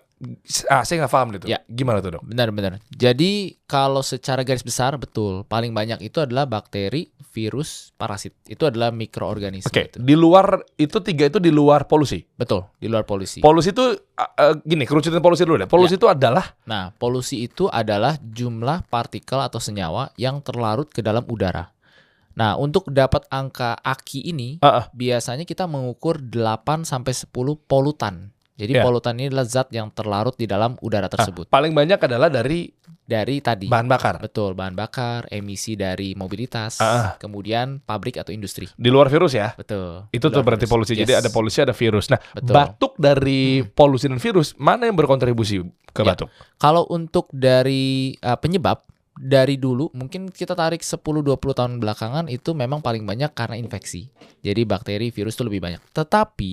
ah, 0.72 0.82
saya 0.82 1.04
nggak 1.04 1.12
paham 1.12 1.28
gitu. 1.36 1.46
Ya. 1.46 1.60
Gimana 1.68 2.00
tuh 2.00 2.18
dok? 2.18 2.22
Benar-benar. 2.24 2.80
Jadi 2.88 3.60
kalau 3.68 4.00
secara 4.00 4.42
garis 4.42 4.64
besar 4.64 4.96
betul, 4.96 5.44
paling 5.44 5.76
banyak 5.76 6.00
itu 6.02 6.18
adalah 6.24 6.48
bakteri, 6.48 7.12
virus, 7.34 7.90
parasit. 7.98 8.30
Itu 8.46 8.70
adalah 8.70 8.94
mikroorganisme. 8.94 9.66
Oke, 9.66 9.90
itu. 9.90 9.98
di 9.98 10.14
luar 10.14 10.62
itu 10.78 11.02
tiga 11.02 11.26
itu 11.26 11.42
di 11.42 11.50
luar 11.50 11.90
polusi. 11.90 12.22
Betul, 12.38 12.70
di 12.78 12.86
luar 12.86 13.02
polusi. 13.02 13.42
Polusi 13.42 13.74
itu 13.74 13.98
eh, 14.14 14.54
gini, 14.62 14.86
kerucutan 14.86 15.18
polusi 15.18 15.42
dulu 15.42 15.66
deh. 15.66 15.68
Polusi 15.68 15.98
itu 15.98 16.06
adalah 16.06 16.54
nah, 16.64 16.94
polusi 16.94 17.42
itu 17.42 17.66
adalah 17.66 18.14
jumlah 18.22 18.86
partikel 18.86 19.42
atau 19.42 19.58
senyawa 19.58 20.14
yang 20.14 20.38
terlarut 20.46 20.94
ke 20.94 21.02
dalam 21.02 21.26
udara. 21.26 21.73
Nah, 22.34 22.54
untuk 22.54 22.86
dapat 22.88 23.24
angka 23.28 23.78
AKI 23.78 24.20
ini 24.26 24.48
Ah, 24.58 24.66
ah. 24.66 24.84
biasanya 24.90 25.42
kita 25.42 25.64
mengukur 25.64 26.18
8 26.18 26.82
sampai 26.82 27.12
10 27.12 27.30
polutan. 27.60 28.30
Jadi 28.54 28.70
Ya. 28.72 28.82
polutan 28.82 29.14
ini 29.14 29.26
adalah 29.28 29.42
zat 29.44 29.66
yang 29.68 29.90
terlarut 29.90 30.34
di 30.34 30.46
dalam 30.46 30.78
udara 30.78 31.06
tersebut. 31.06 31.46
paling 31.48 31.70
banyak 31.70 31.98
adalah 31.98 32.26
dari 32.28 32.70
Dari 33.04 33.36
tadi. 33.38 33.68
bahan 33.68 33.84
bakar. 33.84 34.16
Betul, 34.16 34.56
bahan 34.56 34.72
bakar, 34.72 35.28
emisi 35.28 35.76
dari 35.76 36.16
mobilitas, 36.16 36.80
Ah, 36.80 36.88
ah. 36.88 37.08
kemudian 37.14 37.76
pabrik 37.78 38.16
atau 38.16 38.32
industri. 38.32 38.64
Di 38.72 38.88
luar 38.88 39.12
virus 39.12 39.36
ya. 39.36 39.52
Betul. 39.52 40.08
Itu 40.08 40.32
tuh 40.32 40.40
berarti 40.40 40.64
virus. 40.64 40.72
polusi. 40.88 40.92
Jadi 40.96 41.12
Yes. 41.12 41.20
ada 41.20 41.28
polusi, 41.28 41.58
ada 41.60 41.74
virus. 41.74 42.08
Nah, 42.08 42.16
Betul. 42.32 42.54
batuk 42.54 42.96
dari 42.96 43.60
polusi 43.68 44.08
dan 44.08 44.16
virus 44.16 44.56
mana 44.56 44.88
yang 44.88 44.96
berkontribusi 44.96 45.60
ke 45.86 46.00
Ya. 46.00 46.16
batuk? 46.16 46.32
Kalau 46.56 46.88
untuk 46.88 47.28
dari 47.28 48.16
uh, 48.18 48.40
penyebab 48.40 48.88
dari 49.14 49.54
dulu 49.54 49.94
mungkin 49.94 50.26
kita 50.26 50.58
tarik 50.58 50.82
10-20 50.82 51.38
tahun 51.38 51.72
belakangan 51.78 52.26
itu 52.26 52.50
memang 52.52 52.82
paling 52.82 53.06
banyak 53.06 53.30
karena 53.30 53.54
infeksi. 53.54 54.10
Jadi 54.42 54.66
bakteri, 54.66 55.14
virus 55.14 55.38
itu 55.38 55.46
lebih 55.46 55.62
banyak. 55.62 55.82
Tetapi 55.94 56.52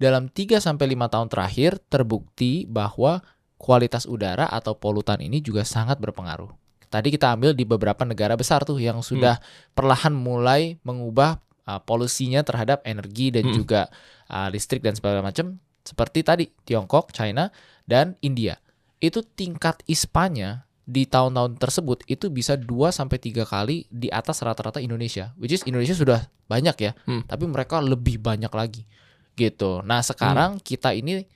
dalam 0.00 0.32
3 0.32 0.62
sampai 0.62 0.96
5 0.96 1.12
tahun 1.12 1.28
terakhir 1.28 1.70
terbukti 1.90 2.64
bahwa 2.64 3.20
kualitas 3.60 4.08
udara 4.08 4.48
atau 4.48 4.78
polutan 4.78 5.20
ini 5.20 5.42
juga 5.44 5.66
sangat 5.66 6.00
berpengaruh. 6.00 6.48
Tadi 6.88 7.12
kita 7.12 7.36
ambil 7.36 7.52
di 7.52 7.68
beberapa 7.68 8.00
negara 8.08 8.32
besar 8.32 8.64
tuh 8.64 8.80
yang 8.80 9.04
sudah 9.04 9.36
perlahan 9.76 10.14
mulai 10.16 10.80
mengubah 10.80 11.36
uh, 11.68 11.80
polusinya 11.84 12.40
terhadap 12.40 12.80
energi 12.88 13.28
dan 13.28 13.44
Mm-mm. 13.44 13.56
juga 13.60 13.92
uh, 14.32 14.48
listrik 14.48 14.80
dan 14.80 14.96
segala 14.96 15.20
macam 15.20 15.60
seperti 15.84 16.24
tadi 16.24 16.44
Tiongkok, 16.64 17.12
China 17.12 17.52
dan 17.84 18.16
India. 18.24 18.56
Itu 19.00 19.20
tingkat 19.20 19.84
ISPA-nya 19.84 20.67
di 20.88 21.04
tahun-tahun 21.04 21.60
tersebut 21.60 22.08
itu 22.08 22.32
bisa 22.32 22.56
2 22.56 22.88
sampai 22.88 23.20
3 23.20 23.44
kali 23.44 23.84
di 23.92 24.08
atas 24.08 24.40
rata-rata 24.40 24.80
Indonesia. 24.80 25.36
Which 25.36 25.52
is 25.52 25.60
Indonesia 25.68 25.92
sudah 25.92 26.32
banyak 26.48 26.76
ya, 26.80 26.96
Hmm. 27.04 27.28
tapi 27.28 27.44
mereka 27.44 27.76
lebih 27.84 28.16
banyak 28.16 28.48
lagi. 28.48 28.88
Gitu. 29.36 29.84
Nah, 29.84 30.00
sekarang 30.00 30.56
kita 30.64 30.96
ini 30.96 31.28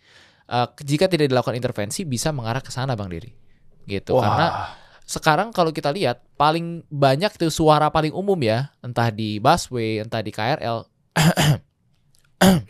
uh, 0.48 0.66
jika 0.80 1.04
tidak 1.04 1.28
dilakukan 1.28 1.52
intervensi 1.52 2.08
bisa 2.08 2.32
mengarah 2.32 2.64
ke 2.64 2.72
sana 2.72 2.96
Bang 2.96 3.12
Diri. 3.12 3.28
Gitu. 3.84 4.16
Karena 4.16 4.72
sekarang 5.04 5.52
kalau 5.52 5.68
kita 5.68 5.92
lihat 5.92 6.24
paling 6.40 6.88
banyak 6.88 7.36
itu 7.36 7.52
suara 7.52 7.92
paling 7.92 8.16
umum 8.16 8.40
ya, 8.40 8.72
entah 8.80 9.12
di 9.12 9.36
busway, 9.36 10.00
entah 10.00 10.24
di 10.24 10.32
KRL, 10.32 10.88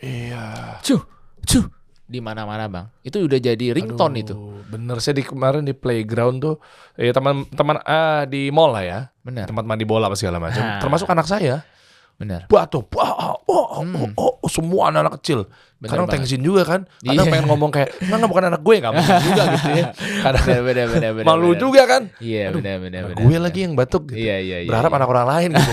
iya. 0.03 0.77
cuh, 0.83 1.01
cuh, 1.47 1.65
di 2.03 2.19
mana-mana 2.19 2.67
bang. 2.67 2.85
Itu 3.01 3.23
udah 3.23 3.39
jadi 3.39 3.65
ringtone 3.71 4.19
Aduh, 4.19 4.23
itu, 4.23 4.35
Bener 4.69 4.97
saya 4.99 5.15
di 5.17 5.23
kemarin 5.23 5.63
di 5.63 5.73
playground 5.77 6.37
tuh 6.41 6.55
ya 6.97 7.13
teman-teman 7.13 7.77
ah, 7.85 8.25
di 8.27 8.49
mall 8.49 8.73
lah 8.73 8.83
ya, 8.83 8.99
benar, 9.21 9.45
tempat 9.47 9.63
mandi 9.63 9.85
bola 9.85 10.09
apa 10.11 10.17
segala 10.17 10.41
macam. 10.41 10.61
Nah. 10.61 10.81
Termasuk 10.81 11.07
anak 11.09 11.27
saya. 11.29 11.63
Benar, 12.15 12.45
Batuk, 12.45 12.87
wah, 12.93 13.35
oh, 13.35 13.41
oh, 13.49 13.81
Hmm. 13.83 14.15
oh, 14.15 14.39
oh, 14.39 14.47
semua 14.47 14.87
anak-anak 14.87 15.19
kecil. 15.19 15.49
benar 15.75 15.99
Kadang 15.99 16.07
banget. 16.07 16.23
tensin 16.23 16.39
juga 16.39 16.63
kan. 16.63 16.81
Kadang 16.97 17.27
Iya. 17.27 17.33
pengen 17.35 17.45
ngomong 17.45 17.67
kayak, 17.67 17.89
enggak, 17.99 18.15
enggak 18.15 18.31
bukan 18.31 18.45
anak 18.47 18.61
gue, 18.63 18.75
nggak 18.79 18.93
mungkin 18.95 19.15
juga 19.19 19.43
gitu 19.53 19.69
ya. 19.73 19.85
Kadang 20.23 20.43
benar, 20.45 20.61
benar, 20.63 20.85
benar, 20.87 21.11
benar, 21.11 21.25
malu 21.27 21.49
benar. 21.49 21.59
juga 21.59 21.81
kan. 21.83 22.01
Iya, 22.17 22.43
benar, 22.49 22.75
benar, 22.79 23.01
benar. 23.03 23.17
gue 23.19 23.27
benar. 23.27 23.41
lagi 23.43 23.59
yang 23.59 23.73
batuk 23.75 24.03
gitu. 24.07 24.23
Iya, 24.23 24.35
iya, 24.39 24.57
iya. 24.63 24.69
Berharap 24.71 24.89
iya. 24.89 24.97
anak 24.97 25.09
orang 25.11 25.27
lain 25.27 25.49
gitu. 25.51 25.71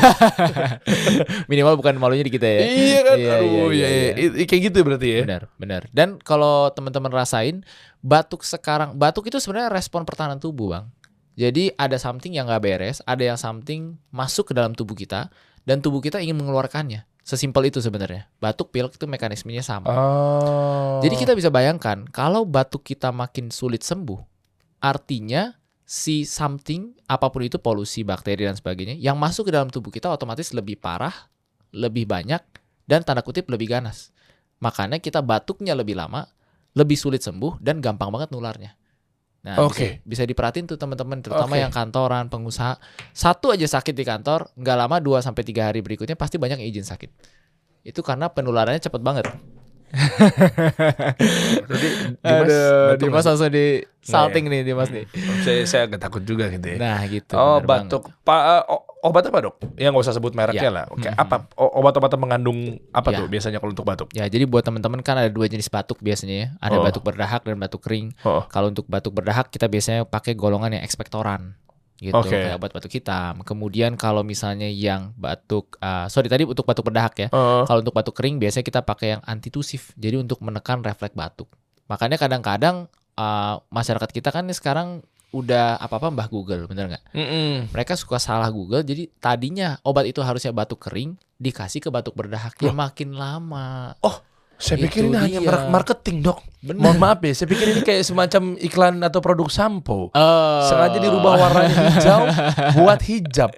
minimal 1.50 1.74
bukan 1.76 1.94
malunya 1.96 2.24
di 2.24 2.32
kita 2.32 2.48
ya. 2.48 2.60
iya 2.64 3.00
kan. 3.04 3.16
Iya, 3.16 3.32
Aduh, 3.36 3.46
iya, 3.46 3.54
iya, 3.70 3.88
iya, 3.88 4.10
iya. 4.16 4.30
I- 4.34 4.48
Kayak 4.48 4.62
gitu 4.66 4.78
berarti 4.82 5.08
ya. 5.08 5.20
Benar, 5.22 5.42
benar. 5.54 5.82
Dan 5.90 6.18
kalau 6.18 6.70
teman-teman 6.70 7.12
rasain 7.12 7.62
batuk 8.00 8.42
sekarang, 8.42 8.96
batuk 8.96 9.28
itu 9.28 9.38
sebenarnya 9.38 9.70
respon 9.70 10.02
pertahanan 10.02 10.38
tubuh, 10.38 10.72
Bang. 10.72 10.90
Jadi 11.38 11.72
ada 11.72 11.96
something 11.96 12.34
yang 12.34 12.44
nggak 12.44 12.60
beres, 12.60 12.98
ada 13.06 13.22
yang 13.22 13.38
something 13.38 13.94
masuk 14.10 14.50
ke 14.50 14.52
dalam 14.52 14.74
tubuh 14.74 14.92
kita 14.92 15.30
dan 15.68 15.84
tubuh 15.84 16.00
kita 16.00 16.20
ingin 16.20 16.36
mengeluarkannya. 16.38 17.04
Sesimpel 17.20 17.70
itu 17.70 17.78
sebenarnya. 17.78 18.26
Batuk 18.42 18.72
pilek 18.74 18.96
itu 18.96 19.06
mekanismenya 19.06 19.62
sama. 19.62 19.86
Oh. 19.86 20.98
Jadi 21.04 21.14
kita 21.14 21.36
bisa 21.36 21.52
bayangkan 21.52 22.08
kalau 22.10 22.48
batuk 22.48 22.82
kita 22.82 23.12
makin 23.14 23.52
sulit 23.52 23.84
sembuh, 23.84 24.18
artinya 24.80 25.54
si 25.84 26.24
something 26.24 26.96
apa 27.06 27.28
pun 27.28 27.44
itu 27.44 27.58
polusi 27.60 28.06
bakteri 28.06 28.46
dan 28.48 28.56
sebagainya 28.56 28.96
yang 28.96 29.18
masuk 29.20 29.50
ke 29.50 29.52
dalam 29.52 29.68
tubuh 29.68 29.92
kita 29.92 30.08
otomatis 30.08 30.50
lebih 30.56 30.80
parah, 30.80 31.12
lebih 31.70 32.08
banyak 32.08 32.40
dan 32.88 33.04
tanda 33.04 33.20
kutip 33.22 33.46
lebih 33.52 33.68
ganas. 33.68 34.10
Makanya 34.58 34.98
kita 34.98 35.22
batuknya 35.22 35.76
lebih 35.76 35.94
lama, 35.94 36.26
lebih 36.74 36.96
sulit 36.96 37.20
sembuh 37.22 37.60
dan 37.60 37.78
gampang 37.78 38.10
banget 38.10 38.32
nularnya. 38.32 38.79
Nah, 39.40 39.56
Oke. 39.64 40.04
bisa, 40.04 40.22
bisa 40.22 40.22
diperhatiin 40.28 40.68
tuh 40.68 40.76
teman-teman 40.76 41.24
terutama 41.24 41.56
Oke. 41.56 41.64
yang 41.64 41.72
kantoran, 41.72 42.28
pengusaha. 42.28 42.76
Satu 43.16 43.48
aja 43.48 43.64
sakit 43.64 43.96
di 43.96 44.04
kantor, 44.04 44.52
nggak 44.52 44.76
lama 44.76 44.96
2 45.00 45.24
sampai 45.24 45.42
3 45.48 45.72
hari 45.72 45.80
berikutnya 45.80 46.12
pasti 46.12 46.36
banyak 46.36 46.60
izin 46.60 46.84
sakit. 46.84 47.10
Itu 47.80 48.04
karena 48.04 48.28
penularannya 48.28 48.84
cepet 48.84 49.00
banget. 49.00 49.32
Jadi 51.66 51.88
Aduh, 52.24 52.96
Dimas 52.96 53.20
sih? 53.20 53.28
langsung 53.28 53.50
di 53.50 53.66
salting 54.00 54.44
nih 54.46 54.62
Dimas 54.62 54.88
nih. 54.88 55.04
saya, 55.42 55.60
saya 55.64 55.82
agak 55.84 56.00
takut 56.00 56.22
juga 56.22 56.48
gitu 56.48 56.66
ya. 56.66 56.78
Nah, 56.78 57.00
gitu. 57.04 57.34
oh, 57.34 57.58
batuk. 57.60 58.08
Pa, 58.20 58.64
o- 58.64 58.86
obat 59.02 59.22
apa, 59.24 59.38
Dok? 59.40 59.56
Ya 59.74 59.88
nggak 59.88 60.02
usah 60.02 60.12
sebut 60.12 60.32
mereknya 60.32 60.62
Ya. 60.62 60.72
lah. 60.72 60.84
Oke, 60.88 61.06
Mhm. 61.06 61.16
apa 61.16 61.36
o- 61.54 61.74
obat-obatan 61.76 62.18
mengandung 62.18 62.58
apa 62.90 63.10
Ya. 63.10 63.18
tuh 63.18 63.26
biasanya 63.26 63.58
kalau 63.58 63.70
untuk 63.70 63.84
batuk? 63.84 64.08
Ya, 64.12 64.26
jadi 64.26 64.44
buat 64.44 64.62
teman-teman 64.62 65.00
kan 65.00 65.16
ada 65.16 65.28
dua 65.28 65.46
jenis 65.46 65.66
batuk 65.66 65.98
biasanya 65.98 66.36
ya. 66.36 66.48
Ada 66.60 66.76
Oh. 66.76 66.82
batuk 66.82 67.02
berdahak 67.02 67.42
dan 67.42 67.56
batuk 67.56 67.80
kering. 67.80 68.14
Oh. 68.22 68.46
Kalau 68.46 68.68
untuk 68.68 68.86
batuk 68.86 69.12
berdahak 69.12 69.48
kita 69.48 69.66
biasanya 69.66 70.04
pakai 70.04 70.34
golongan 70.34 70.72
yang 70.72 70.82
ekspektoran 70.82 71.54
gitu 72.00 72.16
Oke. 72.16 72.32
kayak 72.32 72.56
obat 72.56 72.72
batuk 72.72 72.92
hitam. 72.96 73.44
Kemudian 73.44 73.94
kalau 74.00 74.24
misalnya 74.24 74.66
yang 74.66 75.12
batuk 75.20 75.76
uh, 75.84 76.08
sorry 76.08 76.32
tadi 76.32 76.48
untuk 76.48 76.64
batuk 76.64 76.88
berdahak 76.88 77.14
ya. 77.16 77.28
Oh. 77.30 77.68
Kalau 77.68 77.84
untuk 77.84 77.92
batuk 77.92 78.16
kering 78.16 78.40
biasanya 78.40 78.64
kita 78.64 78.80
pakai 78.80 79.20
yang 79.20 79.22
antitusif. 79.28 79.92
Jadi 80.00 80.16
untuk 80.16 80.40
menekan 80.40 80.80
refleks 80.80 81.12
batuk. 81.12 81.52
Makanya 81.86 82.16
kadang-kadang 82.16 82.88
uh, 83.20 83.60
masyarakat 83.68 84.08
kita 84.10 84.32
kan 84.32 84.48
sekarang 84.50 85.04
udah 85.30 85.78
apa-apa 85.78 86.10
mbah 86.10 86.26
Google, 86.26 86.66
bener 86.66 86.90
nggak? 86.90 87.04
Mm-mm. 87.14 87.70
Mereka 87.70 87.94
suka 87.94 88.18
salah 88.18 88.50
Google. 88.50 88.82
Jadi 88.82 89.06
tadinya 89.22 89.78
obat 89.86 90.10
itu 90.10 90.18
harusnya 90.26 90.50
batuk 90.50 90.82
kering 90.90 91.14
dikasih 91.38 91.80
ke 91.80 91.88
batuk 91.88 92.18
berdahak 92.18 92.58
ya 92.58 92.74
makin 92.74 93.14
lama. 93.14 93.94
Saya 94.60 94.76
Itu 94.76 94.84
pikir 94.86 95.02
ini 95.02 95.16
hanya 95.16 95.40
dia. 95.40 95.48
merek 95.48 95.64
marketing, 95.66 96.20
Dok. 96.20 96.38
Bener. 96.60 96.76
Mohon 96.76 96.98
maaf 97.00 97.18
ya, 97.20 97.32
saya 97.32 97.48
pikir 97.48 97.66
ini 97.66 97.80
kayak 97.80 98.04
semacam 98.04 98.42
iklan 98.60 99.00
atau 99.00 99.18
produk 99.18 99.48
sampo. 99.48 100.12
Oh. 100.12 100.60
Sengaja 100.62 101.00
dirubah 101.00 101.32
warnanya 101.34 101.76
hijau 101.88 102.20
buat 102.76 103.00
hijab. 103.00 103.48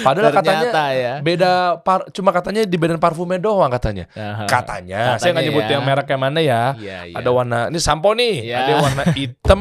Padahal 0.00 0.28
katanya 0.30 0.68
Ternyata 0.68 0.84
ya. 0.92 1.14
beda 1.18 1.52
par, 1.80 2.04
cuma 2.10 2.28
katanya 2.30 2.62
di 2.62 2.76
badan 2.76 2.96
parfumnya 2.96 3.36
doang 3.36 3.68
katanya. 3.70 4.04
Aha. 4.12 4.44
Katanya, 4.44 5.16
saya 5.16 5.32
nggak 5.32 5.40
Katanya 5.40 5.40
nyebut 5.42 5.64
ya. 5.64 5.72
yang 5.72 5.82
mereknya 5.82 6.18
mana 6.18 6.38
ya. 6.38 6.62
Iya, 6.76 6.98
iya. 7.08 7.14
Ada 7.16 7.30
warna 7.30 7.58
ini 7.66 7.80
sampo 7.80 8.12
nih, 8.12 8.34
Iya. 8.44 8.56
ada 8.58 8.72
warna 8.78 9.02
hitam, 9.10 9.60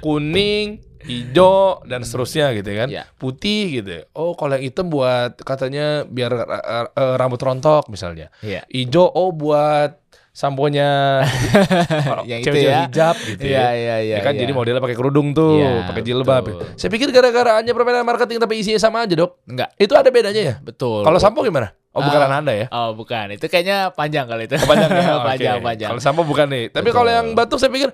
kuning, 0.00 0.66
hijau 1.04 1.84
dan 1.84 2.00
seterusnya 2.00 2.52
gitu 2.54 2.70
kan. 2.72 2.88
Iya. 2.88 3.04
Putih 3.14 3.64
gitu. 3.76 4.08
Oh, 4.12 4.32
kalau 4.32 4.56
yang 4.56 4.64
hitam 4.64 4.88
buat 4.88 5.36
katanya 5.38 6.04
biar 6.04 6.32
eh, 6.32 6.62
eh, 6.88 7.14
rambut 7.16 7.36
rontok 7.36 7.88
misalnya. 7.88 8.32
Iya. 8.40 8.64
Hijau 8.66 9.04
oh 9.06 9.30
buat 9.30 10.00
samponya 10.38 11.18
Yang 12.30 12.38
itu 12.38 12.46
cewek-cewek 12.46 12.70
ya. 12.70 12.78
hijab 12.86 13.16
gitu 13.18 13.42
Iya, 13.42 13.58
ya. 13.58 13.68
iya, 13.74 13.96
iya. 13.98 14.16
Ya 14.16 14.20
kan 14.22 14.32
iya. 14.32 14.40
jadi 14.46 14.52
modelnya 14.54 14.78
pakai 14.78 14.94
kerudung 14.94 15.34
tuh, 15.34 15.58
Iya, 15.58 15.82
pakai 15.84 16.02
jilbab. 16.06 16.42
betul. 16.46 16.62
Saya 16.78 16.90
pikir 16.90 17.10
gara-gara 17.10 17.58
hanya 17.58 17.74
permainan 17.74 18.06
marketing 18.06 18.38
tapi 18.38 18.54
isinya 18.56 18.78
sama 18.78 19.02
aja, 19.02 19.18
Dok. 19.18 19.42
Enggak, 19.44 19.74
Itu 19.74 19.98
ada 19.98 20.06
bedanya 20.08 20.38
ya? 20.38 20.54
betul. 20.62 21.02
Kalau 21.02 21.18
sampo 21.18 21.42
gimana? 21.42 21.74
Oh, 21.90 21.98
bukan 21.98 22.20
Ah. 22.22 22.38
Anda 22.38 22.52
ya? 22.54 22.66
Oh, 22.70 22.94
bukan. 22.94 23.34
Itu 23.34 23.50
kayaknya 23.50 23.90
panjang 23.90 24.30
kali 24.30 24.46
itu. 24.46 24.54
Oh, 24.54 24.68
panjang 24.68 24.90
ya? 24.92 25.02
Oke. 25.18 25.26
panjang, 25.26 25.56
panjang. 25.58 25.90
Kalau 25.90 26.02
sampo 26.04 26.22
bukan 26.22 26.46
nih. 26.46 26.64
Tapi 26.70 26.88
kalau 26.94 27.10
yang 27.10 27.34
batuk 27.34 27.58
saya 27.58 27.74
pikir 27.74 27.90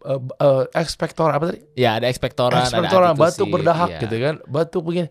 eh 0.00 0.16
eh, 0.16 0.62
ekspektor 0.72 1.28
apa 1.28 1.50
tadi? 1.50 1.60
Ya, 1.74 1.98
ada 1.98 2.06
ekspektoran, 2.06 2.62
Ekspektoran 2.62 3.12
ada 3.12 3.18
batuk 3.18 3.50
berdahak 3.50 3.90
iya. 3.90 4.00
gitu 4.00 4.16
kan. 4.16 4.34
Batuk 4.46 4.82
begini. 4.86 5.10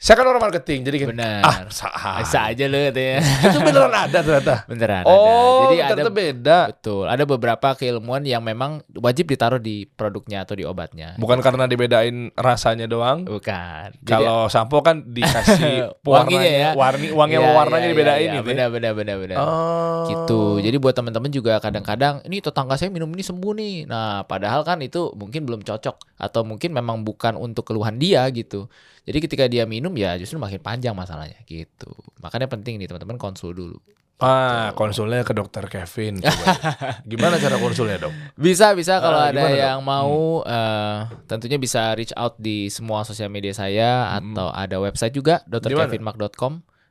Saya 0.00 0.16
kan 0.16 0.24
orang 0.24 0.40
marketing 0.40 0.80
jadi 0.80 0.96
kan. 0.96 1.08
Benar. 1.12 1.40
Ah, 1.44 1.56
sah. 1.68 2.24
Bisa 2.24 2.48
aja 2.48 2.64
lu 2.64 2.88
katanya. 2.88 3.20
Itu 3.20 3.58
beneran 3.60 3.92
ada 3.92 4.18
ternyata. 4.18 4.54
Beneran 4.72 5.04
Oh, 5.04 5.12
ada. 5.12 5.60
Jadi 5.60 5.76
ada 5.76 5.88
ternyata 5.92 6.10
beda. 6.10 6.58
betul. 6.72 7.04
Ada 7.04 7.24
beberapa 7.28 7.68
keilmuan 7.76 8.24
yang 8.24 8.40
memang 8.40 8.80
wajib 8.96 9.28
ditaruh 9.28 9.60
di 9.60 9.84
produknya 9.84 10.48
atau 10.48 10.56
di 10.56 10.64
obatnya. 10.64 11.20
Bukan 11.20 11.44
karena 11.44 11.68
dibedain 11.68 12.32
rasanya 12.32 12.88
doang. 12.88 13.28
Bukan. 13.28 13.92
Jadi- 13.92 14.08
Kalau 14.08 14.48
sampo 14.56 14.80
kan 14.80 15.04
dikasih 15.04 15.92
Wanginya 16.08 16.48
ya. 16.48 16.70
warni, 16.72 17.12
wangi 17.12 17.36
Iya, 17.36 17.52
warnanya 17.52 17.84
iya, 17.84 17.92
dibedain 17.92 18.20
iya, 18.24 18.32
gitu. 18.34 18.40
ya. 18.40 18.48
Benar, 18.56 18.68
benar, 18.72 18.92
benar, 18.96 19.16
benar. 19.20 19.36
Oh. 19.36 20.08
gitu. 20.08 20.64
Jadi 20.64 20.80
buat 20.80 20.96
teman-teman 20.96 21.28
juga 21.28 21.60
kadang-kadang 21.60 22.24
ini 22.24 22.40
tetangga 22.40 22.80
saya 22.80 22.88
minum 22.88 23.12
ini 23.12 23.20
sembuh 23.20 23.52
nih. 23.52 23.76
Nah, 23.84 24.24
padahal 24.24 24.64
kan 24.64 24.80
itu 24.80 25.12
mungkin 25.12 25.44
belum 25.44 25.60
cocok 25.60 26.16
atau 26.16 26.40
mungkin 26.40 26.72
memang 26.72 27.04
bukan 27.04 27.36
untuk 27.36 27.68
keluhan 27.68 28.00
dia 28.00 28.24
gitu. 28.32 28.64
Jadi 29.00 29.18
ketika 29.18 29.44
dia 29.44 29.64
minum 29.64 29.89
ya 29.94 30.14
justru 30.16 30.36
makin 30.36 30.58
panjang 30.58 30.92
masalahnya 30.92 31.38
gitu. 31.44 31.90
Makanya 32.18 32.46
penting 32.46 32.76
nih 32.76 32.86
teman-teman 32.86 33.16
konsul 33.16 33.52
dulu. 33.52 33.78
Ah, 34.20 34.76
konsulnya 34.76 35.24
ke 35.24 35.32
dokter 35.32 35.64
Kevin. 35.64 36.20
Gimana 37.10 37.40
cara 37.40 37.56
konsulnya 37.56 37.96
dok? 37.96 38.12
Bisa 38.36 38.76
bisa 38.76 39.00
kalau 39.00 39.16
Ah, 39.16 39.32
ada 39.32 39.40
gimana, 39.40 39.48
Dok? 39.48 39.64
yang 39.64 39.80
mau 39.80 40.44
eh, 40.44 40.98
tentunya 41.24 41.56
bisa 41.56 41.96
reach 41.96 42.12
out 42.12 42.36
di 42.36 42.68
semua 42.68 43.00
sosial 43.00 43.32
media 43.32 43.56
saya 43.56 44.12
atau 44.12 44.52
ada 44.52 44.76
website 44.76 45.16
juga 45.16 45.40
Hmm. 45.40 46.28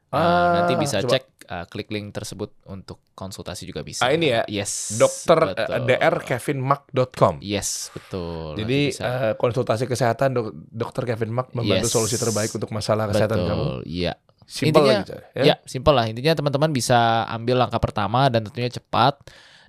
Ah, 0.09 0.61
nanti 0.61 0.73
bisa 0.75 1.05
coba. 1.05 1.11
cek 1.15 1.23
eh, 1.45 1.65
klik 1.69 1.89
link 1.89 2.09
tersebut 2.09 2.49
untuk 2.65 2.97
konsultasi 3.13 3.69
juga 3.69 3.85
bisa. 3.85 4.01
Ah, 4.05 4.13
ini 4.13 4.33
ya? 4.33 4.41
Yes. 4.49 4.97
Dokter 4.97 5.53
eh, 5.53 5.81
drkevinmark.com. 5.85 7.41
Yes, 7.41 7.93
betul. 7.93 8.57
Jadi 8.57 8.93
eh, 8.93 9.33
konsultasi 9.37 9.85
kesehatan 9.85 10.33
dok, 10.33 10.47
dokter 10.69 11.05
Kevin 11.05 11.31
Mark 11.33 11.53
membantu 11.53 11.85
Yes. 11.85 11.93
solusi 11.93 12.17
terbaik 12.17 12.49
untuk 12.49 12.73
masalah 12.73 13.05
kesehatan 13.09 13.37
betul. 13.37 13.49
kamu. 13.49 13.65
Iya. 13.85 14.13
Simpel 14.49 14.81
Intinya- 14.81 15.05
aja. 15.05 15.17
Ya, 15.37 15.55
simpel 15.69 15.93
lah. 15.93 16.05
Intinya 16.09 16.33
teman-teman 16.33 16.73
bisa 16.73 17.21
ambil 17.29 17.61
langkah 17.61 17.77
pertama 17.77 18.33
dan 18.33 18.41
tentunya 18.49 18.73
cepat 18.73 19.21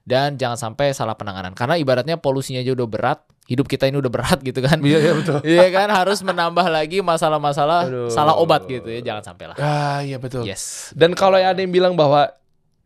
dan 0.08 0.40
jangan 0.40 0.56
sampai 0.56 0.96
salah 0.96 1.20
penanganan. 1.20 1.52
Karena 1.52 1.76
ibaratnya 1.76 2.16
polusinya 2.16 2.64
aja 2.64 2.72
udah 2.72 2.88
berat, 2.88 3.20
hidup 3.50 3.66
kita 3.66 3.90
ini 3.90 3.98
udah 3.98 4.12
berat 4.14 4.38
gitu 4.46 4.62
kan. 4.62 4.78
Iya, 4.78 4.98
iya 5.02 5.12
betul. 5.18 5.38
Iya 5.42 5.66
kan 5.74 5.90
harus 5.90 6.22
menambah 6.22 6.66
lagi 6.70 7.02
masalah-masalah 7.02 7.90
salah 8.06 8.38
obat 8.38 8.70
gitu 8.70 8.86
ya. 8.86 9.02
Jangan 9.02 9.34
sampai 9.34 9.50
lah. 9.50 9.56
Ah, 9.58 9.98
iya 10.06 10.22
betul. 10.22 10.46
Yes. 10.46 10.94
Dan 10.94 11.18
kalau 11.18 11.34
ada 11.34 11.58
yang 11.58 11.74
bilang 11.74 11.98
bahwa 11.98 12.30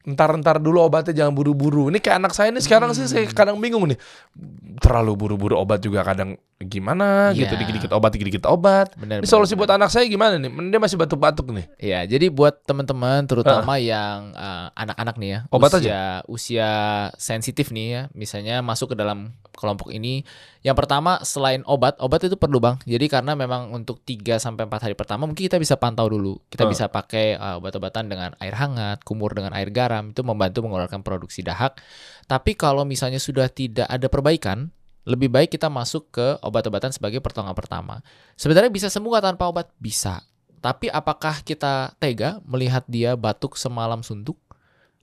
entar-entar 0.05 0.61
dulu 0.61 0.85
obatnya 0.85 1.17
jangan 1.17 1.33
buru-buru. 1.33 1.89
Ini 1.89 1.97
kayak 1.97 2.17
anak 2.21 2.33
saya 2.37 2.53
ini 2.53 2.61
sekarang 2.61 2.93
sih 2.93 3.09
saya 3.09 3.25
kadang 3.33 3.57
bingung 3.57 3.89
nih. 3.89 3.97
Terlalu 4.77 5.13
buru-buru 5.17 5.57
obat 5.57 5.81
juga 5.81 6.05
kadang 6.05 6.37
gimana 6.61 7.33
gitu 7.33 7.49
Iya. 7.49 7.61
dikit-dikit 7.61 7.93
obat 7.97 8.13
dikit-dikit 8.13 8.45
obat. 8.45 8.93
Benar. 9.01 9.25
Ini 9.25 9.29
solusi 9.29 9.57
buat 9.57 9.73
anak 9.73 9.89
saya 9.89 10.05
gimana 10.05 10.37
nih? 10.37 10.53
Dia 10.69 10.81
masih 10.81 11.01
batuk-batuk 11.01 11.57
nih. 11.57 11.67
Ya, 11.81 12.01
jadi 12.05 12.29
buat 12.29 12.65
teman-teman 12.69 13.25
terutama 13.25 13.81
yang 13.81 14.37
eh, 14.37 14.67
anak-anak 14.77 15.17
nih 15.17 15.29
ya, 15.29 15.39
Obat 15.49 15.73
usia 15.73 16.21
usia 16.29 16.71
sensitif 17.17 17.73
nih 17.73 17.87
ya, 17.89 18.03
misalnya 18.13 18.61
masuk 18.61 18.93
ke 18.93 18.97
dalam 19.01 19.33
kelompok 19.57 19.89
ini. 19.89 20.29
Yang 20.65 20.77
pertama 20.81 21.21
selain 21.21 21.61
obat, 21.69 22.01
obat 22.01 22.25
itu 22.25 22.41
perlu 22.41 22.57
Bang. 22.57 22.81
Jadi 22.89 23.05
karena 23.13 23.37
memang 23.37 23.69
untuk 23.69 24.01
3 24.01 24.41
sampai 24.41 24.65
4 24.65 24.81
hari 24.81 24.97
pertama 24.97 25.29
mungkin 25.29 25.45
kita 25.45 25.61
bisa 25.61 25.77
pantau 25.77 26.09
dulu. 26.09 26.41
Kita 26.49 26.65
Eh. 26.65 26.71
bisa 26.73 26.89
pakai 26.89 27.37
eh, 27.37 27.55
obat-obatan 27.61 28.09
dengan 28.09 28.33
air 28.41 28.57
hangat, 28.57 29.05
kumur 29.05 29.37
dengan 29.37 29.53
air 29.53 29.69
garam, 29.69 30.09
itu 30.09 30.25
membantu 30.25 30.65
mengeluarkan 30.65 31.05
produksi 31.05 31.45
dahak. 31.45 31.77
Tapi 32.25 32.57
kalau 32.57 32.89
misalnya 32.89 33.21
sudah 33.21 33.53
tidak 33.53 33.85
ada 33.87 34.09
perbaikan, 34.09 34.73
lebih 35.05 35.29
baik 35.29 35.53
kita 35.53 35.69
masuk 35.69 36.09
ke 36.09 36.41
obat-obatan 36.41 36.89
sebagai 36.89 37.21
pertolongan 37.21 37.53
pertama. 37.53 38.01
Sebenarnya 38.41 38.73
bisa 38.73 38.89
sembuh 38.89 39.13
nggak 39.13 39.37
tanpa 39.37 39.45
obat? 39.53 39.69
Bisa. 39.77 40.25
Tapi 40.65 40.89
apakah 40.89 41.45
kita 41.45 41.93
tega 42.01 42.41
melihat 42.41 42.89
dia 42.89 43.13
batuk 43.13 43.61
semalam 43.61 44.01
suntuk? 44.01 44.41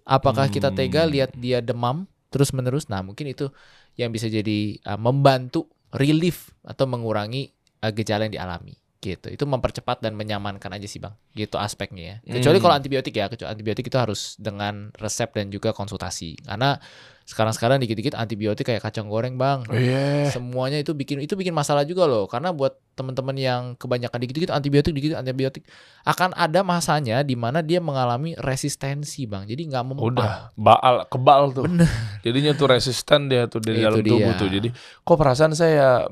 Apakah 0.01 0.49
kita 0.49 0.73
tega 0.73 1.05
Hmm. 1.05 1.11
lihat 1.13 1.31
dia 1.37 1.61
demam 1.61 2.09
terus-menerus? 2.33 2.89
Nah, 2.89 3.05
mungkin 3.05 3.29
itu 3.29 3.53
yang 3.99 4.09
bisa 4.11 4.31
jadi 4.31 4.79
uh, 4.87 4.99
membantu 4.99 5.67
relief 5.95 6.51
atau 6.63 6.87
mengurangi 6.87 7.51
uh, 7.83 7.91
gejala 7.91 8.27
yang 8.27 8.35
dialami. 8.39 8.75
Gitu. 9.01 9.33
Itu 9.33 9.49
mempercepat 9.49 10.05
dan 10.05 10.13
menyamankan 10.13 10.77
aja 10.77 10.85
sih, 10.85 11.01
Bang. 11.01 11.17
Gitu 11.33 11.57
aspeknya 11.57 12.21
ya. 12.21 12.37
Kecuali 12.37 12.61
Hmm. 12.61 12.65
kalau 12.69 12.75
antibiotik 12.77 13.13
ya, 13.17 13.25
kecuali 13.25 13.49
antibiotik 13.49 13.89
itu 13.89 13.97
harus 13.97 14.37
dengan 14.37 14.93
resep 14.93 15.33
dan 15.33 15.49
juga 15.49 15.73
konsultasi. 15.73 16.37
Karena 16.45 16.77
sekarang-sekarang 17.25 17.79
dikit-dikit 17.79 18.17
antibiotik 18.17 18.67
kayak 18.67 18.83
kacang 18.83 19.07
goreng, 19.07 19.37
Bang. 19.37 19.63
Oh 19.69 19.77
iya. 19.77 20.27
Semuanya 20.27 20.81
itu 20.81 20.91
bikin 20.91 21.21
itu 21.21 21.33
bikin 21.33 21.53
masalah 21.53 21.85
juga 21.85 22.05
loh. 22.05 22.25
Karena 22.27 22.51
buat 22.51 22.75
teman-teman 22.91 23.33
yang 23.39 23.61
kebanyakan 23.79 24.19
dikit-dikit 24.19 24.51
antibiotik, 24.51 24.91
dikit 24.91 25.15
antibiotik 25.15 25.63
akan 26.03 26.35
ada 26.35 26.59
masanya 26.61 27.23
di 27.23 27.39
mana 27.39 27.63
dia 27.63 27.79
mengalami 27.79 28.35
resistensi, 28.35 29.23
Bang. 29.29 29.47
Jadi 29.47 29.69
nggak 29.71 29.83
mempan. 29.87 30.05
Udah 30.11 30.31
baal 30.59 31.07
kebal 31.07 31.55
tuh. 31.55 31.63
Bener. 31.69 31.87
Jadinya 32.21 32.51
tuh 32.53 32.67
resisten 32.67 33.31
dia 33.31 33.47
tuh 33.47 33.63
di 33.63 33.79
Itu 33.79 33.85
dalam 33.87 33.99
tubuh 34.03 34.33
dia. 34.33 34.39
tuh. 34.39 34.49
Jadi 34.51 34.67
kok 35.01 35.17
perasaan 35.17 35.53
saya 35.55 36.05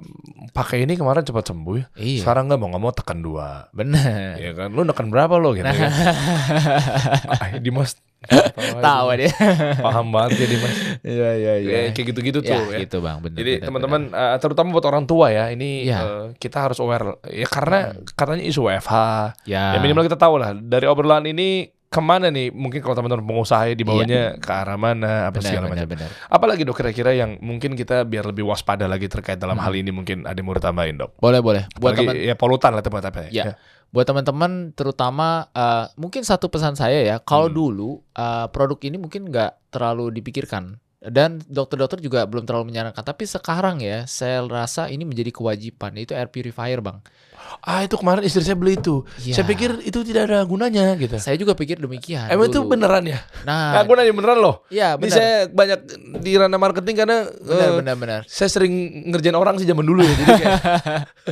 pakai 0.56 0.88
ini 0.88 0.96
kemarin 0.96 1.26
cepat 1.26 1.52
sembuh 1.52 1.76
ya. 1.76 1.86
Iya. 2.00 2.20
Sekarang 2.24 2.48
nggak 2.48 2.60
mau 2.62 2.68
nggak 2.72 2.84
mau 2.86 2.94
tekan 2.96 3.20
dua. 3.20 3.68
Bener. 3.76 4.40
Ya 4.40 4.52
kan, 4.56 4.72
lu 4.72 4.88
nekan 4.88 5.12
berapa 5.12 5.36
lo 5.36 5.52
gitu 5.58 5.68
kan? 5.68 5.92
Ah, 7.30 7.60
Dimas 7.60 7.96
Tahu 8.80 9.08
dia. 9.16 9.32
Paham 9.86 10.12
banget 10.12 10.44
jadi 10.44 10.56
mas. 10.60 10.76
Iya 11.02 11.30
iya 11.34 11.54
Ya, 11.60 11.80
kayak 11.90 12.08
gitu-gitu 12.12 12.40
tuh 12.44 12.52
Ya, 12.52 12.68
ya. 12.68 12.80
gitu 12.84 13.00
bang. 13.00 13.24
Bener, 13.24 13.38
Jadi 13.40 13.52
teman-teman 13.64 14.02
eh, 14.10 14.38
terutama 14.38 14.76
buat 14.76 14.86
orang 14.86 15.08
tua 15.08 15.32
ya 15.32 15.48
ini 15.50 15.88
Iya. 15.88 16.00
eh, 16.00 16.26
kita 16.36 16.68
harus 16.68 16.78
aware 16.78 17.16
ya 17.26 17.48
karena 17.48 17.96
katanya 18.14 18.44
isu 18.44 18.68
WFH. 18.68 18.94
Ya. 19.48 19.76
ya 19.76 19.80
minimal 19.80 20.04
kita 20.04 20.20
tahu 20.20 20.36
lah 20.36 20.52
dari 20.54 20.86
obrolan 20.86 21.24
ini 21.26 21.72
ke 21.90 21.98
mana 22.00 22.30
nih 22.30 22.54
mungkin 22.54 22.80
kalau 22.80 22.94
teman-teman 22.94 23.26
pengusaha 23.26 23.66
ya 23.66 23.74
dibawanya 23.74 24.38
ke 24.38 24.46
arah 24.48 24.78
mana 24.78 25.26
apa 25.26 25.38
benar, 25.38 25.44
segala 25.44 25.66
benar, 25.68 25.86
macam. 25.86 25.90
benar. 25.98 26.10
Apalagi 26.30 26.62
dok 26.62 26.78
kira-kira 26.78 27.12
yang 27.12 27.42
mungkin 27.42 27.74
kita 27.74 28.06
biar 28.06 28.30
lebih 28.30 28.46
waspada 28.46 28.86
lagi 28.86 29.10
terkait 29.10 29.36
dalam 29.36 29.58
hal 29.58 29.74
ini 29.74 29.90
mungkin 29.90 30.22
ada 30.24 30.38
yang 30.38 30.46
mau 30.46 30.54
ditambahin 30.54 30.96
dok. 30.96 31.18
Boleh 31.18 31.42
boleh. 31.42 31.64
Buat 31.76 31.98
Apalagi 31.98 32.06
teman 32.14 32.30
ya 32.30 32.36
polutan 32.38 32.72
lah 32.78 32.86
tempat 32.86 33.04
apa 33.10 33.34
Ya. 33.34 33.58
buat 33.90 34.06
teman-teman 34.06 34.70
terutama 34.72 35.50
eh, 35.50 35.90
mungkin 35.98 36.22
satu 36.22 36.46
pesan 36.46 36.78
saya 36.78 37.02
ya 37.02 37.18
kalau 37.18 37.50
Hmm. 37.50 37.58
dulu 37.58 37.90
eh, 38.14 38.46
produk 38.54 38.78
ini 38.86 39.02
mungkin 39.02 39.26
nggak 39.26 39.74
terlalu 39.74 40.14
dipikirkan 40.14 40.78
dan 41.02 41.40
dokter-dokter 41.42 41.98
juga 41.98 42.24
belum 42.24 42.44
terlalu 42.44 42.70
menyarankan 42.70 43.00
tapi 43.00 43.24
sekarang 43.24 43.80
ya 43.80 44.04
saya 44.04 44.44
rasa 44.44 44.88
ini 44.88 45.04
menjadi 45.04 45.32
kewajiban 45.32 45.96
yaitu 45.96 46.12
air 46.12 46.28
purifier 46.28 46.80
bang 46.80 47.00
Ah 47.60 47.82
itu 47.82 47.98
kemarin 47.98 48.22
istri 48.22 48.44
saya 48.44 48.54
beli 48.54 48.78
itu. 48.78 49.02
Ya. 49.20 49.34
Saya 49.34 49.48
pikir 49.48 49.82
itu 49.82 50.04
tidak 50.04 50.30
ada 50.30 50.46
gunanya 50.46 50.94
gitu. 50.94 51.18
saya 51.18 51.34
juga 51.34 51.58
pikir 51.58 51.82
demikian 51.82 52.30
Emang 52.30 52.46
itu 52.46 52.62
dulu. 52.62 52.78
beneran 52.78 53.02
ya? 53.02 53.26
nah 53.42 53.74
Nah, 53.74 53.84
gunanya 53.84 54.12
beneran 54.14 54.38
loh. 54.38 54.56
ya 54.70 54.94
Ini 54.94 55.02
benar 55.02 55.16
saya 55.18 55.34
banyak 55.50 55.80
di 56.20 56.32
ranah 56.36 56.60
marketing 56.60 56.96
karena 56.96 57.26
benar 57.32 57.66
eh, 57.66 57.74
benar 57.74 57.96
benar 57.96 58.22
saya 58.28 58.54
sering 58.54 58.74
ngerjain 59.08 59.34
orang 59.34 59.56
sih 59.56 59.66
zaman 59.66 59.82
dulu 59.82 60.04
ya. 60.04 60.14
Jadi 60.14 60.34
kayak, 60.36 60.60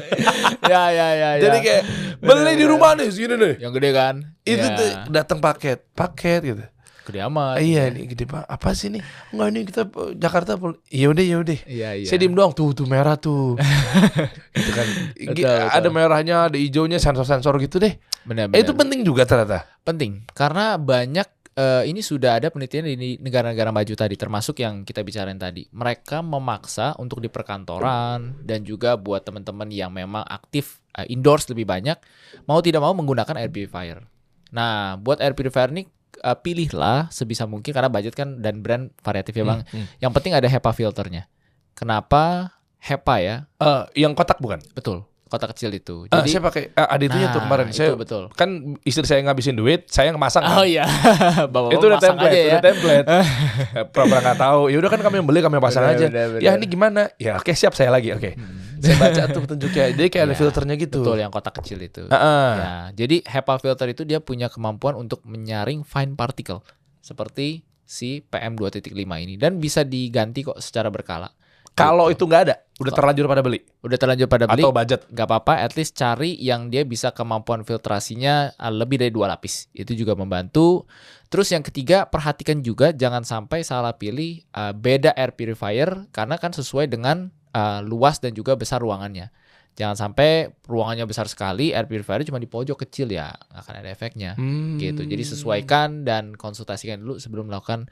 ya 0.72 0.84
ya 0.90 1.08
ya 1.14 1.30
jadi 1.40 1.54
ya. 1.54 1.62
kayak 1.62 1.84
beli 2.20 2.54
di 2.56 2.66
rumah 2.66 2.92
nih 2.94 3.08
segini 3.08 3.36
nih. 3.36 3.54
yang 3.60 3.72
gede 3.72 3.90
kan 3.92 4.16
Itu 4.42 4.64
Ya, 4.64 5.04
datang 5.12 5.38
paket, 5.38 5.86
paket 5.92 6.40
gitu. 6.46 6.64
Gede 7.08 7.24
amat 7.24 7.56
Ah, 7.56 7.64
iya 7.64 7.88
ini 7.88 8.06
gede 8.06 8.24
pak. 8.24 8.44
Apa 8.46 8.72
sih 8.72 8.92
nih? 8.92 9.00
Enggak 9.32 9.48
ini 9.48 9.60
kita 9.64 9.82
eh, 9.88 10.12
Jakarta. 10.14 10.52
Iya 10.88 11.08
udah, 11.08 11.24
ya 11.24 11.38
udah. 11.40 11.60
iya 11.66 11.90
iya 11.96 12.06
Saya 12.06 12.20
diem 12.20 12.32
doang 12.32 12.52
tuh, 12.52 12.72
tuh 12.72 12.84
merah 12.84 13.16
tuh. 13.16 13.56
gitu 14.54 14.72
kan. 14.72 14.88
Betul, 15.16 15.34
betul. 15.34 15.68
Ada 15.72 15.88
merahnya, 15.88 16.36
ada 16.46 16.58
hijaunya, 16.58 16.98
sensor-sensor 16.98 17.56
gitu 17.60 17.80
deh. 17.80 17.96
benar 18.22 18.46
Eh, 18.46 18.50
benar 18.52 18.60
itu 18.60 18.72
penting 18.74 19.00
juga 19.02 19.24
ternyata. 19.24 19.64
penting 19.82 20.28
karena 20.30 20.76
banyak 20.76 21.24
eh, 21.54 21.88
ini 21.88 22.02
sudah 22.02 22.38
ada 22.38 22.52
penelitian 22.52 22.84
di 22.86 23.16
negara-negara 23.18 23.72
maju 23.72 23.94
tadi 23.94 24.14
termasuk 24.14 24.60
yang 24.60 24.84
kita 24.84 25.00
bicarain 25.00 25.40
tadi 25.40 25.64
mereka 25.72 26.20
memaksa 26.20 26.92
untuk 26.98 27.18
di 27.18 27.32
perkantoran 27.32 28.36
dan 28.44 28.62
juga 28.62 28.94
buat 28.94 29.24
teman-teman 29.24 29.72
yang 29.72 29.90
memang 29.90 30.22
aktif 30.22 30.84
eh, 30.92 31.08
indoors 31.08 31.48
lebih 31.48 31.64
banyak 31.64 31.96
mau 32.44 32.60
tidak 32.60 32.84
mau 32.84 32.92
menggunakan 32.92 33.32
air 33.38 33.48
purifier 33.48 34.04
nah 34.48 34.96
buat 34.96 35.18
air 35.18 35.32
purifier 35.32 35.72
ini 35.72 35.88
eh, 36.18 36.38
pilihlah 36.38 37.10
sebisa 37.10 37.44
mungkin 37.44 37.70
karena 37.70 37.88
budget 37.88 38.14
kan 38.14 38.38
dan 38.38 38.60
brand 38.60 38.90
variatif 39.00 39.34
ya 39.34 39.44
bang 39.44 39.60
Hmm, 39.64 39.74
hmm. 39.74 39.86
yang 40.00 40.12
penting 40.12 40.34
ada 40.34 40.46
HEPA 40.46 40.72
filternya 40.72 41.26
kenapa 41.74 42.54
HEPA 42.78 43.16
ya 43.20 43.36
Eh, 43.58 43.84
yang 44.00 44.14
kotak 44.14 44.38
bukan? 44.38 44.62
betul 44.72 45.06
kotak 45.28 45.52
kecil 45.52 45.70
itu 45.70 46.08
Ah, 46.08 46.20
jadi 46.20 46.30
saya 46.30 46.44
pakai 46.44 46.64
ah, 46.74 46.88
ada 46.90 47.04
itunya 47.04 47.28
tuh 47.28 47.38
Nah, 47.38 47.46
kemarin. 47.46 47.66
itu 47.68 47.78
Saya 47.78 47.94
betul 47.94 48.24
kan 48.32 48.50
istri 48.82 49.04
saya 49.04 49.20
ngabisin 49.22 49.54
duit, 49.54 49.86
saya 49.86 50.10
ngemasang. 50.10 50.42
kan. 50.42 50.58
oh 50.58 50.64
iya 50.64 50.88
bapak 51.54 51.72
itu 51.72 51.86
udah 51.86 52.00
template, 52.00 52.36
udah 52.50 52.62
template. 52.62 53.08
Pura-pura 53.92 54.20
nggak 54.22 54.40
tahu. 54.40 54.62
Ya 54.68 54.78
udah 54.78 54.90
kan 54.90 55.00
kami 55.00 55.16
yang 55.16 55.28
beli, 55.28 55.40
kami 55.40 55.54
yang 55.54 55.64
pasang 55.64 55.84
Bener, 55.84 55.94
aja. 55.94 56.06
bener, 56.08 56.28
bener. 56.32 56.42
Ya 56.42 56.52
ini 56.54 56.66
gimana? 56.66 57.02
Ya 57.18 57.36
oke 57.36 57.52
siap 57.52 57.74
saya 57.74 57.90
lagi. 57.90 58.12
Oke. 58.12 58.34
Saya 58.78 58.96
baca 58.96 59.22
tuh 59.28 59.42
petunjuknya. 59.42 59.84
Dia 59.92 60.08
kayak 60.08 60.24
ada 60.24 60.30
Iya, 60.30 60.40
filternya 60.40 60.76
gitu. 60.76 61.02
Betul 61.02 61.18
yang 61.18 61.30
kotak 61.30 61.54
kecil 61.56 61.80
itu. 61.80 62.06
Ah, 62.08 62.16
ah. 62.16 62.52
Ya, 62.54 62.72
jadi 62.96 63.22
HEPA 63.22 63.58
filter 63.58 63.88
itu 63.90 64.02
dia 64.04 64.20
punya 64.20 64.48
kemampuan 64.48 64.94
untuk 64.96 65.22
menyaring 65.24 65.82
fine 65.82 66.14
particle 66.14 66.62
seperti 67.00 67.64
si 67.84 68.20
PM2.5 68.22 68.92
ini 68.94 69.36
dan 69.36 69.58
bisa 69.58 69.82
diganti 69.82 70.44
kok 70.44 70.60
secara 70.60 70.88
berkala. 70.88 71.32
Kalau 71.72 72.10
Gitu. 72.10 72.18
itu 72.18 72.24
nggak 72.26 72.42
ada, 72.44 72.56
udah 72.78 72.94
terlanjur 72.94 73.26
pada 73.26 73.42
beli 73.42 73.60
Udah 73.82 73.98
terlanjur 73.98 74.30
pada 74.30 74.46
beli, 74.46 74.62
atau 74.62 74.70
budget. 74.70 75.02
nggak 75.10 75.26
apa-apa, 75.26 75.66
at 75.66 75.74
least 75.74 75.98
cari 75.98 76.38
yang 76.38 76.70
dia 76.70 76.86
bisa 76.86 77.10
kemampuan 77.10 77.66
filtrasinya 77.66 78.54
uh, 78.54 78.70
lebih 78.70 79.02
dari 79.02 79.10
dua 79.10 79.26
lapis. 79.34 79.66
Itu 79.74 79.98
juga 79.98 80.14
membantu. 80.14 80.86
Terus 81.28 81.50
yang 81.50 81.66
ketiga, 81.66 82.06
perhatikan 82.06 82.62
juga 82.62 82.94
jangan 82.94 83.26
sampai 83.26 83.66
salah 83.66 83.98
pilih 83.98 84.46
uh, 84.54 84.72
beda 84.72 85.18
air 85.18 85.34
purifier 85.34 86.06
karena 86.14 86.38
kan 86.38 86.54
sesuai 86.54 86.86
dengan 86.88 87.34
uh, 87.52 87.82
luas 87.82 88.22
dan 88.22 88.38
juga 88.38 88.54
besar 88.54 88.78
ruangannya. 88.80 89.34
Jangan 89.78 89.94
sampai 90.10 90.50
ruangannya 90.66 91.06
besar 91.06 91.30
sekali, 91.30 91.70
air 91.70 91.86
purifier 91.86 92.26
cuma 92.26 92.38
di 92.38 92.50
pojok 92.50 92.82
kecil 92.86 93.10
ya, 93.10 93.30
nggak 93.30 93.62
akan 93.62 93.76
ada 93.78 93.90
efeknya. 93.90 94.32
Hmm. 94.34 94.78
Gitu. 94.78 95.06
Jadi 95.06 95.24
sesuaikan 95.26 96.02
dan 96.02 96.34
konsultasikan 96.34 96.98
dulu 96.98 97.18
sebelum 97.22 97.50
melakukan 97.50 97.86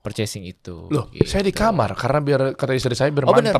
purchasing 0.00 0.44
itu. 0.44 0.88
Loh, 0.88 1.08
Gitu. 1.12 1.28
saya 1.28 1.44
di 1.44 1.52
kamar 1.52 1.92
karena 1.96 2.20
biar 2.20 2.40
kata 2.56 2.72
istri 2.72 2.92
saya 2.92 3.08
biar 3.12 3.24
Oh, 3.24 3.32
bener. 3.32 3.56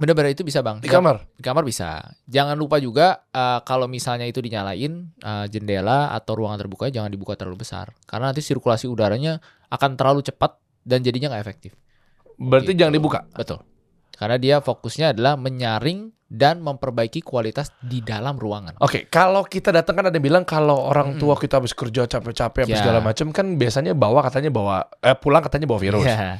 Bener-bener 0.00 0.32
itu 0.32 0.40
bisa 0.40 0.64
bang. 0.64 0.80
Di 0.80 0.88
kamar. 0.88 1.20
Di 1.36 1.44
kamar 1.44 1.60
bisa. 1.62 2.00
Jangan 2.24 2.56
lupa 2.56 2.80
juga 2.80 3.28
eh, 3.28 3.60
kalau 3.62 3.84
misalnya 3.84 4.24
itu 4.24 4.40
dinyalain 4.40 4.92
eh, 5.14 5.46
jendela 5.46 6.10
atau 6.10 6.32
ruangan 6.34 6.56
terbuka 6.58 6.88
jangan 6.88 7.12
dibuka 7.12 7.36
terlalu 7.36 7.60
besar 7.60 7.92
karena 8.08 8.32
nanti 8.32 8.40
sirkulasi 8.40 8.88
udaranya 8.88 9.36
akan 9.68 9.94
terlalu 9.94 10.24
cepat 10.24 10.56
dan 10.80 11.04
jadinya 11.04 11.30
nggak 11.30 11.44
efektif. 11.44 11.76
Berarti 12.34 12.72
Gitu. 12.72 12.80
jangan 12.80 12.94
dibuka. 12.96 13.20
Betul. 13.30 13.60
Karena 14.16 14.36
dia 14.36 14.56
fokusnya 14.58 15.12
adalah 15.12 15.36
menyaring 15.36 16.12
dan 16.30 16.62
memperbaiki 16.62 17.20
kualitas 17.20 17.74
di 17.82 18.00
dalam 18.00 18.38
ruangan. 18.38 18.78
Oke, 18.78 19.10
kalau 19.10 19.42
kita 19.42 19.74
datang 19.74 19.98
kan 19.98 20.04
ada 20.06 20.14
yang 20.14 20.22
bilang 20.22 20.44
kalau 20.46 20.78
orang 20.86 21.16
Mm. 21.16 21.18
tua 21.18 21.34
kita 21.34 21.58
habis 21.58 21.74
kerja 21.74 22.06
capek-capek 22.06 22.70
Ya. 22.70 22.78
segala 22.78 23.02
macam 23.02 23.34
kan 23.34 23.58
biasanya 23.58 23.92
bawa 23.92 24.22
katanya 24.22 24.48
bawa 24.48 24.86
eh, 25.02 25.16
pulang 25.18 25.42
katanya 25.42 25.66
bawa 25.66 25.80
virus. 25.82 26.06
Iya. 26.06 26.38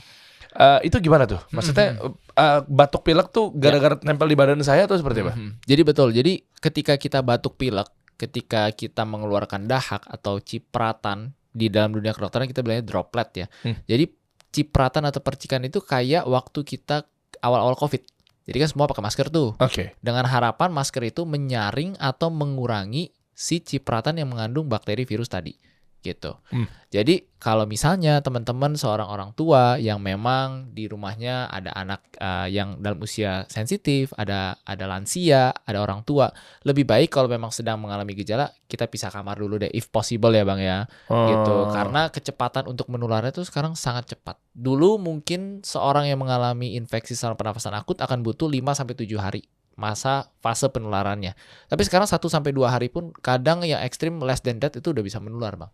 Eh, 0.50 0.78
itu 0.86 0.96
gimana 0.98 1.26
tuh? 1.26 1.40
Maksudnya 1.50 1.98
eh, 2.41 2.61
batuk 2.64 3.05
pilek 3.05 3.28
tuh 3.28 3.53
gara-gara 3.53 4.01
nempel 4.01 4.32
di 4.32 4.36
badan 4.36 4.64
saya 4.64 4.88
atau 4.88 4.97
seperti 4.97 5.20
apa? 5.20 5.36
Mhm. 5.36 5.51
Jadi 5.68 5.82
betul. 5.84 6.09
Jadi 6.16 6.32
ketika 6.59 6.97
kita 6.97 7.20
batuk 7.20 7.61
pilek, 7.61 7.88
ketika 8.16 8.72
kita 8.72 9.05
mengeluarkan 9.05 9.68
dahak 9.68 10.05
atau 10.09 10.41
cipratan 10.41 11.36
di 11.51 11.68
dalam 11.68 11.93
dunia 11.97 12.14
kedokteran 12.14 12.47
kita 12.47 12.62
bilangnya 12.62 12.86
droplet 12.86 13.28
ya. 13.45 13.47
Hmm. 13.66 13.76
Jadi 13.84 14.05
cipratan 14.51 15.07
atau 15.07 15.22
percikan 15.22 15.62
itu 15.62 15.82
kayak 15.82 16.26
waktu 16.26 16.61
kita 16.62 17.07
awal-awal 17.43 17.78
COVID. 17.78 18.03
Jadi 18.51 18.57
kan 18.59 18.68
semua 18.68 18.86
pakai 18.91 19.05
masker 19.05 19.26
tuh. 19.30 19.55
Oke. 19.62 19.95
Dengan 20.03 20.26
harapan 20.26 20.74
masker 20.74 21.07
itu 21.07 21.22
menyaring 21.22 21.95
atau 22.03 22.28
mengurangi 22.28 23.14
si 23.30 23.62
cipratan 23.62 24.18
yang 24.18 24.28
mengandung 24.28 24.66
bakteri 24.66 25.07
virus 25.07 25.30
tadi. 25.30 25.55
Gitu. 26.01 26.32
Hmm. 26.48 26.64
Jadi 26.88 27.28
kalau 27.36 27.68
misalnya 27.68 28.24
teman-teman 28.24 28.72
seorang 28.72 29.05
orang 29.07 29.30
tua 29.36 29.76
yang 29.76 30.01
memang 30.01 30.72
di 30.72 30.88
rumahnya 30.88 31.46
ada 31.53 31.70
anak 31.76 32.01
eh, 32.16 32.48
yang 32.51 32.80
dalam 32.80 32.98
usia 33.05 33.44
sensitif, 33.53 34.11
ada 34.16 34.57
ada 34.64 34.84
lansia, 34.88 35.53
ada 35.53 35.78
orang 35.84 36.01
tua, 36.03 36.32
lebih 36.64 36.88
baik 36.88 37.12
kalau 37.12 37.28
memang 37.28 37.53
sedang 37.53 37.78
mengalami 37.78 38.16
gejala 38.16 38.48
kita 38.64 38.88
pisah 38.88 39.12
kamar 39.12 39.36
dulu 39.36 39.61
deh 39.61 39.70
if 39.70 39.92
possible 39.92 40.32
ya 40.32 40.42
Bang 40.42 40.59
ya 40.59 40.88
gitu 41.07 41.53
Oh. 41.53 41.68
karena 41.68 42.09
kecepatan 42.09 42.64
untuk 42.64 42.88
menularnya 42.88 43.30
itu 43.36 43.44
sekarang 43.44 43.76
sangat 43.76 44.16
cepat. 44.16 44.40
Dulu 44.57 44.96
mungkin 44.96 45.61
seorang 45.61 46.09
yang 46.09 46.18
mengalami 46.18 46.74
infeksi 46.80 47.12
saluran 47.12 47.36
pernafasan 47.36 47.76
akut 47.76 48.01
akan 48.01 48.24
butuh 48.24 48.48
5 48.48 48.72
sampai 48.72 48.94
7 48.96 49.07
hari 49.20 49.42
masa 49.80 50.28
fase 50.44 50.68
penularannya. 50.68 51.32
Tapi 51.68 51.82
sekarang 51.88 52.05
1 52.05 52.28
sampai 52.28 52.53
2 52.53 52.68
hari 52.68 52.92
pun 52.92 53.16
kadang 53.24 53.64
yang 53.64 53.80
ekstrim 53.80 54.20
less 54.20 54.44
than 54.44 54.61
that 54.61 54.76
itu 54.76 54.92
udah 54.92 55.01
bisa 55.01 55.16
menular, 55.24 55.57
Bang. 55.57 55.72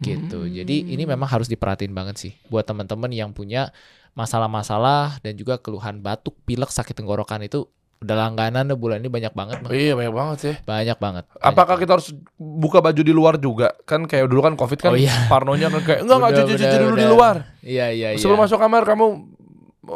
Gitu. 0.00 0.38
Hmm. 0.46 0.50
Jadi 0.50 0.76
ini 0.94 1.04
memang 1.04 1.28
harus 1.28 1.46
diperhatiin 1.46 1.92
banget 1.92 2.16
sih 2.18 2.32
buat 2.48 2.64
teman-teman 2.64 3.12
yang 3.12 3.30
punya 3.34 3.70
masalah-masalah 4.12 5.18
dan 5.24 5.34
juga 5.34 5.56
keluhan 5.58 6.00
batuk, 6.00 6.36
pilek, 6.44 6.70
sakit 6.70 6.92
tenggorokan 6.94 7.42
itu 7.44 7.64
udah 8.02 8.18
langganan 8.18 8.66
deh 8.66 8.74
bulan 8.74 8.98
ini 8.98 9.06
banyak 9.06 9.30
banget, 9.30 9.62
Bang. 9.62 9.70
Iya 9.70 9.94
banyak 9.94 10.10
banget 10.10 10.38
ya. 10.42 10.54
Banyak 10.66 10.98
banget. 10.98 11.24
Banyak 11.30 11.46
Apakah 11.46 11.78
banget. 11.78 11.82
kita 11.86 11.92
harus 11.94 12.08
buka 12.34 12.78
baju 12.82 12.98
di 12.98 13.12
luar 13.14 13.34
juga? 13.38 13.70
Kan 13.86 14.10
kayak 14.10 14.26
dulu 14.26 14.42
kan 14.42 14.58
covid 14.58 14.78
kan 14.82 14.90
Oh, 14.90 14.98
iya. 14.98 15.14
parnonya 15.30 15.70
kan 15.70 15.80
kayak 15.86 16.00
enggak 16.02 16.16
enggak 16.18 16.32
cuci 16.42 16.52
cuci 16.58 16.66
udah, 16.66 16.82
dulu 16.82 16.94
di 16.98 17.06
udah. 17.06 17.12
luar. 17.14 17.36
Iya, 17.62 17.86
iya, 17.94 18.08
iya. 18.12 18.18
Sebelum 18.18 18.42
masuk 18.42 18.58
kamar 18.58 18.82
kamu 18.82 19.06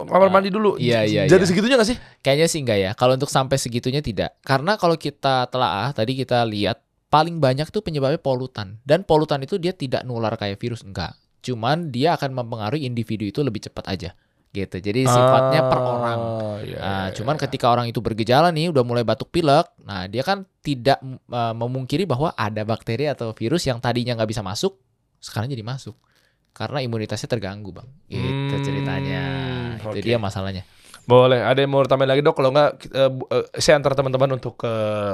kamar 0.07 0.29
mandi 0.31 0.51
dulu. 0.55 0.79
Iya, 0.79 1.03
iya, 1.03 1.23
Jadi 1.27 1.43
iya. 1.43 1.51
segitunya 1.51 1.75
gak 1.79 1.89
sih? 1.91 1.99
Kayaknya 2.23 2.47
sih 2.47 2.61
enggak 2.63 2.79
ya. 2.79 2.91
Kalau 2.95 3.19
untuk 3.19 3.31
sampai 3.31 3.59
segitunya 3.59 3.99
tidak. 3.99 4.39
Karena 4.47 4.79
kalau 4.79 4.95
kita 4.95 5.51
telaah, 5.51 5.91
tadi 5.91 6.15
kita 6.15 6.47
lihat 6.47 6.86
paling 7.07 7.39
banyak 7.39 7.71
tuh 7.71 7.83
penyebabnya 7.83 8.19
polutan. 8.19 8.79
Dan 8.83 9.07
polutan 9.07 9.43
itu 9.43 9.57
dia 9.57 9.73
tidak 9.73 10.03
nular 10.03 10.35
kayak 10.35 10.59
virus, 10.59 10.83
enggak. 10.83 11.15
Cuman 11.43 11.95
dia 11.95 12.19
akan 12.19 12.35
mempengaruhi 12.35 12.85
individu 12.85 13.23
itu 13.23 13.41
lebih 13.43 13.63
cepat 13.63 13.87
aja. 13.87 14.11
Gitu. 14.51 14.81
Jadi 14.81 15.05
sifatnya 15.05 15.69
per 15.69 15.79
orang. 15.85 16.19
Ah, 16.19 16.57
iya, 16.65 16.79
Nah, 16.81 17.07
iya, 17.09 17.15
cuman 17.15 17.37
iya. 17.37 17.43
ketika 17.45 17.67
orang 17.69 17.87
itu 17.93 18.01
bergejala 18.01 18.49
nih, 18.51 18.73
udah 18.73 18.83
mulai 18.89 19.05
batuk 19.05 19.29
pilek, 19.29 19.69
nah 19.85 20.09
dia 20.09 20.25
kan 20.25 20.49
tidak 20.65 20.97
uh, 21.29 21.53
memungkiri 21.53 22.09
bahwa 22.09 22.33
ada 22.33 22.65
bakteri 22.65 23.05
atau 23.05 23.37
virus 23.37 23.69
yang 23.69 23.85
tadinya 23.85 24.17
nggak 24.17 24.33
bisa 24.33 24.41
masuk, 24.41 24.81
sekarang 25.21 25.53
jadi 25.53 25.61
masuk. 25.61 25.93
Karena 26.57 26.81
imunitasnya 26.81 27.29
terganggu, 27.29 27.69
bang. 27.69 27.85
Gitu 28.09 28.25
Hmm, 28.33 28.65
ceritanya. 28.65 29.23
Itu 29.77 29.93
oke. 29.93 30.01
dia 30.01 30.17
masalahnya. 30.17 30.65
Boleh. 31.07 31.39
Ada 31.41 31.63
yang 31.63 31.71
mau 31.71 31.83
tambahin 31.83 32.11
lagi 32.11 32.21
dok? 32.21 32.35
Kalau 32.35 32.51
nggak, 32.51 32.71
bu- 33.09 33.31
eh, 33.31 33.47
saya 33.57 33.79
antar 33.79 33.95
teman-teman 33.95 34.35
untuk 34.35 34.59
ke 34.59 34.73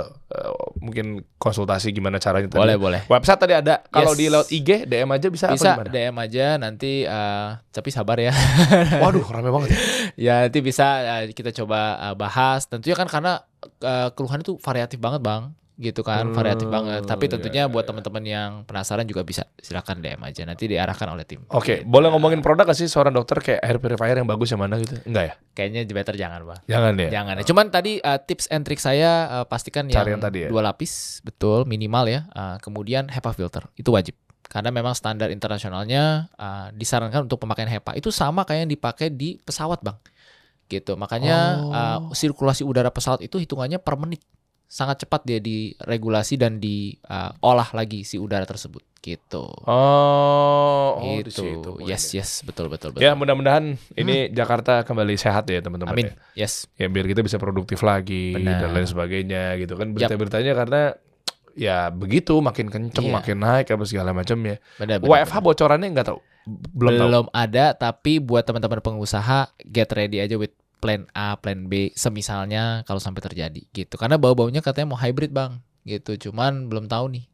eh, 0.09 0.51
mungkin 0.77 1.21
konsultasi 1.37 1.91
gimana 1.91 2.17
caranya 2.17 2.49
tadi. 2.49 2.59
Boleh, 2.59 2.77
boleh. 2.77 3.01
Website 3.07 3.39
tadi 3.39 3.53
ada. 3.53 3.85
Kalau 3.87 4.13
Yes. 4.13 4.19
di 4.19 4.27
lewat 4.27 4.49
IG, 4.51 4.69
DM 4.85 5.11
aja 5.11 5.29
bisa, 5.29 5.47
Bisa 5.51 5.77
apa? 5.77 5.87
DM 5.87 6.17
aja 6.17 6.57
nanti 6.57 7.05
eh, 7.05 7.49
tapi 7.69 7.89
sabar 7.89 8.17
ya. 8.17 8.33
Waduh, 9.05 9.25
rame 9.27 9.49
banget. 9.49 9.69
ya. 9.69 9.79
ya 10.27 10.35
nanti 10.43 10.59
bisa 10.59 10.87
eh, 11.21 11.31
kita 11.31 11.53
coba 11.55 11.81
eh, 12.03 12.15
bahas. 12.15 12.65
Tentunya 12.67 12.97
kan 12.97 13.07
karena 13.07 13.45
eh, 13.79 14.09
keluhan 14.13 14.41
itu 14.41 14.57
variatif 14.59 14.97
banget 14.97 15.21
bang, 15.21 15.53
gitu 15.83 16.01
kan, 16.01 16.25
Hmm, 16.25 16.33
variatif 16.33 16.67
banget. 16.67 17.03
Tapi 17.03 17.27
iya, 17.27 17.33
tentunya 17.33 17.63
iya, 17.67 17.71
buat 17.71 17.83
iya. 17.83 17.89
teman-teman 17.91 18.23
yang 18.23 18.51
penasaran 18.63 19.03
juga 19.03 19.21
bisa 19.21 19.43
silakan 19.57 19.99
DM 19.99 20.23
aja. 20.23 20.43
Nanti 20.43 20.65
diarahkan 20.65 21.11
oleh 21.11 21.27
tim. 21.27 21.43
Oke, 21.51 21.83
Gitu. 21.83 21.91
boleh 21.91 22.09
ngomongin 22.09 22.39
produk 22.39 22.65
gak 22.65 22.79
sih 22.79 22.87
seorang 22.87 23.11
dokter 23.11 23.39
kayak 23.39 23.61
air 23.61 23.77
purifier 23.77 24.15
yang 24.15 24.25
bagus 24.25 24.49
yang 24.49 24.63
mana 24.63 24.79
gitu? 24.79 24.95
Enggak 25.03 25.25
ya? 25.27 25.35
Kayaknya 25.53 25.81
better 25.91 26.15
jangan 26.15 26.41
bang. 26.43 26.61
Jangan 26.65 26.93
ya. 26.97 27.09
Jangan 27.11 27.35
ya. 27.37 27.45
Cuman 27.45 27.67
tadi 27.69 27.93
eh, 27.99 28.19
tips 28.23 28.47
and 28.49 28.63
trick 28.63 28.79
saya 28.79 29.11
eh, 29.29 29.45
pastikan 29.45 29.85
Cari 29.85 29.93
yang, 30.09 30.17
yang 30.17 30.23
tadi 30.23 30.39
ya. 30.45 30.49
dua 30.49 30.63
lapis, 30.65 31.19
betul 31.21 31.67
minimal 31.67 32.07
ya. 32.07 32.21
Eh, 32.31 32.57
kemudian 32.59 33.11
HEPA 33.11 33.35
filter 33.35 33.67
itu 33.75 33.91
wajib. 33.91 34.15
Karena 34.47 34.69
memang 34.69 34.93
standar 34.93 35.29
internasionalnya 35.29 36.29
eh, 36.33 36.67
disarankan 36.73 37.25
untuk 37.25 37.39
pemakaian 37.39 37.69
HEPA 37.69 37.95
itu 37.95 38.09
sama 38.09 38.45
kayak 38.45 38.65
yang 38.65 38.71
dipakai 38.71 39.11
di 39.11 39.37
pesawat 39.37 39.83
bang. 39.83 39.99
Gitu. 40.65 40.97
Makanya 40.97 41.37
Oh. 41.61 42.13
sirkulasi 42.13 42.65
udara 42.65 42.89
pesawat 42.89 43.21
itu 43.21 43.37
hitungannya 43.37 43.77
per 43.77 43.93
menit. 43.95 44.25
Sangat 44.73 45.05
cepat 45.05 45.21
dia 45.29 45.37
diregulasi 45.37 46.41
dan 46.41 46.57
diolah 46.57 47.69
lagi 47.77 48.09
si 48.09 48.17
udara 48.17 48.49
tersebut. 48.49 48.81
Gitu. 49.03 49.45
Oh, 49.69 50.89
oh 50.97 51.19
gitu. 51.21 51.43
situ. 51.45 51.71
yes, 51.85 52.15
yes, 52.15 52.41
betul, 52.41 52.71
betul, 52.71 52.95
betul. 52.95 53.03
Ya 53.03 53.13
mudah-mudahan 53.13 53.77
ini 53.99 54.31
Jakarta 54.33 54.81
kembali 54.87 55.19
sehat 55.21 55.45
ya 55.51 55.61
teman-teman. 55.61 55.93
Amin. 55.93 56.09
Ya. 56.33 56.47
Yes. 56.47 56.71
ya 56.81 56.87
biar 56.89 57.05
kita 57.05 57.21
bisa 57.21 57.37
produktif 57.37 57.83
lagi 57.85 58.33
Benar. 58.33 58.63
dan 58.65 58.71
lain 58.73 58.89
sebagainya 58.89 59.59
gitu 59.61 59.75
kan 59.77 59.93
berita-beritanya 59.93 60.53
karena 60.55 60.83
ya 61.53 61.93
begitu 61.93 62.39
makin 62.41 62.73
kenceng 62.73 63.11
Iya. 63.11 63.15
makin 63.19 63.37
naik 63.43 63.75
apa 63.75 63.85
segala 63.85 64.17
macam 64.17 64.39
ya. 64.41 64.57
Benar, 64.81 65.03
benar, 65.03 65.11
WFH 65.11 65.37
benar. 65.37 65.47
bocorannya 65.51 65.89
nggak 65.93 66.09
tahu. 66.09 66.19
Belum, 66.75 66.91
belum, 66.97 67.27
tahu. 67.29 67.35
ada 67.35 67.65
tapi 67.75 68.19
buat 68.19 68.43
teman-teman 68.43 68.83
pengusaha 68.83 69.51
get 69.67 69.91
ready 69.95 70.19
aja 70.19 70.35
with 70.39 70.55
plan 70.83 71.07
A, 71.15 71.39
plan 71.39 71.71
B 71.71 71.95
semisalnya 71.95 72.83
kalau 72.83 72.99
sampai 72.99 73.23
terjadi 73.23 73.63
gitu. 73.71 73.95
Karena 73.95 74.19
bau-baunya 74.19 74.59
katanya 74.59 74.91
mau 74.91 74.99
hybrid, 74.99 75.31
Bang. 75.31 75.63
Gitu. 75.87 76.19
Cuman 76.29 76.67
belum 76.67 76.91
tahu 76.91 77.15
nih 77.15 77.25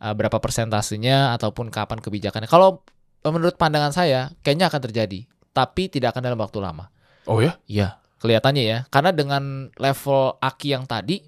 uh, 0.00 0.16
berapa 0.16 0.40
persentasenya 0.40 1.36
ataupun 1.36 1.68
kapan 1.68 2.00
kebijakannya. 2.00 2.48
Kalau 2.48 2.80
uh, 3.20 3.32
menurut 3.32 3.60
pandangan 3.60 3.92
saya 3.92 4.32
kayaknya 4.40 4.72
akan 4.72 4.80
terjadi, 4.88 5.28
tapi 5.52 5.92
tidak 5.92 6.16
akan 6.16 6.32
dalam 6.32 6.40
waktu 6.40 6.58
lama. 6.64 6.88
Oh 7.28 7.44
ya? 7.44 7.60
Iya, 7.68 8.00
kelihatannya 8.24 8.64
ya. 8.64 8.78
Karena 8.88 9.12
dengan 9.12 9.68
level 9.76 10.40
aki 10.40 10.72
yang 10.72 10.88
tadi 10.88 11.20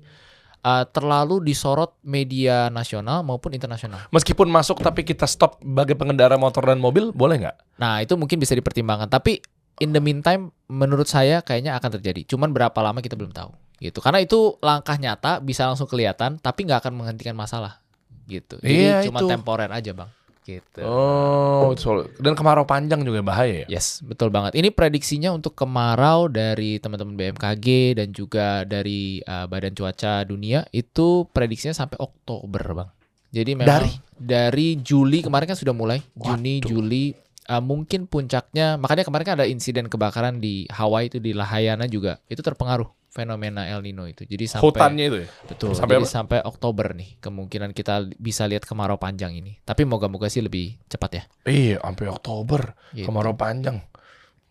uh, 0.65 0.85
terlalu 0.89 1.45
disorot 1.45 1.97
media 2.03 2.73
nasional 2.73 3.23
maupun 3.23 3.53
internasional. 3.53 4.09
Meskipun 4.11 4.49
masuk 4.49 4.81
tapi 4.81 5.05
kita 5.05 5.25
stop 5.29 5.61
sebagai 5.61 5.95
pengendara 5.95 6.35
motor 6.41 6.67
dan 6.67 6.81
mobil 6.81 7.13
boleh 7.13 7.41
nggak? 7.45 7.57
Nah, 7.79 8.01
itu 8.01 8.17
mungkin 8.17 8.41
bisa 8.41 8.57
dipertimbangkan. 8.57 9.09
Tapi 9.13 9.41
in 9.81 9.93
the 9.93 10.01
meantime, 10.01 10.53
menurut 10.67 11.07
saya 11.07 11.41
kayaknya 11.45 11.77
akan 11.77 12.01
terjadi. 12.01 12.25
Cuman 12.27 12.53
berapa 12.53 12.77
lama 12.81 13.01
kita 13.01 13.15
belum 13.15 13.33
tahu. 13.33 13.53
Gitu. 13.77 14.01
Karena 14.01 14.25
itu 14.25 14.57
langkah 14.65 14.97
nyata, 14.97 15.39
bisa 15.45 15.69
langsung 15.69 15.85
kelihatan, 15.85 16.41
tapi 16.41 16.65
nggak 16.65 16.87
akan 16.87 16.93
menghentikan 16.97 17.37
masalah. 17.37 17.85
Gitu. 18.25 18.57
Jadi 18.65 18.73
Iya, 18.89 19.05
cuma 19.07 19.21
itu. 19.23 19.29
temporer 19.29 19.69
aja, 19.71 19.93
bang. 19.93 20.11
Gitu. 20.47 20.79
Oh, 20.87 21.75
soal- 21.75 22.07
dan 22.23 22.39
kemarau 22.39 22.63
panjang 22.63 23.03
juga 23.03 23.19
bahaya 23.19 23.67
ya. 23.67 23.77
Yes, 23.79 23.99
betul 24.07 24.31
banget. 24.31 24.55
Ini 24.55 24.71
prediksinya 24.71 25.35
untuk 25.35 25.59
kemarau 25.59 26.31
dari 26.31 26.79
teman-teman 26.79 27.19
BMKG 27.19 27.99
dan 27.99 28.15
juga 28.15 28.63
dari 28.63 29.19
uh, 29.27 29.51
Badan 29.51 29.75
Cuaca 29.75 30.23
Dunia 30.23 30.63
itu 30.71 31.27
prediksinya 31.35 31.75
sampai 31.75 31.99
Oktober, 31.99 32.63
Bang. 32.79 32.91
Jadi 33.35 33.59
memang 33.59 33.83
Dari? 33.83 33.91
dari, 34.17 34.79
Juli 34.79 35.21
kemarin 35.21 35.51
kan 35.51 35.59
sudah 35.59 35.75
mulai, 35.75 35.99
Juni, 36.15 36.63
Waduh. 36.63 36.71
Juli 36.71 37.05
uh, 37.47 37.61
mungkin 37.61 38.07
puncaknya 38.07 38.77
makanya 38.77 39.03
kemarin 39.03 39.25
kan 39.25 39.35
ada 39.39 39.47
insiden 39.47 39.87
kebakaran 39.87 40.39
di 40.39 40.67
Hawaii 40.69 41.07
itu 41.07 41.19
di 41.19 41.33
Lahayana 41.33 41.87
juga. 41.87 42.19
Itu 42.27 42.41
terpengaruh 42.41 42.87
fenomena 43.09 43.65
El 43.65 43.81
Nino 43.81 44.05
itu. 44.05 44.23
Jadi 44.23 44.45
sampai 44.45 44.65
Hutannya 44.67 45.05
itu 45.09 45.19
ya. 45.25 45.29
betul. 45.49 45.73
sampai 45.73 45.97
jadi 45.97 46.05
apa? 46.05 46.13
sampai 46.13 46.39
Oktober 46.45 46.87
nih 46.93 47.17
kemungkinan 47.17 47.73
kita 47.73 48.13
bisa 48.15 48.45
lihat 48.45 48.63
kemarau 48.63 49.01
panjang 49.01 49.33
ini. 49.33 49.57
Tapi 49.63 49.83
moga-moga 49.83 50.29
sih 50.29 50.45
lebih 50.45 50.77
cepat 50.85 51.11
ya. 51.11 51.23
Iya, 51.45 51.77
sampai 51.81 52.07
Oktober 52.07 52.77
Gitu. 52.93 53.09
kemarau 53.09 53.33
panjang. 53.33 53.81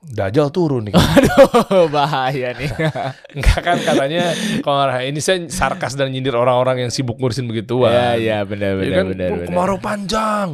Dajal 0.01 0.49
turun 0.49 0.85
nih. 0.85 0.93
Aduh, 1.17 1.89
bahaya 1.89 2.53
nih. 2.53 2.69
Enggak 3.37 3.59
kan 3.59 3.77
katanya 3.81 4.33
kalau 4.61 4.85
ini 4.97 5.17
saya 5.17 5.45
sarkas 5.45 5.93
dan 5.93 6.09
nyindir 6.09 6.33
orang-orang 6.33 6.85
yang 6.85 6.91
sibuk 6.93 7.17
ngurusin 7.17 7.45
begituan. 7.45 7.89
Iya, 7.89 8.09
iya, 8.17 8.37
benar 8.41 8.77
Ya 8.77 8.81
benar 8.81 8.93
kan, 8.95 9.05
benar 9.13 9.29
benar. 9.33 9.47
kemarau 9.49 9.77
panjang, 9.77 10.49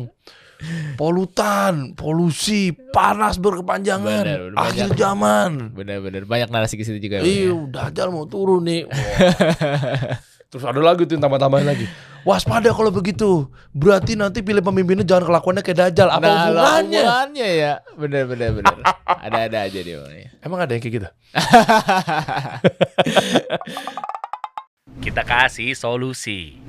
polutan, 0.96 1.92
polusi, 1.94 2.72
panas 2.90 3.36
berkepanjangan, 3.36 4.24
Benar, 4.24 4.40
benar, 4.48 4.60
akhir 4.60 4.88
banyak. 4.88 4.98
zaman. 4.98 5.50
Benar 5.74 6.24
banyak 6.26 6.48
narasi 6.48 6.76
ke 6.76 6.84
situ 6.84 6.98
juga. 7.00 7.20
Iya, 7.20 7.50
ya. 7.50 7.54
Dajjal 7.68 8.08
mau 8.10 8.26
turun 8.26 8.64
nih. 8.64 8.88
Terus 10.52 10.62
ada 10.62 10.78
lagi 10.78 11.04
tuh 11.04 11.16
tambah-tambahin 11.16 11.64
lagi. 11.64 11.88
Waspada 12.22 12.70
kalau 12.70 12.92
begitu. 12.92 13.48
Berarti 13.72 14.14
nanti 14.14 14.40
pilih 14.40 14.60
pemimpinnya 14.60 15.02
jangan 15.02 15.26
kelakuannya 15.26 15.64
kayak 15.64 15.90
Dajjal. 15.90 16.08
Apa 16.12 16.22
Nah, 16.22 16.32
hubungannya? 16.46 17.02
hubungannya 17.02 17.48
ya. 17.56 17.74
Benar 17.96 18.24
benar 18.28 18.50
benar. 18.54 18.76
Ada-ada 19.08 19.58
aja 19.66 19.80
dia. 19.80 19.96
Bang, 19.98 20.14
ya. 20.14 20.28
Emang 20.44 20.60
ada 20.60 20.72
yang 20.72 20.82
kayak 20.84 20.94
gitu? 20.94 21.08
Kita 25.02 25.24
kasih 25.24 25.72
solusi. 25.74 26.60